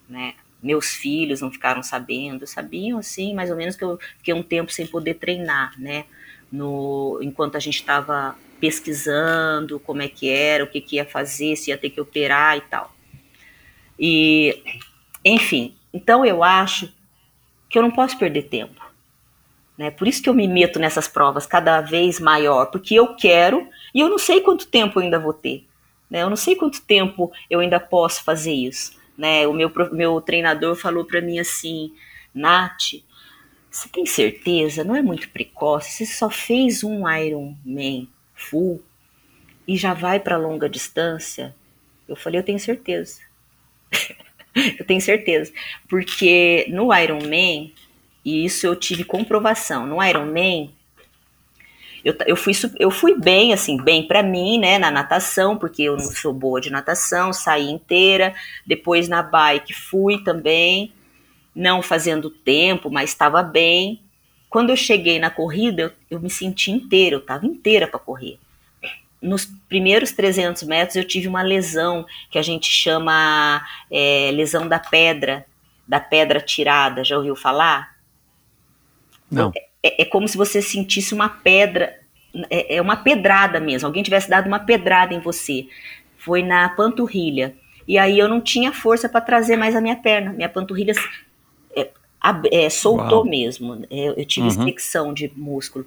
[0.09, 0.34] né?
[0.62, 4.72] Meus filhos não ficaram sabendo, sabiam assim, mais ou menos que eu fiquei um tempo
[4.72, 6.04] sem poder treinar, né?
[6.52, 11.56] No, enquanto a gente estava pesquisando como é que era, o que, que ia fazer,
[11.56, 12.94] se ia ter que operar e tal.
[13.98, 14.62] E,
[15.24, 16.92] enfim, então eu acho
[17.68, 18.80] que eu não posso perder tempo.
[19.78, 19.90] Né?
[19.90, 24.00] Por isso que eu me meto nessas provas cada vez maior, porque eu quero e
[24.00, 25.66] eu não sei quanto tempo eu ainda vou ter.
[26.10, 26.22] Né?
[26.22, 28.99] Eu não sei quanto tempo eu ainda posso fazer isso.
[29.20, 29.47] Né?
[29.47, 31.92] O meu, meu treinador falou para mim assim,
[32.32, 32.94] Nath,
[33.70, 34.82] você tem certeza?
[34.82, 35.92] Não é muito precoce?
[35.92, 38.82] Você só fez um Ironman full
[39.68, 41.55] e já vai para longa distância?
[42.09, 43.20] Eu falei, eu tenho certeza.
[44.78, 45.52] eu tenho certeza.
[45.86, 47.70] Porque no Iron Man,
[48.24, 50.72] e isso eu tive comprovação, no Iron Man,
[52.05, 55.97] eu, eu, fui, eu fui bem, assim, bem para mim, né, na natação, porque eu
[55.97, 58.35] não sou boa de natação, saí inteira.
[58.66, 60.93] Depois na bike fui também,
[61.55, 64.01] não fazendo tempo, mas estava bem.
[64.48, 68.39] Quando eu cheguei na corrida, eu, eu me senti inteira, eu estava inteira para correr
[69.20, 74.78] nos primeiros 300 metros eu tive uma lesão que a gente chama é, lesão da
[74.78, 75.44] pedra,
[75.86, 77.05] da pedra tirada.
[77.05, 77.97] Já ouviu falar?
[79.31, 79.52] Não.
[79.55, 81.98] É, é como se você sentisse uma pedra,
[82.51, 83.86] é, é, uma pedrada mesmo.
[83.86, 85.66] Alguém tivesse dado uma pedrada em você.
[86.19, 87.55] Foi na panturrilha.
[87.89, 90.32] E aí eu não tinha força para trazer mais a minha perna.
[90.32, 90.93] Minha panturrilha
[91.74, 91.90] é,
[92.52, 93.24] é, soltou Uau.
[93.24, 93.86] mesmo.
[93.90, 95.12] É, eu tive uhum.
[95.15, 95.86] de músculo.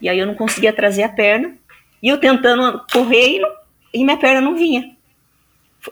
[0.00, 1.56] E aí eu não conseguia trazer a perna
[2.02, 3.50] e eu tentando correr e, não,
[3.92, 4.94] e minha perna não vinha.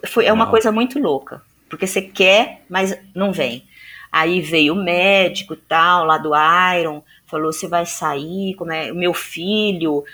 [0.07, 1.43] Foi, é uma coisa muito louca.
[1.69, 3.65] Porque você quer, mas não vem.
[4.11, 6.33] Aí veio o médico tal, lá do
[6.79, 8.93] Iron, falou: você vai sair, como é?
[8.93, 10.05] O meu filho.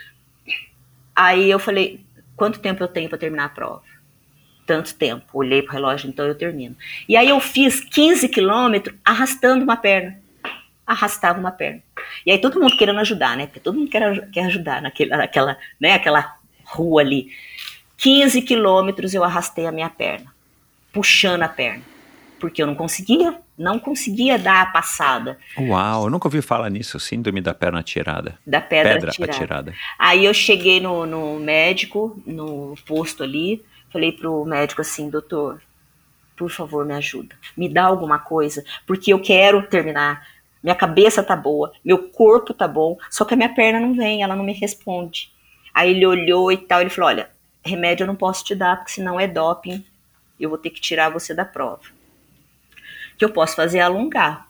[1.15, 2.03] Aí eu falei:
[2.35, 3.83] quanto tempo eu tenho para terminar a prova?
[4.65, 5.25] Tanto tempo.
[5.33, 6.75] Olhei pro relógio, então eu termino.
[7.07, 10.17] E aí eu fiz 15 quilômetros arrastando uma perna
[10.89, 11.83] arrastava uma perna.
[12.25, 13.45] E aí todo mundo querendo ajudar, né?
[13.45, 15.93] Porque todo mundo quer, quer ajudar naquele, naquela, né?
[15.93, 17.31] Aquela rua ali.
[17.97, 20.33] 15 quilômetros eu arrastei a minha perna,
[20.91, 21.83] puxando a perna.
[22.39, 25.37] Porque eu não conseguia, não conseguia dar a passada.
[25.57, 28.37] Uau, eu nunca ouvi falar nisso, síndrome da perna tirada.
[28.45, 29.33] Da pedra, Pedra atirada.
[29.33, 29.73] atirada.
[29.97, 35.61] Aí eu cheguei no, no médico, no posto ali, falei pro médico assim, doutor,
[36.37, 37.35] por favor, me ajuda.
[37.55, 40.25] Me dá alguma coisa, porque eu quero terminar.
[40.63, 44.23] Minha cabeça tá boa, meu corpo tá bom, só que a minha perna não vem,
[44.23, 45.31] ela não me responde.
[45.73, 47.29] Aí ele olhou e tal, ele falou: olha,
[47.63, 49.85] remédio eu não posso te dar, porque senão é doping,
[50.39, 51.81] eu vou ter que tirar você da prova.
[53.19, 54.47] Que eu posso fazer é alongar.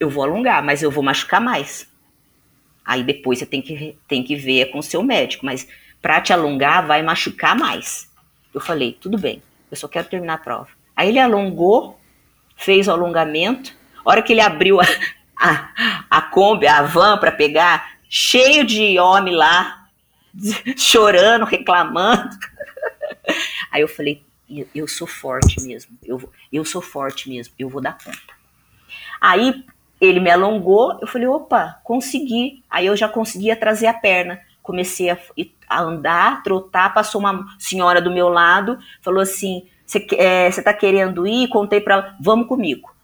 [0.00, 1.86] Eu vou alongar, mas eu vou machucar mais.
[2.84, 5.68] Aí depois você tem que, tem que ver com o seu médico, mas
[6.02, 8.10] pra te alongar vai machucar mais.
[8.52, 10.68] Eu falei, tudo bem, eu só quero terminar a prova.
[10.96, 11.98] Aí ele alongou,
[12.56, 13.74] fez o alongamento.
[14.04, 14.84] A hora que ele abriu a,
[15.38, 19.86] a, a Kombi, a van para pegar, cheio de homem lá,
[20.76, 22.36] chorando, reclamando.
[23.70, 24.22] Aí eu falei,
[24.74, 28.34] eu, sou forte mesmo, eu, eu sou forte mesmo, eu vou dar conta.
[29.20, 29.64] Aí
[30.00, 32.62] ele me alongou, eu falei, opa, consegui.
[32.68, 34.40] Aí eu já conseguia trazer a perna.
[34.62, 35.18] Comecei a,
[35.68, 41.26] a andar, trotar, passou uma senhora do meu lado, falou assim, você é, tá querendo
[41.26, 41.48] ir?
[41.48, 42.94] Contei para ela, vamos comigo.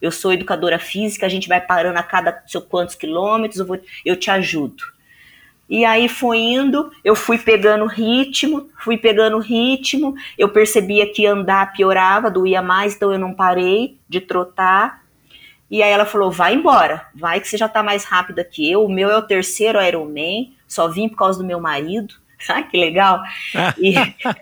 [0.00, 3.78] Eu sou educadora física, a gente vai parando a cada sei quantos quilômetros, eu, vou,
[4.04, 4.82] eu te ajudo.
[5.74, 11.72] E aí foi indo, eu fui pegando ritmo, fui pegando ritmo, eu percebia que andar
[11.72, 15.02] piorava, doía mais, então eu não parei de trotar.
[15.70, 18.84] E aí ela falou: vai embora, vai que você já tá mais rápida que eu.
[18.84, 22.16] O meu é o terceiro Ironman, só vim por causa do meu marido.
[22.50, 23.22] Ai, que legal.
[23.78, 23.94] E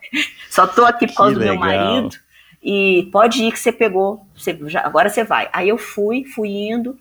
[0.51, 1.85] só tô aqui por causa Que do meu legal.
[1.94, 2.16] marido.
[2.61, 5.48] E pode ir que você pegou, você já- agora você vai.
[5.52, 6.98] Aí eu fui, fui indo.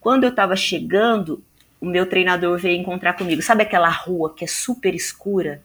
[0.00, 1.44] Quando eu tava chegando,
[1.82, 3.42] o meu treinador veio encontrar comigo.
[3.42, 5.60] Sabe aquela rua que é super escura?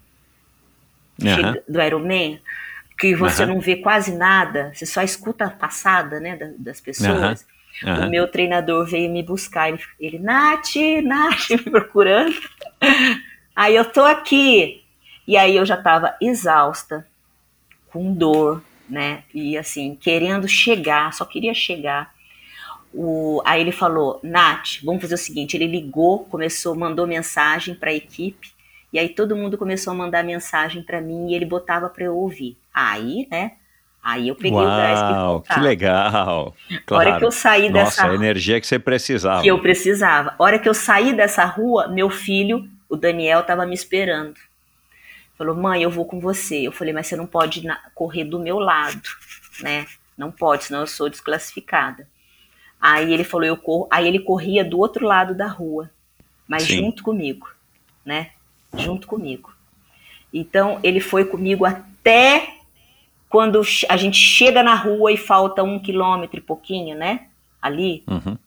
[1.21, 2.41] Chega- do Ironman,
[2.99, 3.53] que você Aham.
[3.53, 7.45] não vê quase nada, você só escuta a passada, né, da- das pessoas.
[7.83, 8.07] Aham.
[8.07, 12.33] O meu treinador veio me buscar, ele, ele Nath, Nath, me procurando.
[13.55, 14.83] Aí eu tô aqui.
[15.27, 17.05] E aí eu já tava exausta,
[17.91, 22.11] com dor, né, e assim, querendo chegar, só queria chegar.
[22.93, 27.91] O, aí ele falou, Nath, vamos fazer o seguinte, ele ligou, começou, mandou mensagem para
[27.91, 28.51] a equipe,
[28.91, 32.15] e aí todo mundo começou a mandar mensagem para mim e ele botava para eu
[32.15, 32.57] ouvir.
[32.73, 33.53] Aí, né?
[34.01, 36.55] Aí eu peguei o gás que Uau, que legal.
[36.71, 37.09] A Claro.
[37.09, 39.41] hora que eu saí Nossa, dessa a energia que você precisava.
[39.41, 40.33] que eu precisava.
[40.39, 44.35] A hora que eu saí dessa rua, meu filho, o Daniel, estava me esperando.
[45.37, 46.65] Falou, mãe, eu vou com você.
[46.65, 47.61] Eu falei, mas você não pode
[47.93, 49.01] correr do meu lado,
[49.61, 49.85] né?
[50.17, 52.07] Não pode, senão eu sou desclassificada.
[52.79, 53.87] Aí ele falou, eu corro.
[53.89, 55.89] Aí ele corria do outro lado da rua,
[56.47, 56.77] mas Sim.
[56.77, 57.47] junto comigo,
[58.05, 58.31] né?
[58.77, 59.53] Junto comigo.
[60.33, 62.55] Então ele foi comigo até
[63.29, 67.27] quando a gente chega na rua e falta um quilômetro e pouquinho, né?
[67.61, 68.37] Ali, Uhum.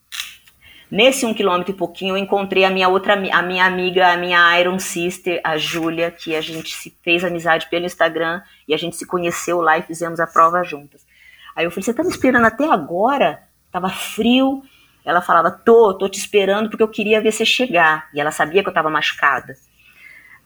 [0.91, 4.59] Nesse um quilômetro e pouquinho, eu encontrei a minha outra, a minha amiga, a minha
[4.59, 8.97] Iron Sister, a Júlia, que a gente se fez amizade pelo Instagram e a gente
[8.97, 11.07] se conheceu lá e fizemos a prova juntas.
[11.55, 13.41] Aí eu falei, você tá me esperando até agora?
[13.71, 14.63] Tava frio.
[15.03, 18.09] Ela falava, tô, tô te esperando porque eu queria ver você chegar.
[18.13, 19.55] E ela sabia que eu tava machucada.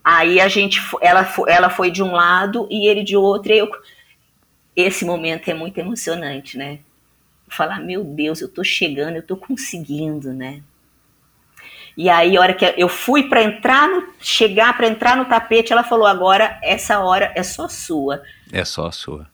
[0.03, 3.51] Aí a gente, ela, ela foi de um lado e ele de outro.
[3.51, 3.69] E eu,
[4.75, 6.79] esse momento é muito emocionante, né?
[7.47, 10.61] falar, meu Deus, eu tô chegando, eu tô conseguindo, né?
[11.97, 15.71] E aí, a hora que eu fui para entrar no, chegar para entrar no tapete,
[15.71, 18.21] ela falou: agora essa hora é só sua,
[18.51, 19.29] É só sua.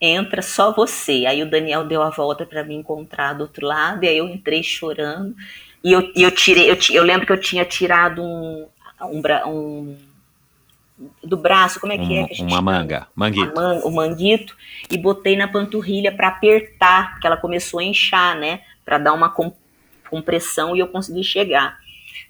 [0.00, 1.24] Entra só você.
[1.26, 4.28] Aí o Daniel deu a volta para me encontrar do outro lado, e aí eu
[4.28, 5.34] entrei chorando.
[5.82, 8.66] E eu, e eu tirei, eu, eu lembro que eu tinha tirado um,
[9.02, 9.96] um, um-
[11.22, 12.72] do braço, como é que é Um- que a gente uma chama?
[12.72, 13.06] manga.
[13.14, 13.54] Manguito.
[13.54, 14.56] man- o manguito
[14.90, 18.62] e botei na panturrilha para apertar, porque ela começou a inchar, né?
[18.84, 19.52] Para dar uma com-
[20.10, 21.78] compressão e eu consegui chegar.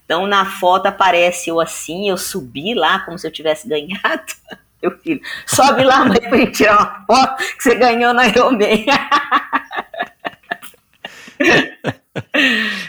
[0.05, 4.33] Então na foto aparece eu assim, eu subi lá como se eu tivesse ganhado.
[4.83, 8.87] Meu filho, sobe lá, mãe, pra gente tirar uma foto que você ganhou na Ironman.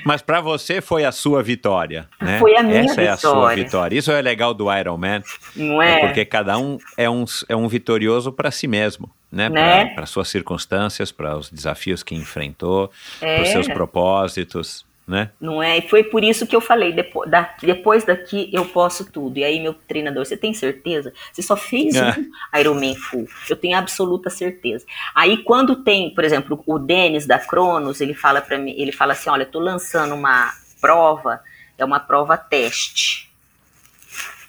[0.06, 2.40] Mas pra você foi a sua vitória, né?
[2.40, 3.64] Foi a minha Essa é a sua vitória.
[3.64, 3.98] vitória.
[3.98, 5.22] Isso é legal do Iron Man,
[5.56, 6.00] Não é é?
[6.00, 9.50] porque cada um é um, é um vitorioso para si mesmo, né?
[9.50, 9.86] Né?
[9.94, 12.92] Para suas circunstâncias, para os desafios que enfrentou,
[13.22, 13.36] É.
[13.36, 15.32] para os seus propósitos, né?
[15.42, 15.80] Não é?
[15.80, 19.40] E foi por isso que eu falei, depois, da- depois daqui eu posso tudo.
[19.40, 21.12] E aí meu treinador, você tem certeza?
[21.34, 22.16] Você só fez É.
[22.54, 23.28] um Ironman full.
[23.50, 24.86] Eu tenho absoluta certeza.
[25.16, 29.14] Aí quando tem, por exemplo, o Denis da Cronos, ele fala para mim, ele fala
[29.14, 31.42] assim, olha, eu tô lançando uma prova,
[31.78, 33.32] é uma prova teste.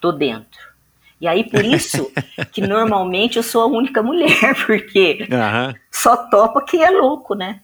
[0.01, 0.61] Tô dentro.
[1.20, 2.11] E aí, por isso
[2.53, 5.74] que normalmente eu sou a única mulher, porque uhum.
[5.91, 7.61] só topa quem é louco, né?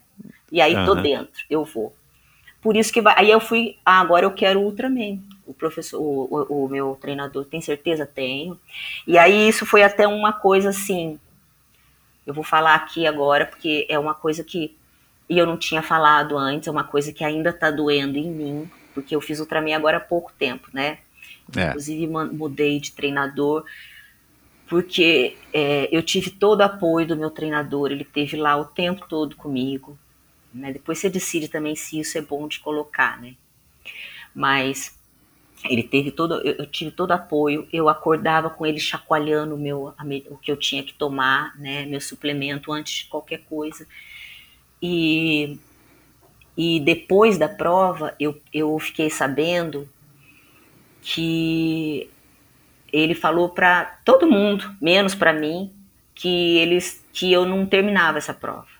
[0.51, 0.85] E aí uhum.
[0.85, 1.93] tô dentro, eu vou.
[2.67, 3.13] Por isso que vai.
[3.17, 3.77] Aí eu fui.
[3.85, 5.19] Ah, agora eu quero o Ultraman.
[5.45, 8.05] O professor, o, o, o meu treinador, tem certeza?
[8.05, 8.59] Tenho.
[9.07, 11.17] E aí isso foi até uma coisa assim.
[12.25, 14.75] Eu vou falar aqui agora, porque é uma coisa que.
[15.29, 18.71] E eu não tinha falado antes, é uma coisa que ainda tá doendo em mim,
[18.93, 20.97] porque eu fiz Ultraman agora há pouco tempo, né?
[21.55, 21.69] É.
[21.69, 23.63] Inclusive mudei de treinador
[24.67, 29.05] porque é, eu tive todo o apoio do meu treinador, ele teve lá o tempo
[29.07, 29.97] todo comigo.
[30.57, 30.73] Né?
[30.73, 33.35] Depois você decide também se isso é bom de colocar, né?
[34.33, 34.97] Mas
[35.63, 37.67] ele teve todo, eu, tive todo apoio.
[37.71, 39.93] Eu acordava com ele chacoalhando o meu,
[40.29, 41.85] o que eu tinha que tomar, né?
[41.85, 43.87] Meu suplemento antes de qualquer coisa.
[44.81, 45.57] E
[46.57, 49.87] e depois da prova eu, eu fiquei sabendo
[51.03, 52.09] que
[52.91, 55.71] ele falou para todo mundo, menos para mim,
[56.15, 58.76] que eles que eu não terminava essa prova.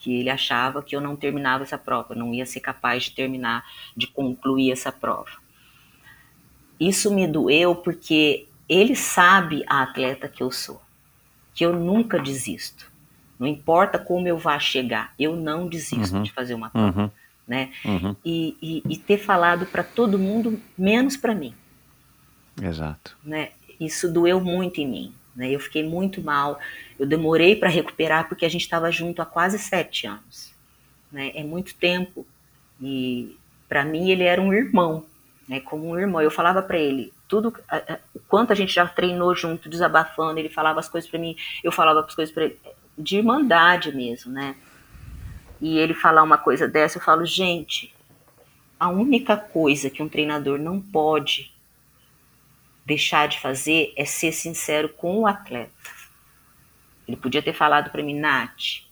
[0.00, 3.64] Que ele achava que eu não terminava essa prova, não ia ser capaz de terminar,
[3.96, 5.30] de concluir essa prova.
[6.78, 10.80] Isso me doeu porque ele sabe a atleta que eu sou,
[11.54, 12.90] que eu nunca desisto.
[13.38, 16.22] Não importa como eu vá chegar, eu não desisto uhum.
[16.22, 17.02] de fazer uma prova.
[17.02, 17.10] Uhum
[17.50, 17.72] né?
[17.84, 18.14] Uhum.
[18.24, 21.52] E, e, e, ter falado para todo mundo, menos para mim.
[22.62, 23.18] Exato.
[23.24, 23.50] Né?
[23.80, 25.14] Isso doeu muito em mim.
[25.34, 25.50] Né?
[25.50, 26.60] Eu fiquei muito mal.
[27.00, 30.54] Eu demorei para recuperar porque a gente estava junto há quase sete anos.
[31.10, 31.32] Né?
[31.34, 32.26] É muito tempo.
[32.80, 33.36] E
[33.68, 35.04] para mim ele era um irmão,
[35.48, 35.60] né?
[35.60, 36.20] Como um irmão.
[36.20, 37.54] Eu falava para ele tudo,
[38.14, 40.38] o quanto a gente já treinou junto, desabafando.
[40.38, 42.58] Ele falava as coisas para mim, eu falava as coisas para ele,
[42.98, 44.54] de irmandade mesmo, né?
[45.60, 47.94] e ele falar uma coisa dessa, eu falo, gente,
[48.78, 51.52] a única coisa que um treinador não pode
[52.86, 55.70] deixar de fazer é ser sincero com o atleta.
[57.10, 58.84] Ele podia ter falado para mim, Nath,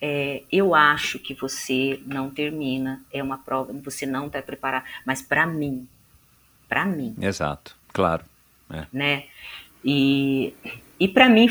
[0.00, 5.22] é, eu acho que você não termina, é uma prova, você não está preparado, mas
[5.22, 5.88] para mim,
[6.68, 7.14] para mim.
[7.20, 8.24] Exato, claro.
[8.70, 8.86] É.
[8.92, 9.24] Né?
[9.84, 10.54] E,
[10.98, 11.48] e para mim,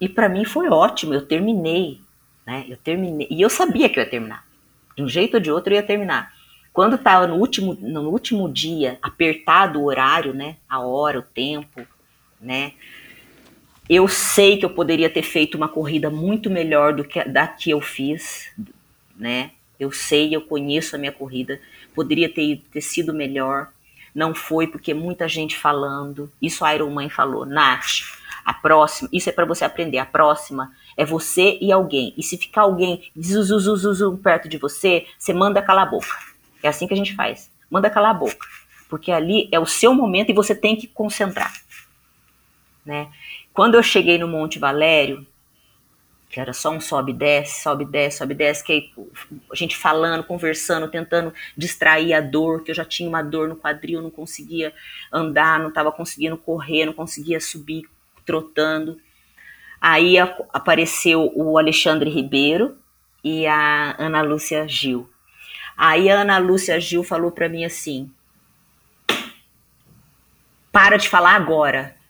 [0.00, 2.00] e para mim foi ótimo, eu terminei
[2.46, 2.66] né?
[2.68, 4.44] Eu terminei, e eu sabia que eu ia terminar.
[4.96, 6.32] De um jeito ou de outro eu ia terminar.
[6.72, 10.56] Quando estava no último, no último dia, apertado o horário, né?
[10.68, 11.86] A hora, o tempo,
[12.40, 12.72] né?
[13.94, 17.68] Eu sei que eu poderia ter feito uma corrida muito melhor do que da que
[17.68, 18.50] eu fiz,
[19.14, 19.50] né?
[19.78, 21.60] Eu sei, eu conheço a minha corrida,
[21.94, 23.68] poderia ter, ter sido melhor.
[24.14, 26.32] Não foi porque muita gente falando.
[26.40, 28.00] Isso a Iron Man falou, Nath,
[28.46, 29.98] a próxima, isso é para você aprender.
[29.98, 32.14] A próxima é você e alguém.
[32.16, 36.16] E se ficar alguém zuzuzuzuzu perto de você, você manda calar a boca.
[36.62, 37.50] É assim que a gente faz.
[37.70, 38.46] Manda calar a boca.
[38.88, 41.52] Porque ali é o seu momento e você tem que concentrar.
[42.86, 43.10] Né?
[43.52, 45.26] Quando eu cheguei no Monte Valério,
[46.32, 48.90] que era só um sobe e desce, sobe e desce, sobe e desce, que aí
[49.50, 53.56] a gente falando, conversando, tentando distrair a dor, que eu já tinha uma dor no
[53.56, 54.72] quadril, não conseguia
[55.12, 57.86] andar, não estava conseguindo correr, não conseguia subir
[58.24, 58.98] trotando.
[59.78, 62.78] Aí apareceu o Alexandre Ribeiro
[63.22, 65.10] e a Ana Lúcia Gil.
[65.76, 68.10] Aí a Ana Lúcia Gil falou para mim assim:
[70.70, 72.00] Para de falar agora.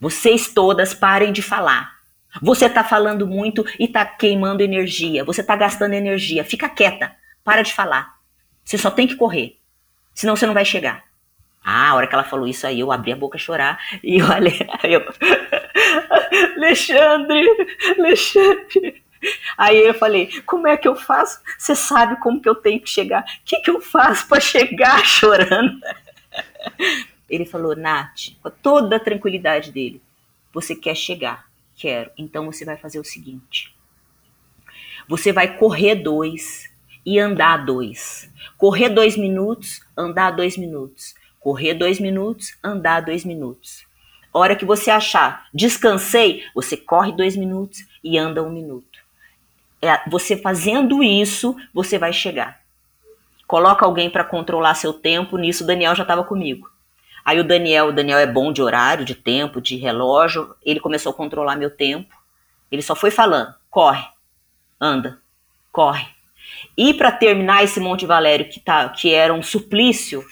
[0.00, 1.92] Vocês todas parem de falar.
[2.40, 5.24] Você tá falando muito e tá queimando energia.
[5.24, 6.44] Você tá gastando energia.
[6.44, 7.14] Fica quieta.
[7.44, 8.16] Para de falar.
[8.64, 9.58] Você só tem que correr.
[10.14, 11.04] Senão você não vai chegar.
[11.62, 14.22] Ah, a hora que ela falou isso aí, eu abri a boca a chorar e
[14.22, 14.50] olha,
[14.84, 15.02] eu,
[16.56, 17.46] Alexandre,
[17.98, 19.02] Alexandre.
[19.56, 21.40] Aí eu falei, como é que eu faço?
[21.58, 23.22] Você sabe como que eu tenho que chegar?
[23.22, 25.78] O que, que eu faço para chegar chorando?
[27.30, 30.02] Ele falou, Nath, com toda a tranquilidade dele,
[30.52, 31.48] você quer chegar?
[31.76, 32.10] Quero.
[32.18, 33.72] Então você vai fazer o seguinte:
[35.08, 36.68] você vai correr dois
[37.06, 38.28] e andar dois.
[38.58, 41.14] Correr dois minutos, andar dois minutos.
[41.38, 43.86] Correr dois minutos, andar dois minutos.
[44.32, 48.98] Hora que você achar, descansei, você corre dois minutos e anda um minuto.
[49.80, 52.60] É, você fazendo isso, você vai chegar.
[53.46, 55.36] Coloca alguém para controlar seu tempo.
[55.36, 56.70] Nisso, Daniel já estava comigo.
[57.24, 60.54] Aí o Daniel, o Daniel é bom de horário, de tempo, de relógio.
[60.64, 62.14] Ele começou a controlar meu tempo.
[62.70, 64.04] Ele só foi falando: corre,
[64.80, 65.18] anda,
[65.70, 66.06] corre.
[66.76, 70.24] E para terminar esse Monte Valério que, tá, que era um suplício,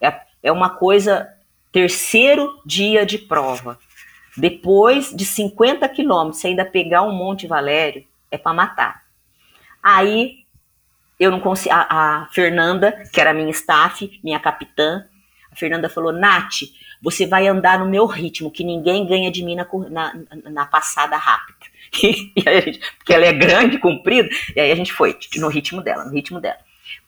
[0.00, 1.28] é, é uma coisa
[1.72, 3.78] Terceiro dia de prova.
[4.36, 9.02] Depois de 50 quilômetros, ainda pegar um Monte Valério, é para matar.
[9.82, 10.44] Aí
[11.18, 11.72] eu não consigo.
[11.72, 15.06] A, a, Fernanda, que era minha staff, minha capitã,
[15.60, 16.62] Fernanda falou, Nath,
[17.00, 20.14] você vai andar no meu ritmo, que ninguém ganha de mim na, na,
[20.50, 21.58] na passada rápida.
[21.92, 26.12] Gente, porque ela é grande, comprida, e aí a gente foi no ritmo dela, no
[26.12, 26.58] ritmo dela.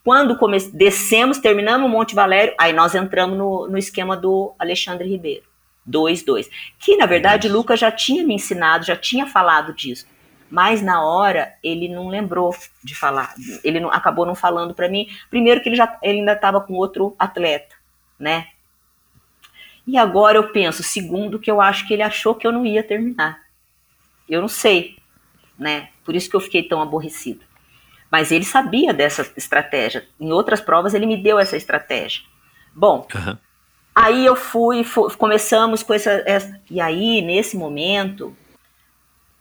[0.05, 5.09] Quando come, descemos, terminamos o Monte Valério, aí nós entramos no, no esquema do Alexandre
[5.09, 5.45] Ribeiro.
[5.89, 6.49] 2-2.
[6.79, 10.07] Que, na verdade, o Lucas já tinha me ensinado, já tinha falado disso.
[10.51, 12.55] Mas na hora ele não lembrou
[12.85, 13.35] de falar.
[13.65, 15.09] Ele não, acabou não falando para mim.
[15.31, 17.75] Primeiro que ele, já, ele ainda estava com outro atleta,
[18.23, 18.47] né?
[19.85, 22.85] E agora eu penso, segundo, que eu acho que ele achou que eu não ia
[22.85, 23.43] terminar.
[24.29, 24.97] Eu não sei,
[25.59, 25.89] né?
[26.05, 27.45] Por isso que eu fiquei tão aborrecido.
[28.09, 30.07] Mas ele sabia dessa estratégia.
[30.21, 32.23] Em outras provas ele me deu essa estratégia.
[32.73, 33.37] Bom, uhum.
[33.93, 38.37] aí eu fui, fui, começamos com essa, essa, E aí, nesse momento,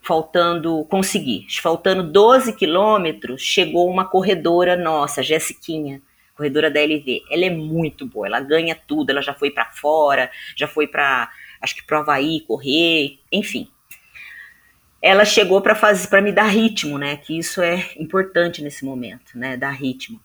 [0.01, 6.01] faltando, consegui, faltando 12 quilômetros, chegou uma corredora nossa, Jessiquinha
[6.41, 10.31] corredora da LV, ela é muito boa, ela ganha tudo, ela já foi para fora,
[10.55, 11.29] já foi para,
[11.61, 13.69] acho que pro Havaí correr, enfim.
[14.99, 17.17] Ela chegou para fazer para me dar ritmo, né?
[17.17, 19.55] Que isso é importante nesse momento, né?
[19.55, 20.19] Dar ritmo.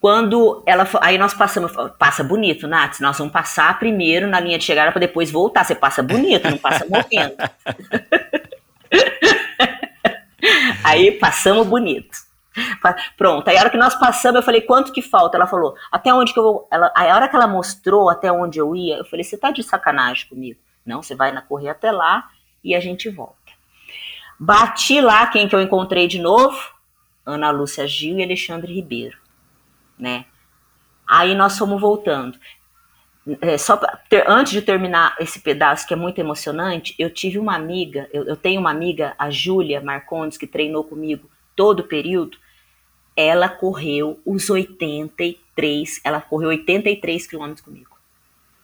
[0.00, 4.64] Quando ela aí nós passamos, passa bonito, Nath, nós vamos passar primeiro na linha de
[4.64, 5.64] chegada para depois voltar.
[5.64, 7.36] Você passa bonito, não passa morrendo.
[10.84, 12.25] aí passamos bonito.
[13.16, 15.36] Pronto, aí a hora que nós passamos, eu falei, quanto que falta?
[15.36, 16.68] Ela falou, até onde que eu vou.
[16.70, 19.62] Ela, a hora que ela mostrou até onde eu ia, eu falei, você tá de
[19.62, 20.58] sacanagem comigo?
[20.84, 22.30] Não, você vai na correr até lá
[22.62, 23.36] e a gente volta.
[24.38, 26.56] Bati lá, quem que eu encontrei de novo?
[27.24, 29.18] Ana Lúcia Gil e Alexandre Ribeiro,
[29.98, 30.26] né?
[31.06, 32.38] Aí nós fomos voltando.
[33.40, 33.76] É, só
[34.08, 38.24] ter, antes de terminar esse pedaço que é muito emocionante, eu tive uma amiga, eu,
[38.24, 42.38] eu tenho uma amiga, a Júlia Marcondes, que treinou comigo todo o período,
[43.16, 47.96] ela correu os 83, ela correu 83 quilômetros comigo.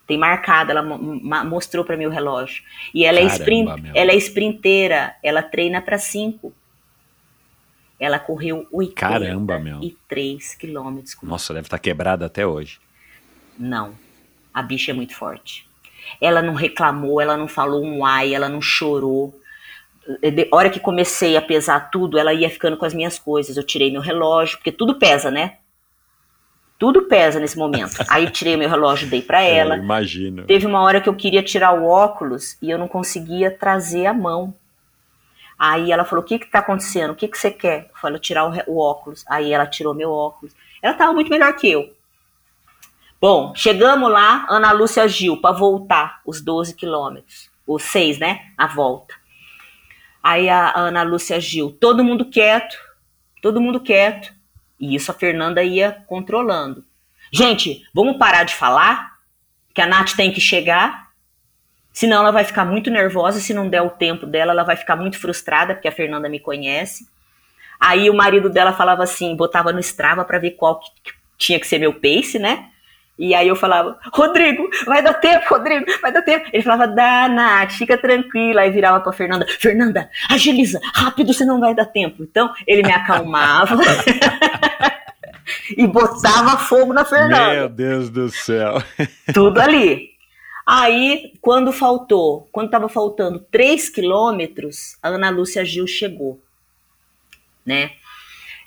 [0.06, 2.62] Tem marcado, ela mostrou para mim o relógio.
[2.92, 6.52] E ela Caramba, é sprint, ela é sprinteira, ela treina para 5.
[7.98, 9.80] Ela correu 83 Caramba, meu.
[10.58, 11.32] quilômetros comigo.
[11.32, 12.78] Nossa, deve estar tá quebrada até hoje.
[13.58, 13.94] Não.
[14.52, 15.66] A bicha é muito forte.
[16.20, 19.40] Ela não reclamou, ela não falou um ai, ela não chorou
[20.06, 23.56] de hora que comecei a pesar tudo, ela ia ficando com as minhas coisas.
[23.56, 25.58] Eu tirei meu relógio, porque tudo pesa, né?
[26.78, 27.94] Tudo pesa nesse momento.
[28.10, 29.76] Aí tirei meu relógio, dei para ela.
[29.76, 30.44] Eu imagino.
[30.44, 34.12] Teve uma hora que eu queria tirar o óculos e eu não conseguia trazer a
[34.12, 34.52] mão.
[35.56, 37.12] Aí ela falou: O que que tá acontecendo?
[37.12, 37.88] O que que você quer?
[37.90, 39.24] Eu falei: Tirar o, o óculos.
[39.28, 40.52] Aí ela tirou meu óculos.
[40.82, 41.94] Ela tava muito melhor que eu.
[43.20, 47.48] Bom, chegamos lá, Ana Lúcia Gil, para voltar os 12 quilômetros.
[47.64, 48.40] Os 6, né?
[48.58, 49.14] A volta.
[50.22, 52.76] Aí a Ana Lúcia Gil, todo mundo quieto,
[53.42, 54.32] todo mundo quieto.
[54.78, 56.84] E isso a Fernanda ia controlando.
[57.32, 59.18] Gente, vamos parar de falar?
[59.74, 61.10] Que a Nath tem que chegar.
[61.92, 63.40] Senão ela vai ficar muito nervosa.
[63.40, 66.40] Se não der o tempo dela, ela vai ficar muito frustrada, porque a Fernanda me
[66.40, 67.06] conhece.
[67.78, 71.66] Aí o marido dela falava assim, botava no Strava para ver qual que tinha que
[71.66, 72.70] ser meu pace, né?
[73.22, 76.50] E aí eu falava, Rodrigo, vai dar tempo, Rodrigo, vai dar tempo.
[76.52, 78.62] Ele falava, dá, Nath, fica tranquila.
[78.62, 82.24] Aí virava pra Fernanda, Fernanda, agiliza, rápido, você não vai dar tempo.
[82.24, 83.76] Então ele me acalmava
[85.78, 87.54] e botava fogo na Fernanda.
[87.54, 88.82] Meu Deus do céu.
[89.32, 90.10] Tudo ali.
[90.66, 96.40] Aí, quando faltou, quando estava faltando 3 quilômetros, a Ana Lúcia Gil chegou,
[97.64, 97.92] né?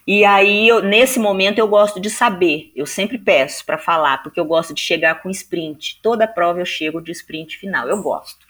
[0.08, 2.72] E aí, eu, nesse momento, eu gosto de saber.
[2.76, 6.00] Eu sempre peço para falar, porque eu gosto de chegar com sprint.
[6.02, 7.88] Toda prova eu chego de sprint final.
[7.88, 8.46] Eu gosto.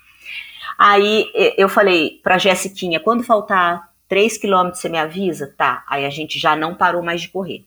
[0.78, 5.54] Aí eu falei para Jessiquinha, quando faltar 3 quilômetros, você me avisa?
[5.58, 5.86] Tá.
[5.90, 7.64] Aí a gente já não parou mais de correr.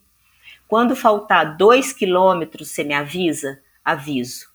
[0.67, 3.59] Quando faltar 2 quilômetros, você me avisa?
[3.83, 4.49] Aviso.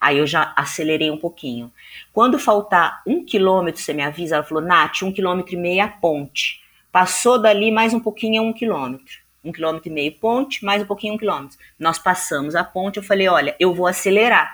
[0.00, 1.70] Aí eu já acelerei um pouquinho.
[2.12, 4.36] Quando faltar um quilômetro, você me avisa?
[4.36, 6.62] Ela falou, Nath, um quilômetro e meio é a ponte.
[6.90, 9.18] Passou dali mais um pouquinho é um quilômetro.
[9.44, 11.58] Um quilômetro e meio ponte, mais um pouquinho um quilômetro.
[11.78, 14.50] Nós passamos a ponte, eu falei, olha, eu vou acelerar.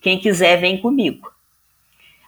[0.00, 1.32] Quem quiser, vem comigo.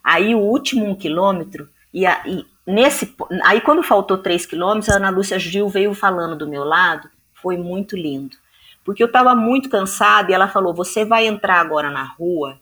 [0.03, 3.15] Aí o último um quilômetro, e, a, e nesse.
[3.45, 7.57] Aí quando faltou três quilômetros, a Ana Lúcia Gil veio falando do meu lado, foi
[7.57, 8.37] muito lindo.
[8.85, 12.61] Porque eu estava muito cansada e ela falou: você vai entrar agora na rua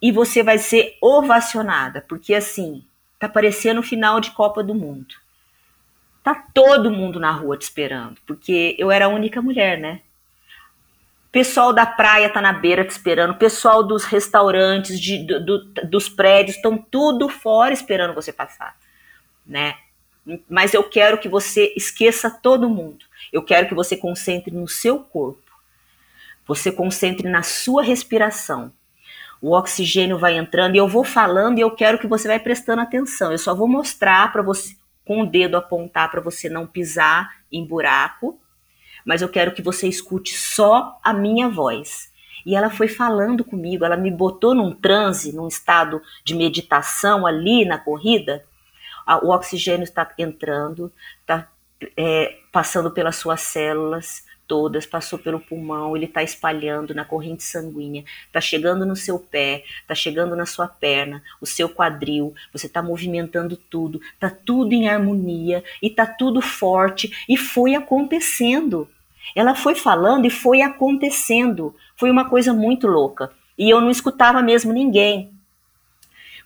[0.00, 2.84] e você vai ser ovacionada, porque assim,
[3.18, 5.21] tá parecendo o final de Copa do Mundo.
[6.22, 10.00] Tá todo mundo na rua te esperando, porque eu era a única mulher, né?
[11.32, 16.08] Pessoal da praia tá na beira te esperando, pessoal dos restaurantes, de, do, do, dos
[16.08, 18.76] prédios, estão tudo fora esperando você passar,
[19.46, 19.76] né?
[20.48, 23.04] Mas eu quero que você esqueça todo mundo.
[23.32, 25.42] Eu quero que você concentre no seu corpo.
[26.46, 28.72] Você concentre na sua respiração.
[29.40, 32.82] O oxigênio vai entrando e eu vou falando e eu quero que você vai prestando
[32.82, 33.32] atenção.
[33.32, 37.64] Eu só vou mostrar para você com o dedo apontar para você não pisar em
[37.64, 38.38] buraco,
[39.04, 42.12] mas eu quero que você escute só a minha voz.
[42.44, 47.64] E ela foi falando comigo, ela me botou num transe, num estado de meditação ali
[47.64, 48.44] na corrida.
[49.22, 51.48] O oxigênio está entrando, está
[51.96, 58.04] é, passando pelas suas células todas, passou pelo pulmão, ele está espalhando na corrente sanguínea,
[58.26, 62.82] está chegando no seu pé, está chegando na sua perna, o seu quadril, você está
[62.82, 68.86] movimentando tudo, está tudo em harmonia e está tudo forte e foi acontecendo.
[69.34, 71.74] Ela foi falando e foi acontecendo.
[71.96, 73.32] Foi uma coisa muito louca.
[73.56, 75.32] E eu não escutava mesmo ninguém.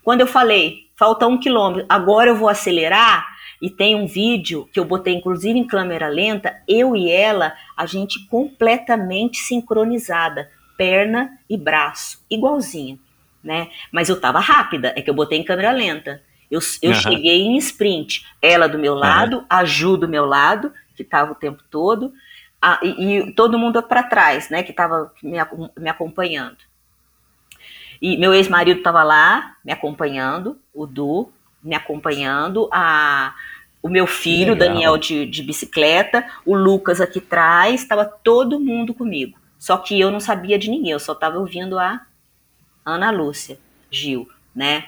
[0.05, 3.27] Quando eu falei, falta um quilômetro, agora eu vou acelerar,
[3.61, 7.87] e tem um vídeo que eu botei inclusive em câmera lenta, eu e ela, a
[7.87, 12.99] gente completamente sincronizada, perna e braço, igualzinha,
[13.43, 13.69] né?
[13.91, 16.23] Mas eu tava rápida, é que eu botei em câmera lenta.
[16.51, 16.97] Eu, eu uhum.
[16.97, 19.47] cheguei em sprint, ela do meu lado, uhum.
[19.49, 22.13] a Ju do meu lado, que tava o tempo todo,
[22.61, 25.39] a, e, e, todo mundo para trás, né, que tava me,
[25.79, 26.59] me acompanhando.
[28.01, 31.33] E meu ex-marido estava lá me acompanhando, o Du,
[31.67, 33.35] me acompanhando, a,
[33.83, 34.69] o meu filho, Legal.
[34.69, 39.37] Daniel, de, de bicicleta, o Lucas aqui atrás, estava todo mundo comigo.
[39.59, 42.07] Só que eu não sabia de ninguém, eu só estava ouvindo a
[42.85, 43.59] Ana Lúcia
[43.91, 44.87] Gil, né?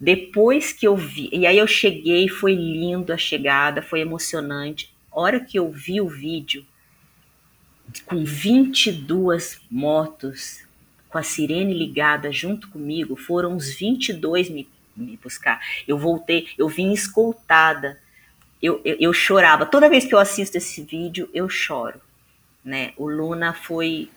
[0.00, 4.92] Depois que eu vi, e aí eu cheguei, foi lindo a chegada, foi emocionante.
[5.12, 6.66] A hora que eu vi o vídeo,
[8.06, 10.64] com 22 motos,
[11.08, 14.66] com a sirene ligada junto comigo, foram uns 22 me
[14.96, 15.60] me buscar.
[15.86, 18.00] Eu voltei, eu vim escoltada.
[18.60, 19.66] Eu, eu, eu, chorava.
[19.66, 22.00] Toda vez que eu assisto esse vídeo, eu choro.
[22.64, 22.92] Né?
[22.96, 24.08] O Luna foi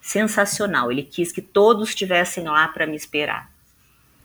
[0.00, 0.92] sensacional.
[0.92, 3.50] Ele quis que todos estivessem lá para me esperar.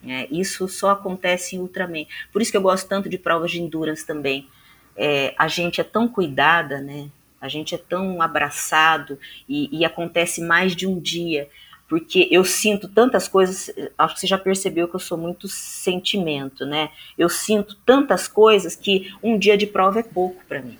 [0.06, 2.04] É, isso só acontece em Ultraman.
[2.30, 4.48] Por isso que eu gosto tanto de provas de endurance também.
[4.96, 7.08] É, a gente é tão cuidada, né?
[7.40, 9.18] A gente é tão abraçado
[9.48, 11.48] e, e acontece mais de um dia
[11.88, 16.64] porque eu sinto tantas coisas, acho que você já percebeu que eu sou muito sentimento,
[16.64, 16.90] né?
[17.16, 20.78] Eu sinto tantas coisas que um dia de prova é pouco para mim.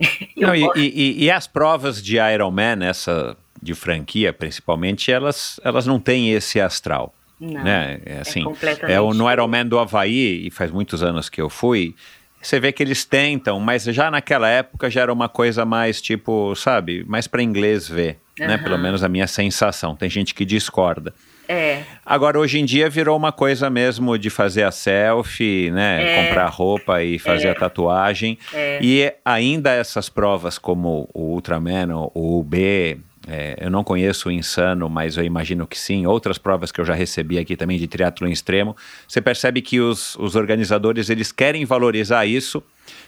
[0.36, 5.98] Não, e, e, e, as provas de Ironman, essa de franquia principalmente, elas, elas não
[6.00, 7.14] têm esse astral.
[7.40, 8.00] Não, né?
[8.04, 8.44] É, assim,
[8.82, 11.94] é, é no Ironman do Havaí, e faz muitos anos que eu fui,
[12.46, 16.54] você vê que eles tentam, mas já naquela época já era uma coisa mais tipo,
[16.54, 18.46] sabe, mais para inglês ver uhum.
[18.46, 18.58] né?
[18.58, 19.94] Pelo menos a minha sensação.
[19.94, 21.14] Tem gente que discorda.
[21.46, 21.82] É.
[22.06, 26.02] Agora, hoje em dia, virou uma coisa mesmo de fazer a selfie, né?
[26.02, 26.28] É.
[26.28, 27.50] Comprar roupa e fazer é.
[27.50, 28.38] a tatuagem.
[28.52, 28.78] É.
[28.80, 34.88] E ainda essas provas como o Ultraman, o UB, é, eu não conheço o Insano,
[34.88, 36.06] mas eu imagino que sim.
[36.06, 38.76] Outras provas que eu já recebi aqui também de triatlo extremo.
[39.08, 42.62] Você percebe que os, os organizadores, eles querem valorizar isso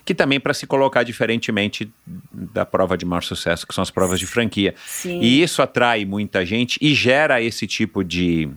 [0.05, 1.91] que também para se colocar diferentemente
[2.33, 4.75] da prova de maior sucesso, que são as provas de franquia.
[4.87, 5.21] Sim.
[5.21, 8.49] E isso atrai muita gente e gera esse tipo de,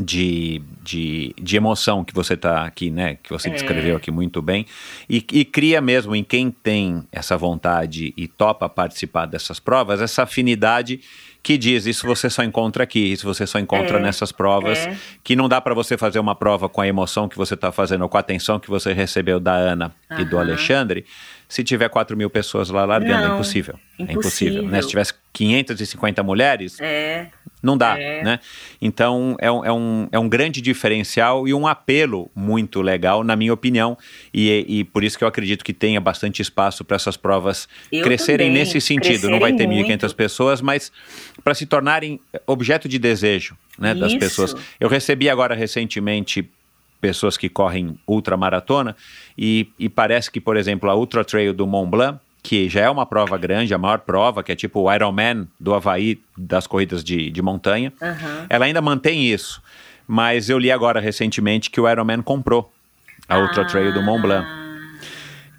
[0.00, 3.18] de, de, de emoção que você está aqui, né?
[3.22, 3.52] Que você é.
[3.52, 4.64] descreveu aqui muito bem.
[5.08, 10.22] E, e, cria mesmo em quem tem essa vontade e topa participar dessas provas, essa
[10.22, 11.00] afinidade
[11.42, 14.96] que diz isso você só encontra aqui, isso você só encontra é, nessas provas, é.
[15.24, 18.02] que não dá para você fazer uma prova com a emoção que você está fazendo
[18.02, 21.04] ou com a atenção que você recebeu da Ana e do Alexandre,
[21.48, 23.74] se tiver 4 mil pessoas lá largando, não, é impossível.
[23.98, 24.08] impossível.
[24.08, 24.82] É impossível, né?
[24.82, 27.28] Se tivesse 550 mulheres, é.
[27.62, 28.22] Não dá, é.
[28.22, 28.40] né?
[28.80, 33.36] Então, é um, é, um, é um grande diferencial e um apelo muito legal, na
[33.36, 33.96] minha opinião,
[34.34, 38.02] e, e por isso que eu acredito que tenha bastante espaço para essas provas eu
[38.02, 38.64] crescerem também.
[38.64, 39.02] nesse sentido.
[39.02, 40.90] Crescerem não vai ter 1.500 pessoas, mas
[41.44, 44.54] para se tornarem objeto de desejo né, das pessoas.
[44.80, 46.48] Eu recebi agora recentemente
[47.00, 48.96] pessoas que correm ultramaratona
[49.36, 52.90] e, e parece que, por exemplo, a Ultra Trail do Mont Blanc, que já é
[52.90, 57.04] uma prova grande, a maior prova, que é tipo o Ironman do Havaí das corridas
[57.04, 58.46] de, de montanha, uhum.
[58.50, 59.62] ela ainda mantém isso.
[60.06, 62.70] Mas eu li agora recentemente que o Ironman comprou
[63.28, 63.66] a Ultra ah.
[63.66, 64.46] Trail do Mont Blanc.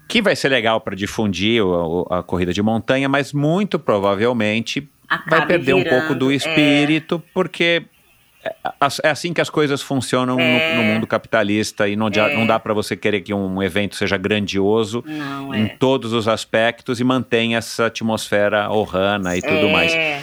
[0.06, 1.62] Que vai ser legal para difundir
[2.10, 4.86] a, a corrida de montanha, mas muito provavelmente
[5.26, 6.34] vai perder virando, um pouco do é.
[6.34, 7.30] espírito, é.
[7.32, 7.84] porque
[9.02, 10.74] é assim que as coisas funcionam é.
[10.74, 12.36] no, no, mundo capitalista e não, é.
[12.36, 15.68] não dá para você querer que um evento seja grandioso não, em é.
[15.68, 19.94] todos os aspectos e mantenha essa atmosfera orrana e tudo mais.
[19.94, 20.22] É.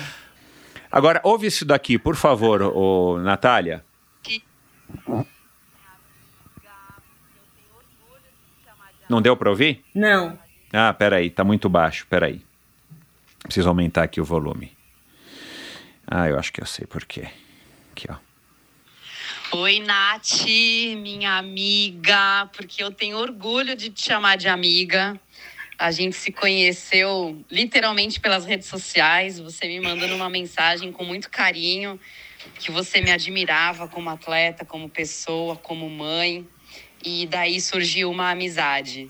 [0.91, 3.83] Agora, ouve isso daqui, por favor, ô, Natália.
[9.09, 9.83] Não deu para ouvir?
[9.95, 10.37] Não.
[10.71, 12.41] Ah, peraí, tá muito baixo, peraí.
[13.43, 14.71] Preciso aumentar aqui o volume.
[16.07, 17.27] Ah, eu acho que eu sei por quê.
[17.91, 18.15] Aqui, ó.
[19.57, 20.45] Oi, Nath,
[20.97, 25.19] minha amiga, porque eu tenho orgulho de te chamar de amiga.
[25.77, 31.29] A gente se conheceu literalmente pelas redes sociais, você me mandando uma mensagem com muito
[31.29, 31.99] carinho,
[32.59, 36.47] que você me admirava como atleta, como pessoa, como mãe.
[37.03, 39.05] E daí surgiu uma amizade.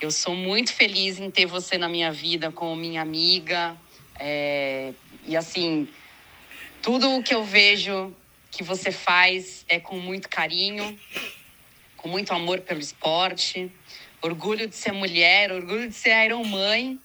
[0.00, 3.76] Eu sou muito feliz em ter você na minha vida como minha amiga.
[4.16, 4.92] É...
[5.26, 5.88] E assim,
[6.82, 8.12] tudo o que eu vejo
[8.50, 10.98] que você faz é com muito carinho,
[11.96, 13.70] com muito amor pelo esporte,
[14.20, 16.98] orgulho de ser mulher, orgulho de ser Iron Mãe,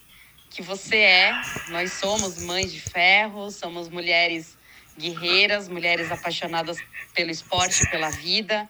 [0.50, 1.32] que você é.
[1.70, 4.58] Nós somos mães de ferro, somos mulheres
[4.98, 6.80] guerreiras, mulheres apaixonadas
[7.14, 8.68] pelo esporte, pela vida.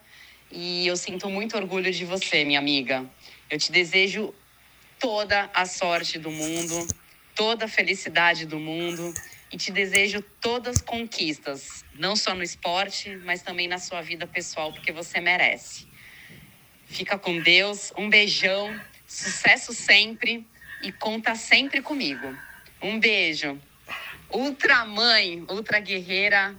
[0.52, 3.10] E eu sinto muito orgulho de você, minha amiga.
[3.50, 4.36] Eu te desejo
[5.00, 6.86] toda a sorte do mundo,
[7.34, 9.14] toda a felicidade do mundo
[9.52, 14.28] e te desejo todas as conquistas, não só no esporte, mas também na sua vida
[14.28, 15.88] pessoal, porque você merece.
[16.86, 20.46] Fica com Deus, um beijão, sucesso sempre
[20.82, 22.38] e conta sempre comigo.
[22.82, 23.60] Um beijo.
[24.30, 26.56] Ultra mãe, ultra guerreira,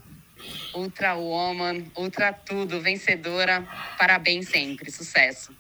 [0.74, 3.62] ultra woman, ultra tudo, vencedora.
[3.98, 5.54] Parabéns sempre, sucesso.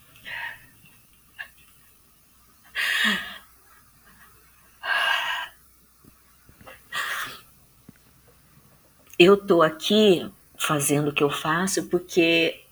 [9.18, 12.62] Eu tô aqui fazendo o que eu faço porque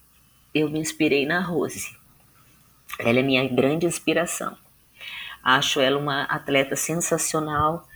[0.54, 1.96] eu me inspirei na Rose.
[2.98, 4.56] Ela é minha grande inspiração.
[5.42, 7.86] Acho ela uma atleta sensacional.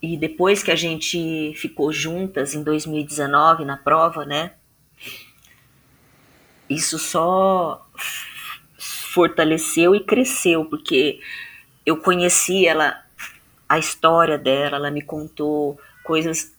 [0.00, 4.52] E depois que a gente ficou juntas em 2019 na prova, né?
[6.68, 7.86] Isso só
[8.78, 11.20] fortaleceu e cresceu, porque
[11.86, 13.03] eu conheci ela
[13.68, 16.54] a história dela, ela me contou coisas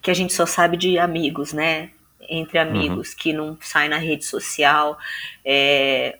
[0.00, 1.90] que a gente só sabe de amigos, né?
[2.28, 3.16] Entre amigos, uhum.
[3.18, 4.98] que não sai na rede social.
[5.44, 6.18] É,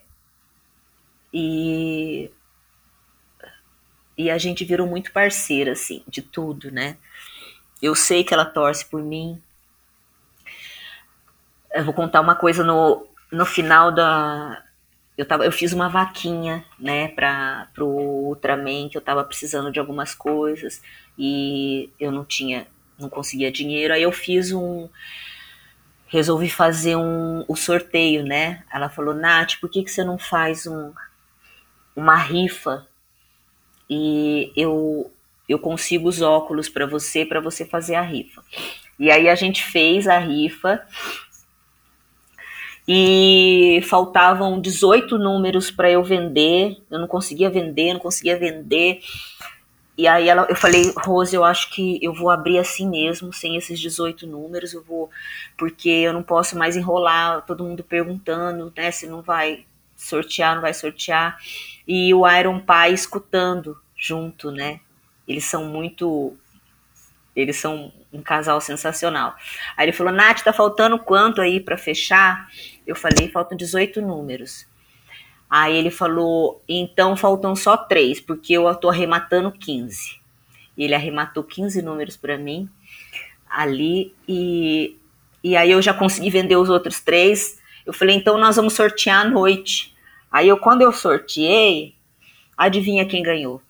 [1.33, 2.31] e,
[4.17, 6.97] e a gente virou muito parceira, assim, de tudo, né?
[7.81, 9.41] Eu sei que ela torce por mim.
[11.73, 14.64] Eu vou contar uma coisa no, no final da,
[15.17, 19.79] eu, tava, eu fiz uma vaquinha, né, para o Ultraman, que eu tava precisando de
[19.79, 20.81] algumas coisas
[21.17, 22.67] e eu não tinha,
[22.99, 23.93] não conseguia dinheiro.
[23.93, 24.89] Aí eu fiz um,
[26.07, 28.63] resolvi fazer um, o sorteio, né?
[28.71, 30.91] Ela falou, Nath, por que, que você não faz um,
[31.95, 32.85] uma rifa
[33.89, 35.11] e eu,
[35.47, 38.43] eu consigo os óculos para você, para você fazer a rifa.
[38.97, 40.81] E aí a gente fez a rifa
[42.87, 46.77] e faltavam 18 números para eu vender.
[46.89, 48.99] Eu não conseguia vender, não conseguia vender.
[49.97, 53.55] E aí ela, eu falei, Rose, eu acho que eu vou abrir assim mesmo, sem
[53.55, 55.09] esses 18 números, eu vou,
[55.57, 60.61] porque eu não posso mais enrolar, todo mundo perguntando, né, se não vai sortear, não
[60.61, 61.37] vai sortear.
[61.87, 64.81] E o Iron Pai escutando junto, né?
[65.25, 66.35] Eles são muito
[67.35, 69.35] eles são um casal sensacional.
[69.75, 72.47] Aí ele falou: Nath, tá faltando quanto aí para fechar?
[72.87, 74.65] Eu falei: faltam 18 números.
[75.49, 80.19] Aí ele falou: então faltam só três, porque eu tô arrematando 15.
[80.77, 82.69] E ele arrematou 15 números para mim
[83.49, 84.97] ali e,
[85.41, 87.59] e aí eu já consegui vender os outros três.
[87.85, 89.93] Eu falei: então nós vamos sortear à noite.
[90.31, 91.95] Aí eu, quando eu sorteei,
[92.57, 93.61] adivinha quem ganhou?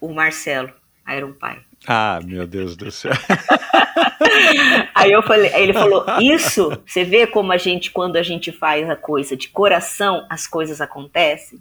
[0.00, 0.72] O Marcelo,
[1.08, 1.62] Iron Pai.
[1.86, 3.12] Ah, meu Deus do céu.
[4.94, 8.52] aí eu falei, aí ele falou: "Isso, você vê como a gente quando a gente
[8.52, 11.60] faz a coisa de coração, as coisas acontecem?"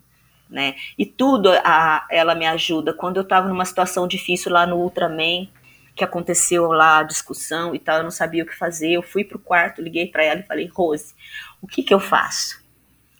[0.50, 0.76] Né?
[0.98, 2.94] E tudo a, ela me ajuda.
[2.94, 5.48] Quando eu estava numa situação difícil lá no Ultraman,
[5.96, 8.92] que aconteceu lá a discussão e tal, eu não sabia o que fazer.
[8.92, 11.16] Eu fui pro quarto, liguei para ela e falei: "Rose,
[11.62, 12.62] o que que eu faço?"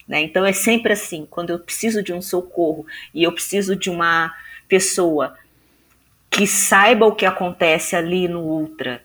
[0.08, 0.22] Né?
[0.22, 4.34] Então é sempre assim, quando eu preciso de um socorro e eu preciso de uma
[4.68, 5.38] pessoa
[6.32, 9.04] que saiba o que acontece ali no Ultra,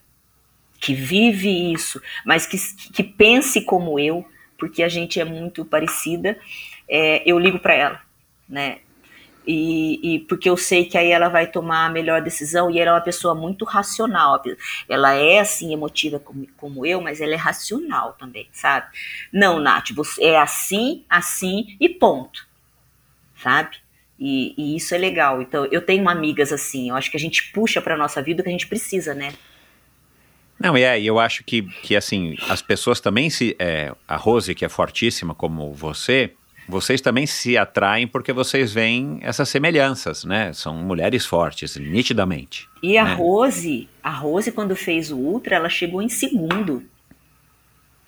[0.81, 2.57] que vive isso, mas que,
[2.93, 4.25] que pense como eu,
[4.57, 6.39] porque a gente é muito parecida,
[6.89, 8.01] é, eu ligo para ela,
[8.49, 8.79] né?
[9.45, 12.91] E, e, porque eu sei que aí ela vai tomar a melhor decisão e ela
[12.91, 14.43] é uma pessoa muito racional.
[14.89, 18.89] Ela é assim emotiva como, como eu, mas ela é racional também, sabe?
[19.33, 22.45] Não, Nath, você é assim, assim e ponto,
[23.41, 23.79] sabe?
[24.19, 25.43] E, e, isso é legal.
[25.43, 28.45] Então, eu tenho amigas assim, eu acho que a gente puxa para nossa vida o
[28.45, 29.33] que a gente precisa, né?
[30.59, 33.55] Não, e é, eu acho que, que assim, as pessoas também se.
[33.59, 36.33] É, a Rose, que é fortíssima como você,
[36.69, 40.53] vocês também se atraem porque vocês veem essas semelhanças, né?
[40.53, 42.69] São mulheres fortes, nitidamente.
[42.83, 43.15] E a né?
[43.15, 46.83] Rose, a Rose quando fez o Ultra, ela chegou em segundo,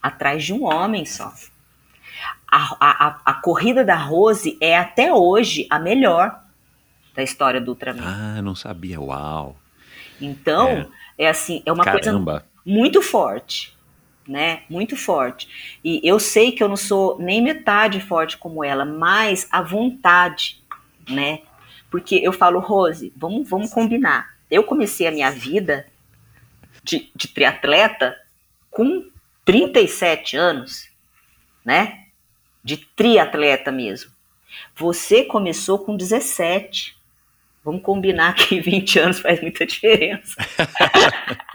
[0.02, 1.32] atrás de um homem só.
[2.51, 6.43] A, a, a corrida da Rose é até hoje a melhor
[7.15, 8.03] da história do Ultraman.
[8.05, 9.01] Ah, não sabia.
[9.01, 9.57] Uau.
[10.20, 12.32] Então, é, é assim, é uma Caramba.
[12.32, 13.77] coisa muito forte,
[14.27, 14.62] né?
[14.69, 15.78] Muito forte.
[15.82, 20.62] E eu sei que eu não sou nem metade forte como ela, mas a vontade,
[21.09, 21.40] né?
[21.90, 24.36] Porque eu falo, Rose, vamos, vamos combinar.
[24.51, 25.86] Eu comecei a minha vida
[26.82, 28.16] de, de triatleta
[28.70, 29.11] com
[29.45, 30.89] 37 anos,
[31.65, 32.05] né?
[32.69, 34.11] De triatleta mesmo.
[34.77, 36.95] Você começou com 17.
[37.65, 40.36] Vamos combinar que 20 anos faz muita diferença.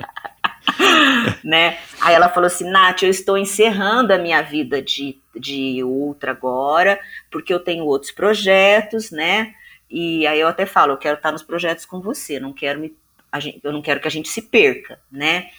[1.45, 1.77] né?
[2.01, 6.99] Aí ela falou assim, Nath, eu estou encerrando a minha vida de, de ultra agora,
[7.29, 9.53] porque eu tenho outros projetos, né?
[9.91, 12.97] E aí eu até falo, eu quero estar nos projetos com você, não quero me,
[13.37, 15.51] gente, eu não quero que a gente se perca, né?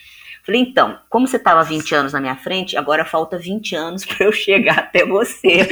[0.44, 4.26] Falei, então, como você estava 20 anos na minha frente, agora falta 20 anos para
[4.26, 5.66] eu chegar até você.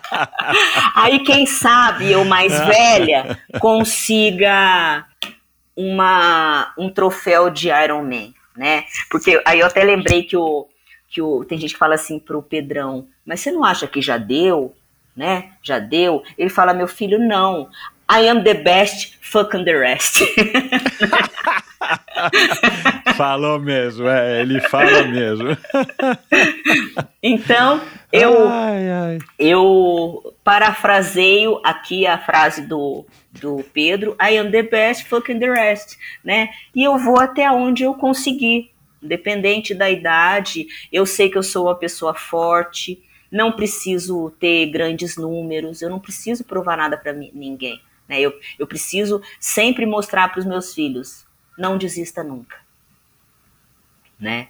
[0.96, 5.04] Aí, quem sabe eu, mais velha, consiga
[5.76, 8.84] uma, um troféu de Iron Man, né?
[9.10, 10.66] Porque aí eu até lembrei que o,
[11.08, 11.44] que o.
[11.44, 14.74] Tem gente que fala assim pro Pedrão, mas você não acha que já deu?
[15.16, 15.52] Né?
[15.62, 16.22] Já deu?
[16.36, 17.68] Ele fala, meu filho, não.
[18.08, 20.20] I am the best, fucking the rest.
[23.16, 25.56] Falou mesmo, é, ele fala mesmo.
[27.22, 27.80] então,
[28.12, 29.18] eu, ai, ai.
[29.38, 35.96] eu parafraseio aqui a frase do, do Pedro, I am the best, fucking the rest,
[36.24, 36.50] né?
[36.74, 38.70] E eu vou até onde eu conseguir,
[39.02, 45.16] independente da idade, eu sei que eu sou uma pessoa forte, não preciso ter grandes
[45.16, 47.80] números, eu não preciso provar nada para ninguém.
[48.08, 48.20] Né?
[48.20, 51.26] Eu, eu preciso sempre mostrar para os meus filhos,
[51.58, 52.56] não desista nunca.
[54.18, 54.48] Né?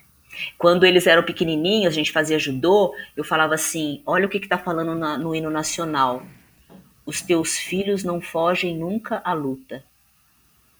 [0.58, 4.58] Quando eles eram pequenininhos, a gente fazia judô, eu falava assim, olha o que está
[4.58, 6.26] falando na, no hino nacional.
[7.06, 9.84] Os teus filhos não fogem nunca à luta.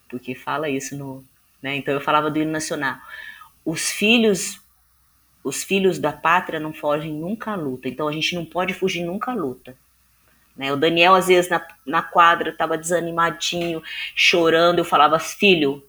[0.09, 1.23] Porque fala isso no...
[1.61, 1.75] Né?
[1.77, 2.97] Então eu falava do hino nacional.
[3.63, 4.59] Os filhos
[5.45, 7.87] os filhos da pátria não fogem nunca à luta.
[7.87, 9.77] Então a gente não pode fugir nunca à luta.
[10.55, 10.71] Né?
[10.71, 13.83] O Daniel, às vezes, na, na quadra, estava desanimadinho,
[14.15, 14.79] chorando.
[14.79, 15.83] Eu falava, filho,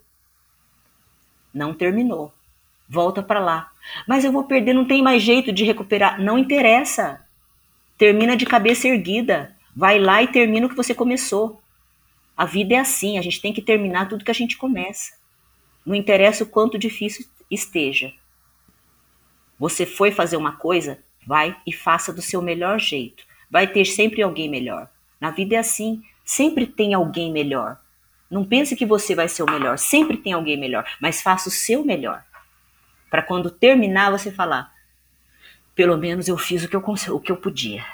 [1.53, 2.33] não terminou.
[2.89, 3.73] Volta para lá.
[4.07, 6.21] Mas eu vou perder, não tem mais jeito de recuperar.
[6.21, 7.25] Não interessa.
[7.97, 9.55] Termina de cabeça erguida.
[9.75, 11.61] Vai lá e termina o que você começou.
[12.37, 15.15] A vida é assim, a gente tem que terminar tudo que a gente começa.
[15.85, 18.13] Não interessa o quanto difícil esteja.
[19.59, 23.25] Você foi fazer uma coisa, vai e faça do seu melhor jeito.
[23.51, 24.89] Vai ter sempre alguém melhor.
[25.21, 27.79] Na vida é assim, sempre tem alguém melhor.
[28.31, 31.53] Não pense que você vai ser o melhor, sempre tem alguém melhor, mas faça o
[31.53, 32.25] seu melhor.
[33.09, 34.75] Para quando terminar você falar,
[35.75, 36.83] pelo menos eu fiz o que eu,
[37.15, 37.85] o que eu podia.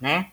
[0.00, 0.32] Né?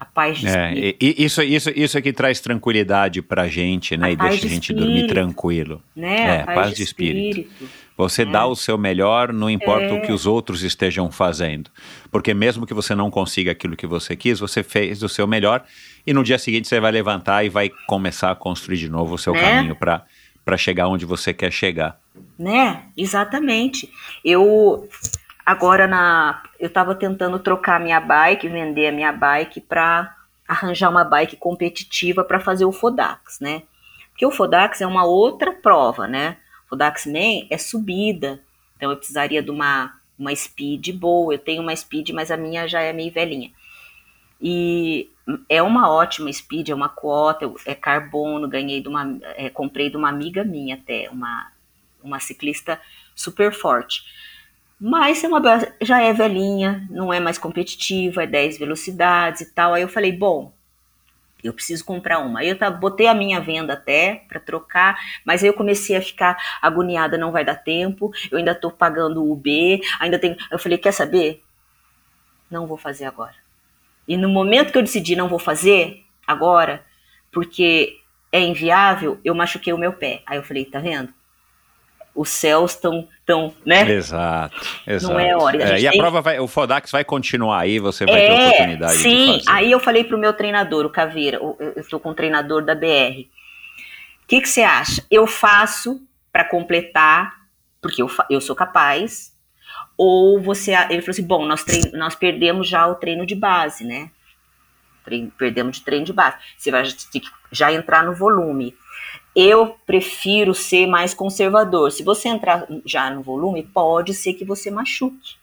[0.00, 1.22] A paz de é, espírito.
[1.22, 4.08] Isso, isso, isso é que traz tranquilidade pra gente, né?
[4.08, 5.82] A e deixa de a gente espírito, dormir tranquilo.
[5.94, 6.38] Né?
[6.38, 7.40] É, a paz, paz de espírito.
[7.40, 7.70] espírito.
[7.98, 8.24] Você é.
[8.24, 9.92] dá o seu melhor, não importa é.
[9.92, 11.70] o que os outros estejam fazendo.
[12.10, 15.62] Porque mesmo que você não consiga aquilo que você quis, você fez o seu melhor
[16.06, 19.18] e no dia seguinte você vai levantar e vai começar a construir de novo o
[19.18, 19.40] seu né?
[19.42, 22.00] caminho para chegar onde você quer chegar.
[22.38, 22.84] Né?
[22.96, 23.90] Exatamente.
[24.24, 24.88] Eu
[25.50, 30.16] agora na eu estava tentando trocar minha bike, vender a minha bike para
[30.46, 33.62] arranjar uma bike competitiva para fazer o Fodax, né?
[34.10, 36.36] Porque o Fodax é uma outra prova, né?
[36.70, 38.40] O Daxman é subida,
[38.76, 41.34] então eu precisaria de uma, uma speed boa.
[41.34, 43.50] Eu tenho uma speed, mas a minha já é meio velhinha.
[44.40, 45.10] E
[45.48, 49.96] é uma ótima speed, é uma quota, é carbono, ganhei de uma, é, comprei de
[49.96, 51.50] uma amiga minha até, uma,
[52.02, 52.80] uma ciclista
[53.14, 54.04] super forte.
[54.80, 55.42] Mas é uma,
[55.82, 59.74] já é velhinha, não é mais competitiva, é 10 velocidades e tal.
[59.74, 60.52] Aí eu falei, bom,
[61.44, 62.40] eu preciso comprar uma.
[62.40, 66.02] Aí eu tava, botei a minha venda até para trocar, mas aí eu comecei a
[66.02, 70.36] ficar agoniada, não vai dar tempo, eu ainda tô pagando o B, ainda tenho.
[70.50, 71.42] Eu falei, quer saber?
[72.50, 73.36] Não vou fazer agora.
[74.08, 76.84] E no momento que eu decidi não vou fazer agora,
[77.30, 77.98] porque
[78.32, 80.22] é inviável, eu machuquei o meu pé.
[80.26, 81.12] Aí eu falei, tá vendo?
[82.14, 83.88] Os céus estão, tão, né?
[83.90, 84.56] Exato,
[84.86, 85.12] exato.
[85.12, 85.64] Não é hora.
[85.64, 88.46] A é, e a prova vai, o Fodax vai continuar aí, você vai é, ter
[88.46, 89.40] oportunidade sim.
[89.48, 93.28] Aí eu falei pro meu treinador, o Caveira, eu estou com o treinador da BR.
[94.24, 95.04] O que, que você acha?
[95.10, 96.00] Eu faço
[96.32, 97.34] para completar,
[97.80, 99.32] porque eu, eu sou capaz,
[99.96, 100.72] ou você.
[100.88, 104.10] Ele falou assim: bom, nós, treino, nós perdemos já o treino de base, né?
[105.04, 106.36] Treino, perdemos de treino de base.
[106.56, 106.84] Você vai
[107.52, 108.74] já entrar no volume.
[109.34, 111.92] Eu prefiro ser mais conservador.
[111.92, 115.36] Se você entrar já no volume, pode ser que você machuque,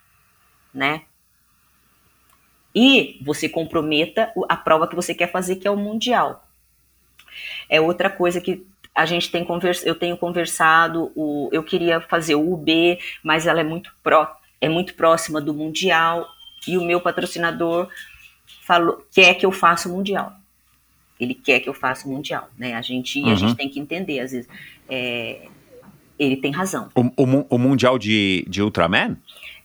[0.73, 1.03] né?
[2.76, 6.47] E você comprometa a prova que você quer fazer, que é o mundial.
[7.69, 12.35] É outra coisa que a gente tem conversado, eu tenho conversado, o, eu queria fazer
[12.35, 16.27] o UB, mas ela é muito pró, é muito próxima do mundial
[16.68, 17.89] e o meu patrocinador
[18.64, 20.34] falou quer que eu faça o mundial.
[21.19, 22.73] Ele quer que eu faça o mundial, né?
[22.76, 23.31] A gente uhum.
[23.31, 24.49] a gente tem que entender às vezes.
[24.89, 25.48] É,
[26.18, 26.89] ele tem razão.
[26.95, 29.18] O, o, o mundial de, de Ultraman?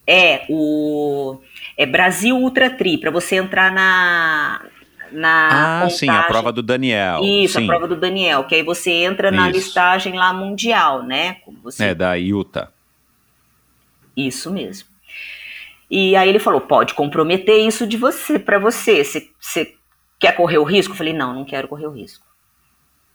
[0.07, 1.39] É o
[1.77, 4.61] é Brasil Ultra Tri para você entrar na
[5.12, 7.23] na ah, sim, a prova do Daniel.
[7.23, 7.65] Isso, sim.
[7.65, 9.59] a prova do Daniel, que aí você entra na Isso.
[9.59, 11.37] listagem lá mundial, né?
[11.62, 11.85] Você...
[11.85, 12.70] É, da Utah.
[14.16, 14.89] Isso mesmo.
[15.91, 19.05] E aí ele falou, pode comprometer isso de você, para você.
[19.05, 19.74] Você
[20.23, 20.93] quer correr o risco?
[20.93, 22.24] Eu falei, não, não quero correr o risco.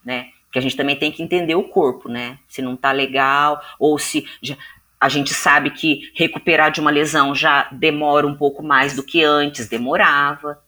[0.06, 0.28] Né?
[0.46, 2.38] Porque a gente também tem que entender o corpo, né?
[2.48, 4.28] Se não tá legal, ou se...
[4.42, 4.56] Já,
[5.00, 9.24] a gente sabe que recuperar de uma lesão já demora um pouco mais do que
[9.24, 10.60] antes demorava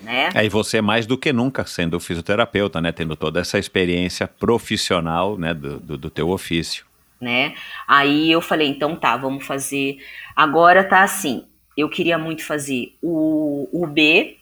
[0.00, 0.30] né?
[0.34, 2.92] É, e você mais do que nunca sendo fisioterapeuta, né?
[2.92, 5.52] Tendo toda essa experiência profissional, né?
[5.52, 6.86] Do, do, do teu ofício.
[7.20, 7.54] Né?
[7.86, 9.98] Aí eu falei, então tá, vamos fazer.
[10.36, 11.44] Agora tá assim,
[11.76, 14.37] eu queria muito fazer o, o B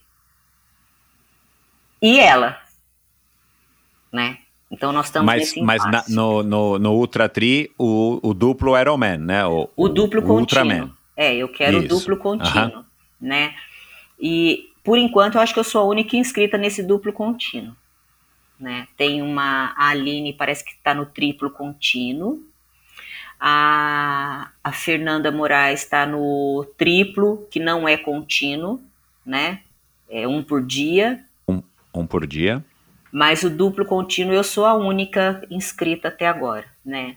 [2.01, 2.59] e ela,
[4.11, 4.39] né?
[4.69, 8.77] Então nós estamos mas, nesse Mas na, no, no, no Ultra Tri, o, o duplo
[8.77, 9.45] Ironman, né?
[9.45, 10.39] O, o duplo o contínuo.
[10.39, 10.97] Ultraman.
[11.15, 11.95] É, eu quero Isso.
[11.95, 12.83] o duplo contínuo, uhum.
[13.19, 13.55] né?
[14.19, 17.75] E por enquanto, eu acho que eu sou a única inscrita nesse duplo contínuo.
[18.57, 18.87] Né?
[18.95, 22.41] Tem uma a Aline, parece que está no triplo contínuo.
[23.37, 28.81] A, a Fernanda Moraes está no triplo, que não é contínuo,
[29.25, 29.59] né?
[30.09, 31.21] É um por dia.
[31.93, 32.63] Um, por dia.
[33.11, 37.15] Mas o duplo contínuo eu sou a única inscrita até agora, né?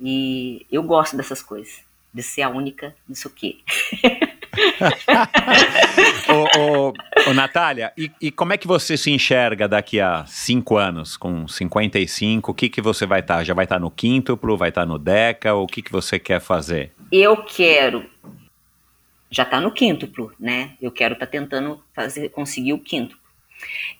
[0.00, 1.82] E eu gosto dessas coisas,
[2.12, 3.62] de ser a única nisso aqui.
[6.28, 6.92] ô, ô,
[7.28, 11.48] ô, Natália, e, e, como é que você se enxerga daqui a cinco anos, com
[11.48, 12.50] 55?
[12.50, 13.38] O que, que você vai estar?
[13.38, 13.44] Tá?
[13.44, 15.54] Já vai estar tá no quíntuplo, vai estar tá no Deca?
[15.54, 16.92] O que, que você quer fazer?
[17.10, 18.04] Eu quero.
[19.30, 20.72] Já está no quíntuplo, né?
[20.80, 23.21] Eu quero estar tá tentando fazer, conseguir o quíntuplo.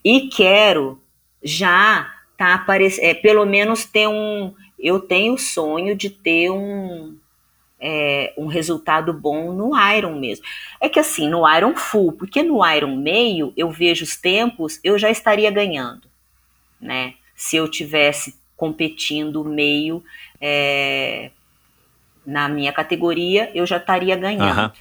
[0.04, 1.00] E quero
[1.42, 4.54] já tá aparecendo, é, pelo menos ter um.
[4.78, 7.16] Eu tenho o sonho de ter um,
[7.80, 10.44] é, um resultado bom no Iron mesmo.
[10.80, 14.98] É que assim, no Iron full, porque no Iron meio eu vejo os tempos, eu
[14.98, 16.02] já estaria ganhando,
[16.80, 17.14] né?
[17.34, 20.02] Se eu tivesse competindo meio
[20.40, 21.30] é,
[22.24, 24.72] na minha categoria, eu já estaria ganhando, uh -huh.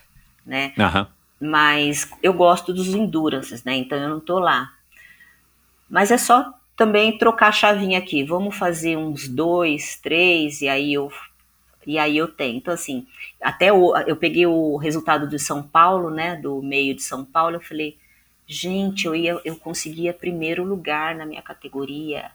[0.46, 0.74] né?
[0.78, 1.08] Uh -huh.
[1.42, 3.76] Mas eu gosto dos endurances, né?
[3.76, 4.72] Então eu não tô lá.
[5.90, 8.24] Mas é só também trocar a chavinha aqui.
[8.24, 11.12] Vamos fazer uns dois, três, e aí eu
[11.86, 12.58] e aí eu tenho.
[12.58, 13.08] Então, assim,
[13.42, 16.36] até o, eu peguei o resultado do São Paulo, né?
[16.36, 17.98] Do meio de São Paulo, eu falei,
[18.46, 22.32] gente, eu, ia, eu conseguia primeiro lugar na minha categoria.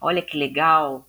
[0.00, 1.06] Olha que legal.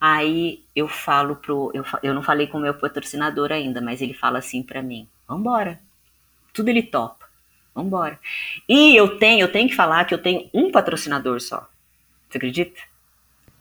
[0.00, 1.70] Aí eu falo pro.
[1.74, 5.06] Eu, eu não falei com o meu patrocinador ainda, mas ele fala assim para mim:
[5.28, 5.78] vambora.
[6.52, 7.26] Tudo ele topa.
[7.74, 8.18] Vambora.
[8.68, 11.66] E eu tenho, eu tenho que falar que eu tenho um patrocinador só.
[12.28, 12.80] Você acredita?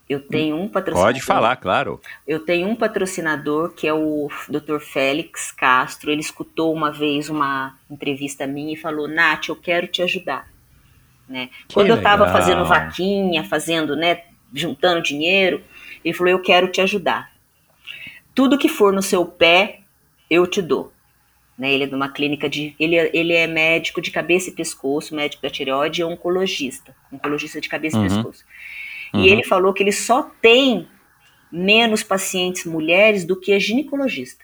[0.09, 1.13] Eu tenho um patrocinador.
[1.13, 2.01] Pode falar, claro.
[2.27, 4.79] Eu tenho um patrocinador que é o Dr.
[4.79, 6.11] Félix Castro.
[6.11, 10.49] Ele escutou uma vez uma entrevista minha e falou: Nath, eu quero te ajudar.
[11.29, 11.49] Né?
[11.73, 14.23] Quando eu estava fazendo vaquinha, fazendo, né,
[14.53, 15.63] juntando dinheiro,
[16.03, 17.31] ele falou: Eu quero te ajudar.
[18.35, 19.79] Tudo que for no seu pé,
[20.29, 20.91] eu te dou.
[21.57, 21.73] Né?
[21.73, 22.75] Ele é de uma clínica de.
[22.79, 26.95] Ele, é, ele é médico de cabeça e pescoço, médico da tireoide e oncologista.
[27.11, 28.05] Oncologista de cabeça uhum.
[28.05, 28.45] e pescoço.
[29.13, 29.21] Uhum.
[29.21, 30.87] E ele falou que ele só tem
[31.51, 34.43] menos pacientes mulheres do que ginecologista.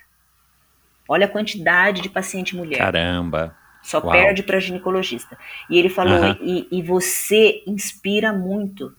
[1.07, 2.77] Olha a quantidade de paciente mulher.
[2.77, 3.55] Caramba.
[3.81, 4.11] Só Uau.
[4.11, 5.37] perde para ginecologista.
[5.69, 6.37] E ele falou: uhum.
[6.41, 8.93] e, e, você inspira muito.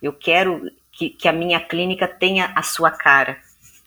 [0.00, 3.36] Eu quero que, que, a minha clínica tenha a sua cara.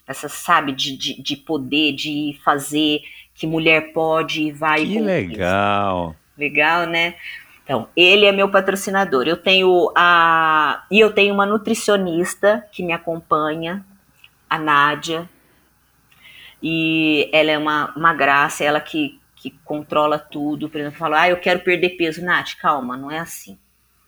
[0.05, 3.01] Essa, sabe, de, de, de poder, de fazer
[3.33, 4.85] que mulher pode e vai.
[4.85, 6.15] Que legal.
[6.37, 7.15] Legal, né?
[7.63, 9.27] Então, ele é meu patrocinador.
[9.27, 13.85] Eu tenho a e eu tenho uma nutricionista que me acompanha,
[14.49, 15.29] a Nádia.
[16.61, 20.69] E ela é uma, uma graça, ela que, que controla tudo.
[20.69, 22.23] Por exemplo, fala, ah, eu quero perder peso.
[22.23, 23.57] Nath, calma, não é assim.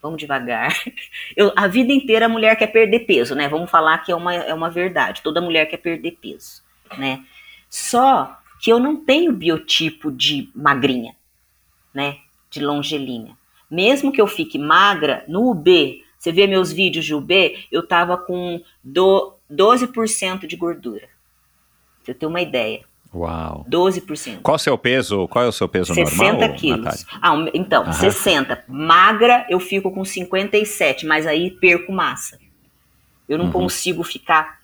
[0.02, 0.74] Vamos devagar.
[1.34, 3.48] Eu, a vida inteira a mulher quer perder peso, né?
[3.48, 5.22] Vamos falar que é uma, é uma verdade.
[5.22, 6.62] Toda mulher quer perder peso,
[6.98, 7.24] né?
[7.70, 11.14] Só que eu não tenho biotipo de magrinha,
[11.94, 12.20] né?
[12.50, 13.36] De longelínea.
[13.70, 18.16] Mesmo que eu fique magra, no UB, você vê meus vídeos de UB, eu tava
[18.18, 21.02] com do 12% de gordura.
[21.02, 22.86] Pra você ter uma ideia.
[23.14, 23.66] Uau.
[23.70, 24.40] 12%.
[24.42, 25.28] Qual o seu peso?
[25.28, 26.56] Qual é o seu peso 60 normal?
[26.56, 26.86] quilos.
[26.86, 27.06] Natália?
[27.22, 27.92] Ah, então, Aham.
[27.92, 28.64] 60.
[28.70, 32.40] Magra, eu fico com 57, mas aí perco massa.
[33.28, 33.44] Eu Uhum.
[33.44, 34.63] não consigo ficar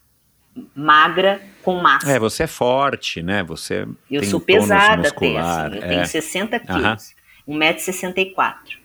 [0.76, 2.12] magra com massa.
[2.12, 3.44] É, você é forte, né?
[3.44, 5.68] Você eu tem sou pesada muscular.
[5.68, 5.78] assim.
[5.78, 5.88] Eu é.
[5.88, 6.82] tenho 60 Aham.
[6.82, 7.16] quilos.
[7.48, 8.80] 1,64m.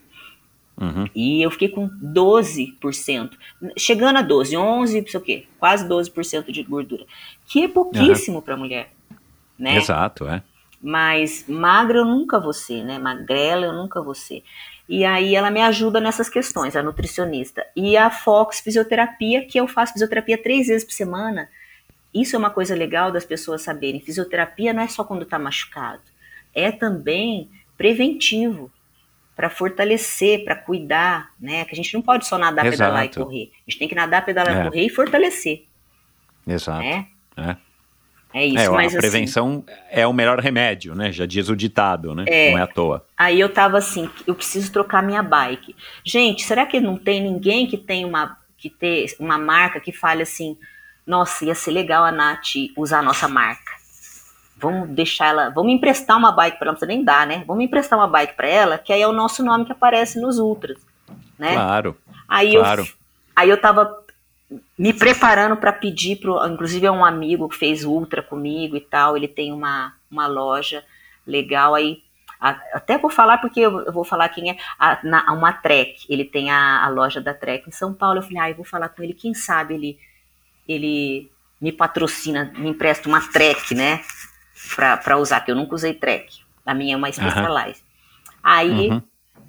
[0.77, 1.09] Uhum.
[1.15, 3.31] E eu fiquei com 12%.
[3.79, 5.47] Chegando a 12, 11, não sei o quê.
[5.59, 7.05] Quase 12% de gordura.
[7.47, 8.91] Que é pouquíssimo para mulher.
[9.59, 9.77] Né?
[9.77, 10.43] Exato, é.
[10.83, 12.99] Mas magra eu nunca vou ser, né?
[12.99, 14.43] Magrela eu nunca vou ser.
[14.89, 17.67] E aí ela me ajuda nessas questões, a nutricionista.
[17.75, 21.49] E a Fox Fisioterapia, que eu faço fisioterapia três vezes por semana.
[22.13, 24.01] Isso é uma coisa legal das pessoas saberem.
[24.01, 26.03] Fisioterapia não é só quando está machucado.
[26.55, 28.71] É também preventivo.
[29.35, 31.65] Para fortalecer, para cuidar, né?
[31.65, 32.79] Que a gente não pode só nadar, Exato.
[32.79, 33.51] pedalar e correr.
[33.67, 34.65] A gente tem que nadar, pedalar, É.
[34.71, 35.65] correr e fortalecer,
[36.47, 36.79] Exato.
[36.79, 37.09] né?
[37.37, 37.57] É.
[38.35, 41.13] É isso, É, mas a assim, prevenção é o melhor remédio, né?
[41.13, 42.25] Já diz o ditado, né?
[42.27, 42.51] É.
[42.51, 43.07] Não é à toa.
[43.17, 45.77] Aí eu tava assim, eu preciso trocar minha bike.
[46.05, 50.23] Gente, será que não tem ninguém que tem uma que ter uma marca que fale
[50.23, 50.57] assim,
[51.07, 53.73] nossa, ia ser legal a Nath usar a nossa marca.
[54.57, 57.45] Vamos deixar ela, vamos emprestar uma bike para ela, não precisa nem dar, né?
[57.47, 60.39] Vamos emprestar uma bike para ela, que aí é o nosso nome que aparece nos
[60.39, 60.79] ultras,
[61.39, 61.53] né?
[61.53, 61.97] Claro.
[62.27, 62.83] Aí claro.
[62.83, 62.89] eu
[63.37, 64.04] aí eu tava
[64.79, 69.17] me preparando para pedir pro, inclusive é um amigo que fez ultra comigo e tal,
[69.17, 70.85] ele tem uma, uma loja
[71.27, 72.03] legal aí
[72.73, 76.51] até vou falar porque eu, vou falar quem é a, na, uma Trek, ele tem
[76.51, 78.19] a, a loja da Trek em São Paulo.
[78.19, 79.99] Eu falei, ah, eu vou falar com ele, quem sabe ele
[80.67, 84.03] ele me patrocina, me empresta uma Trek, né?
[85.03, 86.41] Pra usar, que eu nunca usei Trek.
[86.65, 87.83] A minha é uma Specialized.
[88.43, 89.03] Aí Uhum.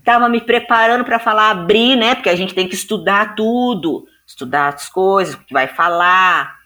[0.03, 2.15] tava me preparando para falar abrir, né?
[2.15, 6.59] Porque a gente tem que estudar tudo, estudar as coisas, o que vai falar.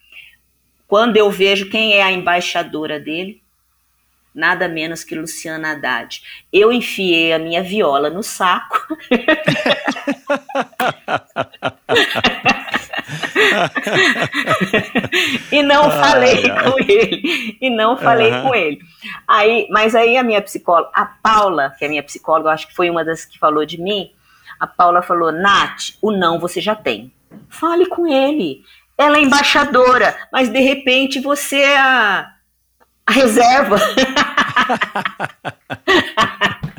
[0.88, 3.42] Quando eu vejo quem é a embaixadora dele,
[4.34, 6.22] nada menos que Luciana Haddad.
[6.52, 8.88] Eu enfiei a minha viola no saco.
[15.52, 16.64] e não falei ai.
[16.64, 17.58] com ele.
[17.60, 18.44] E não falei Aham.
[18.44, 18.80] com ele.
[19.28, 22.76] Aí, mas aí a minha psicóloga, a Paula, que é a minha psicóloga, acho que
[22.76, 24.12] foi uma das que falou de mim,
[24.60, 27.12] a Paula falou, Nath, o não você já tem.
[27.50, 28.64] Fale com ele.
[28.98, 32.32] Ela é embaixadora, mas de repente você é a,
[33.06, 33.78] a reserva.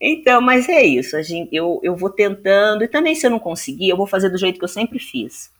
[0.00, 1.16] então, mas é isso.
[1.16, 4.28] A gente, eu, eu vou tentando, e também se eu não conseguir, eu vou fazer
[4.30, 5.52] do jeito que eu sempre fiz.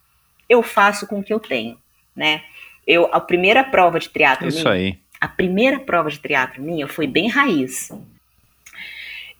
[0.47, 1.77] Eu faço com o que eu tenho,
[2.15, 2.43] né?
[2.87, 4.99] Eu, a primeira prova de triatlo Isso minha, aí.
[5.19, 7.91] a primeira prova de triatlo minha foi bem raiz.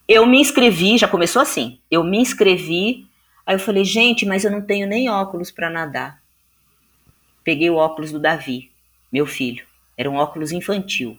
[0.08, 1.80] Eu me inscrevi, já começou assim.
[1.90, 3.08] Eu me inscrevi,
[3.46, 6.22] aí eu falei, gente, mas eu não tenho nem óculos para nadar.
[7.44, 8.72] Peguei o óculos do Davi,
[9.12, 9.66] meu filho.
[9.98, 11.18] Era um óculos infantil.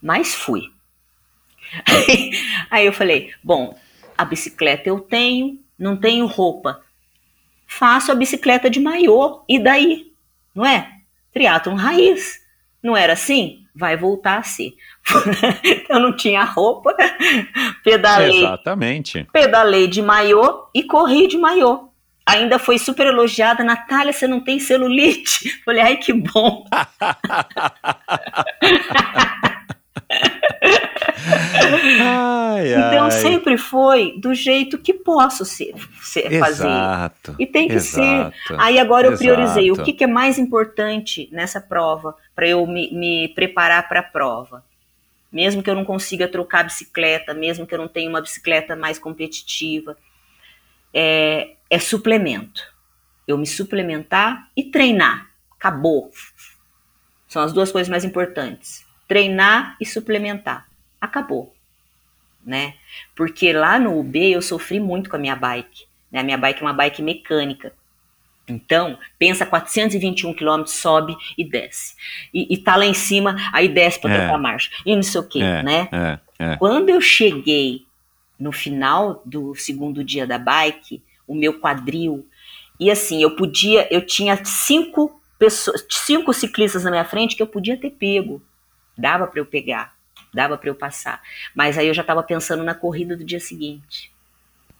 [0.00, 0.70] Mas fui.
[2.70, 3.78] Aí eu falei, bom,
[4.16, 6.84] a bicicleta eu tenho, não tenho roupa.
[7.66, 10.12] Faço a bicicleta de maiô, e daí?
[10.54, 11.00] Não é?
[11.32, 12.44] Triatlon raiz.
[12.82, 13.65] Não era assim?
[13.76, 14.74] Vai voltar a ser.
[15.88, 16.96] eu não tinha roupa,
[17.84, 19.26] pedalei, Exatamente.
[19.32, 21.90] pedalei de maiô e corri de maiô.
[22.26, 25.48] Ainda foi super elogiada, Natália, você não tem celulite?
[25.64, 26.64] Falei, ai que bom.
[31.18, 33.10] Ai, Então ai.
[33.10, 36.66] sempre foi do jeito que posso ser, ser- fazer.
[36.66, 37.34] Exato.
[37.38, 38.00] E tem que ser.
[38.02, 39.84] exato, Aí agora eu priorizei o exato.
[39.84, 44.64] que, que é mais importante nessa prova para eu me, me preparar para a prova.
[45.32, 48.74] Mesmo que eu não consiga trocar a bicicleta, mesmo que eu não tenha uma bicicleta
[48.76, 49.96] mais competitiva,
[50.94, 52.62] é, é suplemento.
[53.26, 55.28] Eu me suplementar e treinar.
[55.58, 56.10] Acabou.
[57.28, 58.86] São as duas coisas mais importantes.
[59.08, 60.66] Treinar e suplementar.
[61.06, 61.54] Acabou.
[62.44, 62.74] Né?
[63.14, 65.84] Porque lá no UB eu sofri muito com a minha bike.
[66.12, 66.20] Né?
[66.20, 67.72] A minha bike é uma bike mecânica.
[68.48, 71.96] Então, pensa 421 km, sobe e desce.
[72.32, 74.36] E, e tá lá em cima, aí desce para É.
[74.36, 74.70] marcha.
[74.86, 75.88] E não sei o quê, É, né?
[75.90, 76.18] é,
[76.52, 76.56] é.
[76.56, 77.84] Quando eu cheguei
[78.38, 82.24] no final do segundo dia da bike, o meu quadril,
[82.78, 87.46] e assim, eu podia, eu tinha cinco pessoas, cinco ciclistas na minha frente que eu
[87.48, 88.40] podia ter pego.
[88.96, 89.95] Dava para eu pegar,
[90.36, 91.20] dava para eu passar.
[91.54, 94.12] Mas aí eu já estava pensando na corrida do dia seguinte,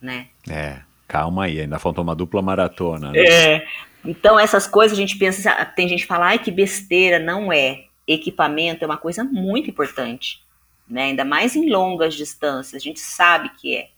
[0.01, 0.29] né?
[0.49, 3.11] É, calma aí, ainda faltou uma dupla maratona.
[3.11, 3.19] Né?
[3.19, 3.67] É.
[4.05, 7.85] Então, essas coisas a gente pensa, tem gente que fala, ai que besteira, não é.
[8.07, 10.45] Equipamento é uma coisa muito importante,
[10.89, 11.05] né?
[11.05, 13.89] Ainda mais em longas distâncias, a gente sabe que é,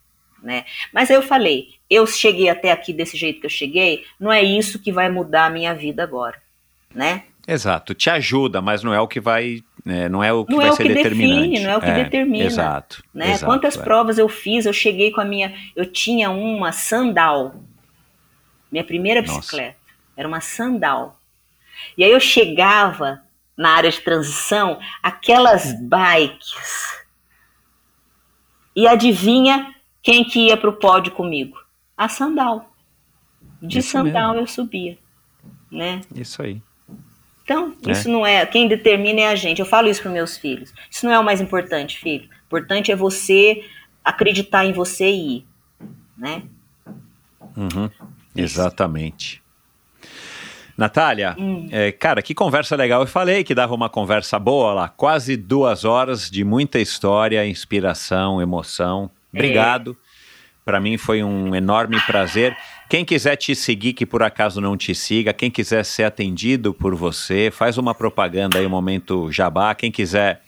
[0.42, 0.64] né?
[0.94, 4.42] Mas aí eu falei, eu cheguei até aqui desse jeito que eu cheguei, não é
[4.42, 6.40] isso que vai mudar a minha vida agora,
[6.94, 7.24] né?
[7.46, 10.58] Exato, te ajuda, mas não é o que vai, é, não é o que não
[10.58, 11.40] vai é o ser que determinante.
[11.40, 12.44] Define, não é o que é, determina.
[12.44, 13.02] Exato.
[13.12, 13.30] Né?
[13.32, 13.82] exato Quantas é.
[13.82, 17.56] provas eu fiz, eu cheguei com a minha, eu tinha uma sandal,
[18.70, 20.12] minha primeira bicicleta, Nossa.
[20.16, 21.18] era uma sandal.
[21.96, 23.22] E aí eu chegava
[23.56, 26.98] na área de transição, aquelas bikes.
[28.74, 31.58] E adivinha quem que ia para o pódio comigo?
[31.96, 32.72] A sandal.
[33.60, 34.42] De Isso sandal mesmo.
[34.42, 34.98] eu subia,
[35.70, 36.00] né?
[36.14, 36.62] Isso aí.
[37.48, 37.92] Então, É.
[37.92, 38.44] isso não é.
[38.44, 39.58] Quem determina é a gente.
[39.60, 40.70] Eu falo isso para meus filhos.
[40.90, 42.28] Isso não é o mais importante, filho.
[42.30, 43.64] O importante é você
[44.04, 45.46] acreditar em você e ir,
[46.16, 46.42] né?
[47.56, 47.88] Uhum,
[48.36, 49.40] exatamente.
[50.76, 51.66] Natália, Hum.
[51.72, 53.00] é, cara, que conversa legal.
[53.00, 58.42] Eu falei que dava uma conversa boa lá, quase duas horas de muita história, inspiração,
[58.42, 59.10] emoção.
[59.32, 59.38] É.
[59.38, 59.96] Obrigado.
[60.66, 62.54] Para mim foi um enorme prazer.
[62.88, 66.94] Quem quiser te seguir, que por acaso não te siga, quem quiser ser atendido por
[66.94, 69.74] você, faz uma propaganda aí, um momento jabá.
[69.74, 70.40] Quem quiser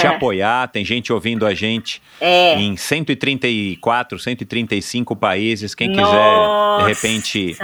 [0.00, 2.56] te apoiar, tem gente ouvindo a gente É.
[2.60, 5.74] em 134, 135 países.
[5.74, 6.02] Quem Nossa!
[6.02, 7.56] quiser, de repente,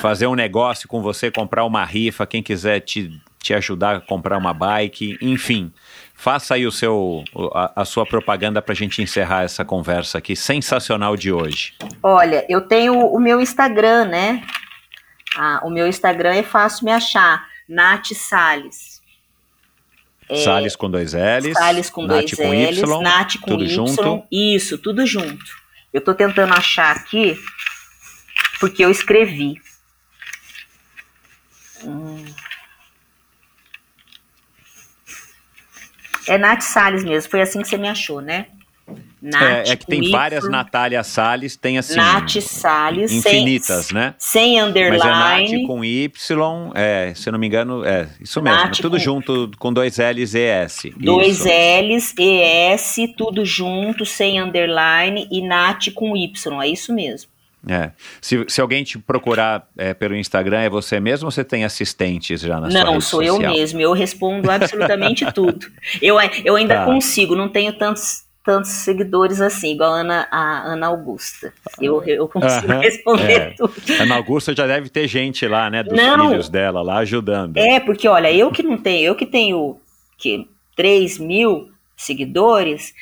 [0.00, 3.10] fazer um negócio com você, comprar uma rifa, quem quiser te,
[3.42, 5.72] te ajudar a comprar uma bike, enfim.
[6.16, 7.22] Faça aí o seu,
[7.52, 11.74] a, a sua propaganda para a gente encerrar essa conversa aqui sensacional de hoje.
[12.02, 14.42] Olha, eu tenho o meu Instagram, né?
[15.36, 17.46] Ah, o meu Instagram é fácil me achar.
[17.68, 19.02] Nath Salles.
[20.42, 21.52] Salles com dois L's, É.
[21.54, 23.68] Salles com Nath dois com L's, Y, Nath com tudo Y.
[23.68, 24.22] junto.
[24.30, 25.44] Isso, tudo junto.
[25.92, 27.36] Eu tô tentando achar aqui,
[28.60, 29.60] porque eu escrevi.
[31.84, 32.24] Hum.
[36.28, 38.46] É Nath Salles mesmo, foi assim que você me achou, né?
[39.22, 41.96] Nath É, é que tem várias Natália Salles, tem assim.
[41.96, 44.14] Nath Salles, infinitas, sem, né?
[44.18, 45.54] sem Mas underline.
[45.54, 48.58] é Nath com Y, é, se eu não me engano, é isso mesmo.
[48.58, 50.90] Nath tudo com- junto com dois L's e S.
[50.98, 51.48] Dois isso.
[51.48, 57.30] L's, ES, tudo junto, sem underline, e Nath com Y, é isso mesmo.
[57.68, 57.92] É.
[58.20, 62.40] Se, se alguém te procurar é, pelo Instagram, é você mesmo ou você tem assistentes
[62.40, 63.40] já na sua Não, sou social?
[63.42, 65.66] eu mesmo, eu respondo absolutamente tudo.
[66.00, 66.84] Eu, eu ainda Tá.
[66.84, 71.52] consigo, não tenho tantos, tantos seguidores assim, igual a Ana, a Ana Augusta.
[71.80, 73.50] Eu, eu consigo Aham, responder é.
[73.56, 73.74] tudo.
[74.00, 76.28] Ana Augusta já deve ter gente lá, né, dos Não.
[76.28, 77.56] filhos dela lá ajudando.
[77.56, 79.80] É, porque olha, eu que não tenho, eu que tenho
[80.18, 80.46] que
[80.76, 82.92] 3 mil seguidores,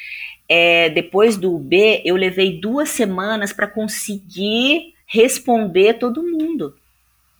[0.54, 6.76] é, depois do B, eu levei duas semanas para conseguir responder todo mundo.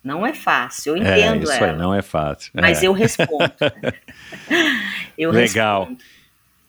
[0.03, 1.71] Não é fácil, eu É, entendo isso ela.
[1.71, 2.51] aí não é fácil.
[2.55, 2.87] Mas É.
[2.87, 3.53] eu respondo.
[5.17, 5.81] eu Legal.
[5.81, 6.03] respondo.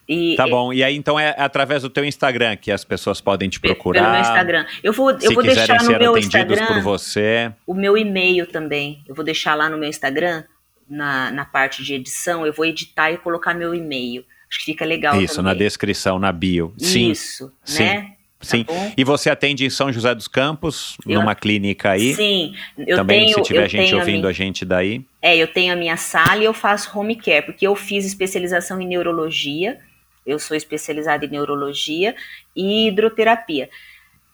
[0.06, 3.48] E, Tá bom, e aí então é através do teu Instagram que as pessoas podem
[3.48, 4.00] te procurar.
[4.02, 4.66] Pelo meu Instagram.
[4.82, 7.50] Eu vou, eu vou deixar no meu Instagram por você.
[7.66, 9.02] o meu e-mail também.
[9.08, 10.44] Eu vou deixar lá no meu Instagram,
[10.88, 14.22] na, na parte de edição, eu vou editar e colocar meu e-mail.
[14.54, 15.52] Acho que fica legal Isso, também.
[15.52, 16.72] na descrição, na bio.
[16.78, 18.12] Sim, Isso, sim, né?
[18.40, 18.62] sim.
[18.64, 18.92] bom?
[18.96, 22.14] E você atende em São José dos Campos, Eu- numa clínica aí.
[22.14, 24.98] Sim, eu Também, tenho, se tiver gente ouvindo a a gente daí.
[24.98, 28.04] minha, É, eu tenho a minha sala e eu faço home care, porque eu fiz
[28.06, 29.80] especialização em neurologia,
[30.24, 32.14] eu sou especializada em neurologia
[32.54, 33.68] e hidroterapia.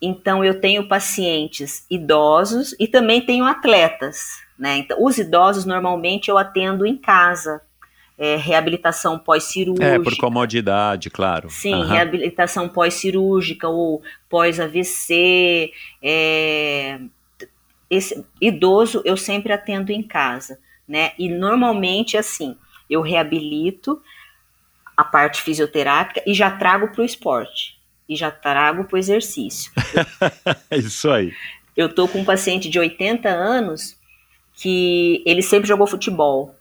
[0.03, 4.77] Então eu tenho pacientes idosos e também tenho atletas, né?
[4.79, 7.61] Então, os idosos normalmente eu atendo em casa,
[8.21, 9.87] é, reabilitação pós-cirúrgica.
[9.87, 11.49] É, por comodidade, claro.
[11.49, 11.95] Sim, Aham.
[11.95, 15.73] reabilitação pós-cirúrgica ou pós-AVC.
[16.03, 17.01] é,
[17.89, 21.13] esse idoso eu sempre atendo em casa, né?
[21.19, 22.57] E normalmente assim,
[22.91, 24.01] eu reabilito
[24.95, 29.73] a parte fisioterápica e já trago para o esporte e já trago para o exercício.
[30.71, 31.33] Isso aí.
[31.75, 33.97] Eu tô com um paciente de 80 anos
[34.53, 36.55] que ele sempre jogou futebol,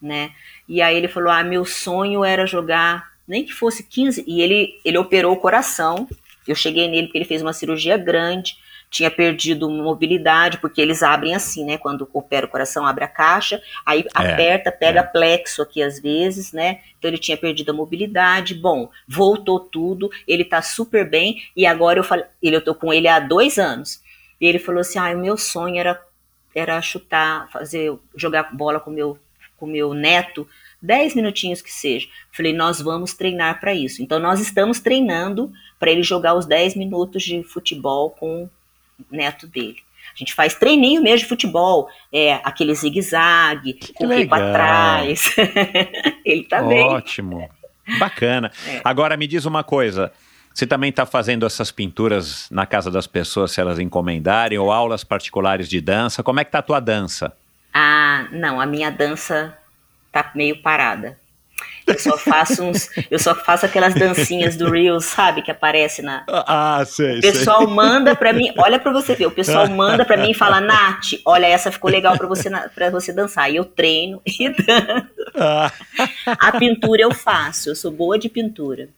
[0.00, 0.30] né?
[0.70, 4.24] E aí ele falou: "Ah, meu sonho era jogar, nem que fosse 15".
[4.26, 6.08] E ele ele operou o coração.
[6.46, 8.56] Eu cheguei nele porque ele fez uma cirurgia grande,
[8.88, 11.76] tinha perdido mobilidade, porque eles abrem assim, né?
[11.76, 15.02] Quando opera o coração, abre a caixa, aí aperta, pega é.
[15.02, 16.80] plexo aqui às vezes, né?
[16.98, 18.54] Então ele tinha perdido a mobilidade.
[18.54, 21.42] Bom, voltou tudo, ele tá super bem.
[21.56, 24.00] E agora eu falei, ele, eu tô com ele há dois anos.
[24.40, 26.00] E ele falou assim: ah, o meu sonho era,
[26.54, 29.18] era chutar, fazer, jogar bola com meu,
[29.60, 30.48] com meu neto,
[30.80, 32.08] 10 minutinhos que seja.
[32.32, 34.02] Falei, nós vamos treinar para isso.
[34.02, 38.50] Então nós estamos treinando para ele jogar os 10 minutos de futebol com o
[39.14, 39.78] neto dele.
[40.14, 45.36] A gente faz treininho mesmo de futebol, é, aquele zigue-zague, o para trás.
[46.24, 46.84] Ele tá bem.
[46.84, 47.48] Ótimo.
[47.98, 48.50] Bacana.
[48.66, 48.80] É.
[48.82, 50.12] Agora me diz uma coisa.
[50.52, 55.04] Você também está fazendo essas pinturas na casa das pessoas, se elas encomendarem, ou aulas
[55.04, 56.22] particulares de dança?
[56.22, 57.32] Como é que tá a tua dança?
[57.72, 59.56] Ah, não, a minha dança
[60.12, 61.18] tá meio parada.
[61.86, 66.24] Eu só faço uns, eu só faço aquelas dancinhas do Reels, sabe, que aparece na.
[66.28, 67.18] Ah, sei.
[67.18, 67.74] O pessoal sei.
[67.74, 71.20] manda para mim, olha para você ver, o pessoal manda para mim e fala, Nath,
[71.24, 73.50] olha essa ficou legal para você para você dançar.
[73.50, 75.06] E eu treino e danço.
[75.34, 75.72] Ah.
[76.26, 78.88] A pintura eu faço, eu sou boa de pintura.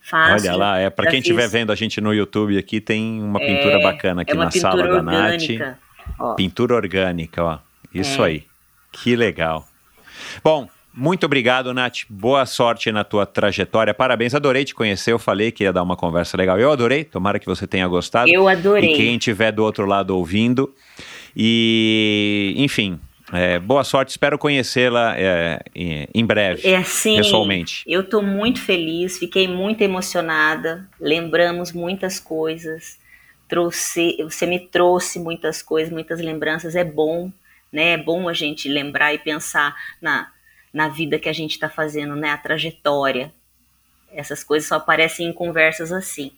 [0.00, 0.46] Faço.
[0.46, 3.46] Olha lá, é para quem estiver vendo a gente no YouTube aqui tem uma é,
[3.46, 5.66] pintura bacana aqui é na sala da orgânica.
[5.66, 5.78] Nath.
[6.18, 6.34] Ó.
[6.34, 7.58] Pintura orgânica, ó.
[7.94, 8.26] Isso é.
[8.26, 8.44] aí.
[8.92, 9.66] Que legal.
[10.42, 12.00] Bom, muito obrigado, Nath.
[12.08, 13.92] Boa sorte na tua trajetória.
[13.92, 15.12] Parabéns, adorei te conhecer.
[15.12, 16.58] Eu falei que ia dar uma conversa legal.
[16.58, 17.02] Eu adorei.
[17.04, 18.30] Tomara que você tenha gostado.
[18.30, 18.94] Eu adorei.
[18.94, 20.72] E quem estiver do outro lado ouvindo.
[21.36, 23.00] E, enfim,
[23.32, 24.10] é, boa sorte.
[24.10, 27.82] Espero conhecê-la é, em breve, é assim, pessoalmente.
[27.86, 29.18] Eu estou muito feliz.
[29.18, 30.88] Fiquei muito emocionada.
[31.00, 32.98] Lembramos muitas coisas.
[33.48, 36.76] Trouxe, você me trouxe muitas coisas, muitas lembranças.
[36.76, 37.32] É bom,
[37.74, 37.92] né?
[37.92, 40.32] É bom a gente lembrar e pensar na
[40.74, 42.30] na vida que a gente está fazendo, né?
[42.30, 43.32] A trajetória.
[44.12, 46.32] Essas coisas só aparecem em conversas assim.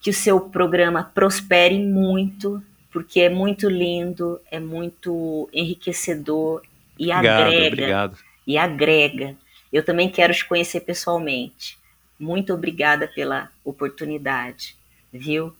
[0.00, 2.62] Que o seu programa prospere muito,
[2.92, 6.62] porque é muito lindo, é muito enriquecedor
[6.96, 7.66] e obrigado, agrega.
[7.66, 8.18] Obrigado.
[8.46, 9.36] E agrega.
[9.72, 11.76] Eu também quero te conhecer pessoalmente.
[12.18, 14.76] Muito obrigada pela oportunidade,
[15.12, 15.52] viu?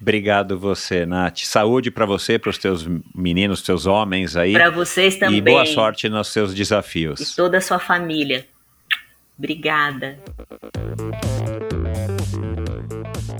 [0.00, 1.38] Obrigado você, Nath.
[1.44, 4.52] Saúde para você, para os teus meninos, teus homens aí.
[4.52, 5.38] Para vocês também.
[5.38, 7.20] E boa sorte nos seus desafios.
[7.20, 8.46] E toda a sua família.
[9.38, 10.18] Obrigada.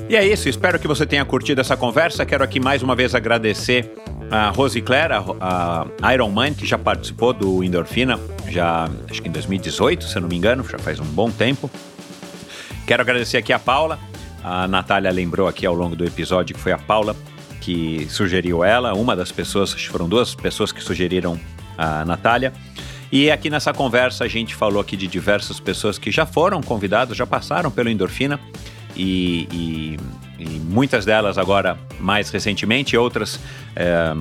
[0.09, 2.25] E é isso, espero que você tenha curtido essa conversa.
[2.25, 3.91] Quero aqui mais uma vez agradecer
[4.31, 8.19] a Rose Claire, a, a Iron Man, que já participou do Endorfina,
[8.49, 11.71] já acho que em 2018, se eu não me engano, já faz um bom tempo.
[12.87, 13.99] Quero agradecer aqui a Paula,
[14.47, 17.17] a Natália lembrou aqui ao longo do episódio que foi a Paula
[17.61, 21.37] que sugeriu ela, uma das pessoas, foram duas pessoas que sugeriram
[21.77, 22.53] a Natália.
[23.11, 27.17] E aqui nessa conversa a gente falou aqui de diversas pessoas que já foram convidadas,
[27.17, 28.39] já passaram pelo Endorfina
[28.95, 29.97] e, e,
[30.39, 33.41] e muitas delas agora mais recentemente, outras
[33.75, 34.15] é,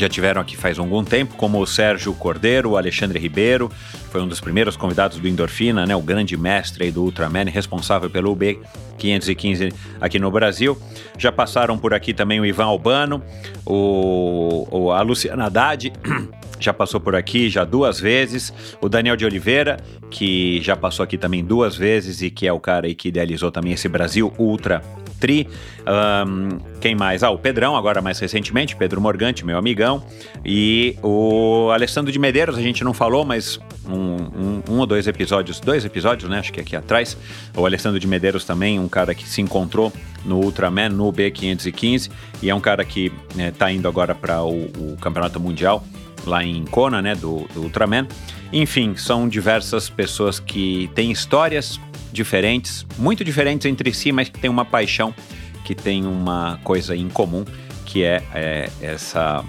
[0.00, 3.70] já tiveram aqui faz algum tempo, como o Sérgio Cordeiro, o Alexandre Ribeiro,
[4.10, 8.32] foi um dos primeiros convidados do Endorfina, né, o grande mestre do Ultraman, responsável pelo
[8.32, 8.58] UB
[8.98, 10.76] 515 aqui no Brasil.
[11.18, 13.22] Já passaram por aqui também o Ivan Albano,
[13.64, 15.92] o, o a Luciana Haddad,
[16.58, 18.52] já passou por aqui já duas vezes.
[18.80, 19.78] O Daniel de Oliveira,
[20.10, 23.50] que já passou aqui também duas vezes e que é o cara aí que idealizou
[23.50, 24.82] também esse Brasil Ultra
[25.20, 25.46] Tri.
[25.86, 27.22] Um, quem mais?
[27.22, 30.02] Ah, o Pedrão, agora mais recentemente, Pedro Morgante, meu amigão.
[30.44, 35.06] E o Alessandro de Medeiros, a gente não falou, mas um, um, um, ou dois
[35.06, 36.38] episódios, dois episódios, né?
[36.38, 37.16] Acho que aqui atrás.
[37.54, 39.92] O Alessandro de Medeiros também, um cara que se encontrou
[40.24, 42.10] no Ultraman, no B515,
[42.42, 45.84] e é um cara que está né, indo agora para o, o, Campeonato Mundial
[46.26, 48.06] lá em Kona, né, do, do Ultraman.
[48.52, 51.78] Enfim, são diversas pessoas que têm histórias
[52.12, 55.14] diferentes, muito diferentes entre si, mas que têm uma paixão,
[55.64, 57.44] que tem uma coisa em comum,
[57.84, 59.44] que é, é essa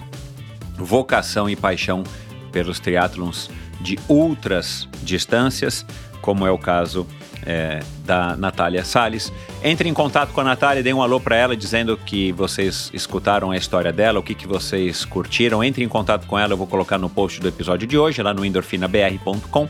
[0.78, 2.04] vocação e paixão
[2.52, 5.86] pelos triatlons de ultras distâncias,
[6.22, 7.08] como é o caso
[7.46, 9.32] é, da Natália Salles.
[9.64, 13.52] Entre em contato com a Natália, dê um alô para ela dizendo que vocês escutaram
[13.52, 15.64] a história dela, o que, que vocês curtiram.
[15.64, 18.34] Entre em contato com ela, eu vou colocar no post do episódio de hoje, lá
[18.34, 19.68] no endorfinabr.com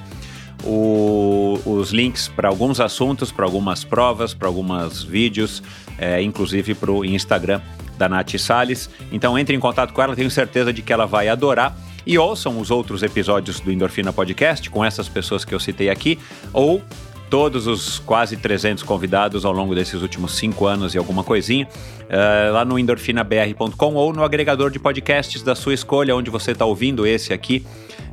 [0.64, 5.62] o, os links para alguns assuntos, para algumas provas, para alguns vídeos,
[5.98, 7.62] é, inclusive para o Instagram
[7.98, 8.90] da Nath Salles.
[9.12, 11.76] Então entre em contato com ela, tenho certeza de que ela vai adorar.
[12.06, 16.18] E ouçam os outros episódios do Endorfina Podcast com essas pessoas que eu citei aqui,
[16.52, 16.82] ou
[17.30, 22.54] todos os quase 300 convidados ao longo desses últimos cinco anos e alguma coisinha, uh,
[22.54, 27.08] lá no endorfinabr.com ou no agregador de podcasts da sua escolha, onde você está ouvindo
[27.08, 27.66] esse aqui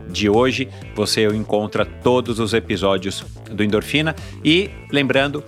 [0.08, 4.14] de hoje, você encontra todos os episódios do Endorfina.
[4.44, 5.42] E lembrando,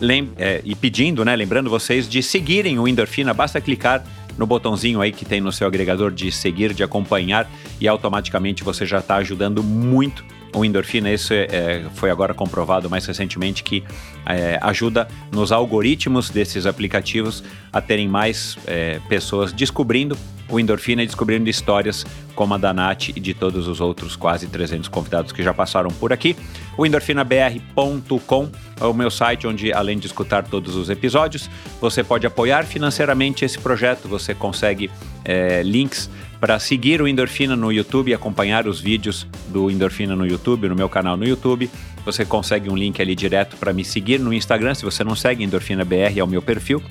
[0.00, 1.34] lem é, e pedindo, né?
[1.34, 4.04] Lembrando vocês de seguirem o Endorfina, basta clicar
[4.36, 7.50] no botãozinho aí que tem no seu agregador de seguir, de acompanhar,
[7.80, 10.24] e automaticamente você já está ajudando muito
[10.54, 11.12] o endorfina.
[11.12, 13.84] Isso é, é, foi agora comprovado mais recentemente que
[14.26, 17.42] é, ajuda nos algoritmos desses aplicativos
[17.72, 20.16] a terem mais é, pessoas descobrindo
[20.48, 22.04] o Endorfina e descobrindo histórias
[22.34, 25.90] como a da Nath e de todos os outros quase 300 convidados que já passaram
[25.90, 26.36] por aqui.
[26.76, 28.50] O endorfinabr.com
[28.80, 31.48] é o meu site onde, além de escutar todos os episódios,
[31.80, 34.06] você pode apoiar financeiramente esse projeto.
[34.08, 34.90] Você consegue
[35.24, 40.26] é, links para seguir o Endorfina no YouTube e acompanhar os vídeos do Endorfina no
[40.26, 41.70] YouTube, no meu canal no YouTube.
[42.04, 44.74] Você consegue um link ali direto para me seguir no Instagram.
[44.74, 46.82] Se você não segue, Endorfina BR é o meu perfil.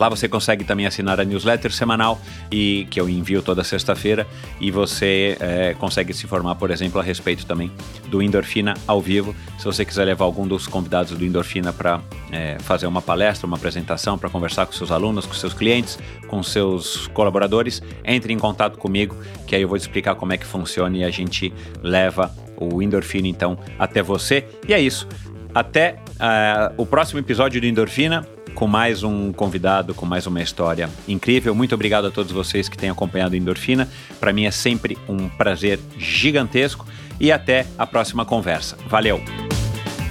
[0.00, 2.18] Lá você consegue também assinar a newsletter semanal
[2.50, 4.26] e que eu envio toda sexta-feira
[4.58, 7.70] e você é, consegue se informar, por exemplo, a respeito também
[8.08, 9.36] do Endorfina ao vivo.
[9.58, 12.00] Se você quiser levar algum dos convidados do Endorfina para
[12.32, 15.98] é, fazer uma palestra, uma apresentação, para conversar com seus alunos, com seus clientes,
[16.28, 19.14] com seus colaboradores, entre em contato comigo,
[19.46, 21.52] que aí eu vou te explicar como é que funciona e a gente
[21.82, 24.46] leva o Endorfina então até você.
[24.66, 25.06] E é isso.
[25.54, 30.88] Até uh, o próximo episódio do Endorfina com mais um convidado, com mais uma história
[31.08, 31.54] incrível.
[31.54, 33.88] Muito obrigado a todos vocês que têm acompanhado Endorfina.
[34.18, 36.86] Para mim é sempre um prazer gigantesco
[37.18, 38.76] e até a próxima conversa.
[38.88, 39.20] Valeu!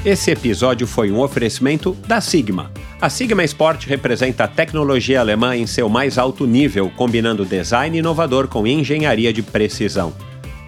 [0.05, 2.71] Esse episódio foi um oferecimento da Sigma.
[3.01, 8.47] A Sigma Sport representa a tecnologia alemã em seu mais alto nível, combinando design inovador
[8.47, 10.13] com engenharia de precisão.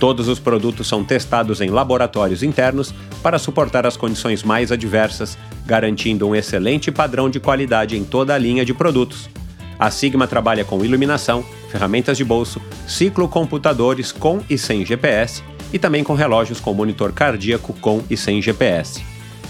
[0.02, 2.92] Todos os produtos são testados em laboratórios internos
[3.22, 8.38] para suportar as condições mais adversas, garantindo um excelente padrão de qualidade em toda a
[8.40, 9.30] linha de produtos.
[9.78, 16.04] A Sigma trabalha com iluminação, ferramentas de bolso, ciclocomputadores com e sem GPS e também
[16.04, 19.04] com relógios com monitor cardíaco com e sem GPS.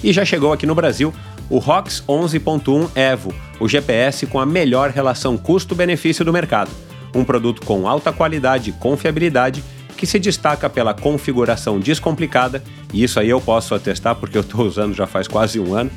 [0.04, 1.14] E já chegou aqui no Brasil
[1.50, 6.72] o ROX 11.1 Evo, o GPS com a melhor relação custo-benefício do mercado.
[7.16, 9.64] Um produto com alta qualidade e confiabilidade
[10.02, 14.66] que se destaca pela configuração descomplicada, e isso aí eu posso atestar porque eu estou
[14.66, 15.92] usando já faz quase um ano.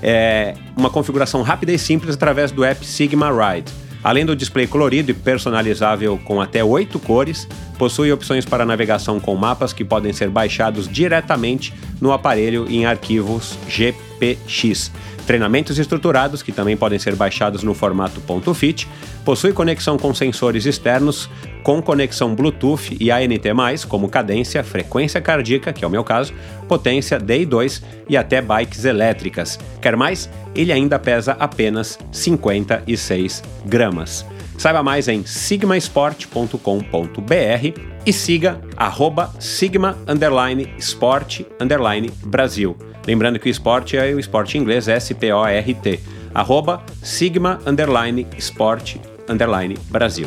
[0.00, 3.72] É uma configuração rápida e simples através do app Sigma Ride.
[4.04, 9.34] Além do display colorido e personalizável com até oito cores, possui opções para navegação com
[9.34, 14.92] mapas que podem ser baixados diretamente no aparelho em arquivos GPX
[15.28, 18.22] treinamentos estruturados, que também podem ser baixados no formato
[18.54, 18.88] .fit,
[19.26, 21.28] possui conexão com sensores externos,
[21.68, 23.46] com conexão Bluetooth e ANT+,
[23.86, 26.32] como cadência, frequência cardíaca, que é o meu caso,
[26.66, 29.60] potência DI2 e até bikes elétricas.
[29.78, 30.30] Quer mais?
[30.54, 34.24] Ele ainda pesa apenas 56 gramas.
[34.56, 42.78] Saiba mais em sigmasport.com.br e siga arroba sigma underline sport underline Brasil.
[43.06, 46.00] Lembrando que o esporte é o esporte inglês, S-P-O-R-T.
[46.34, 48.96] Arroba Sigma Underline Sport
[49.28, 50.26] Underline Brasil.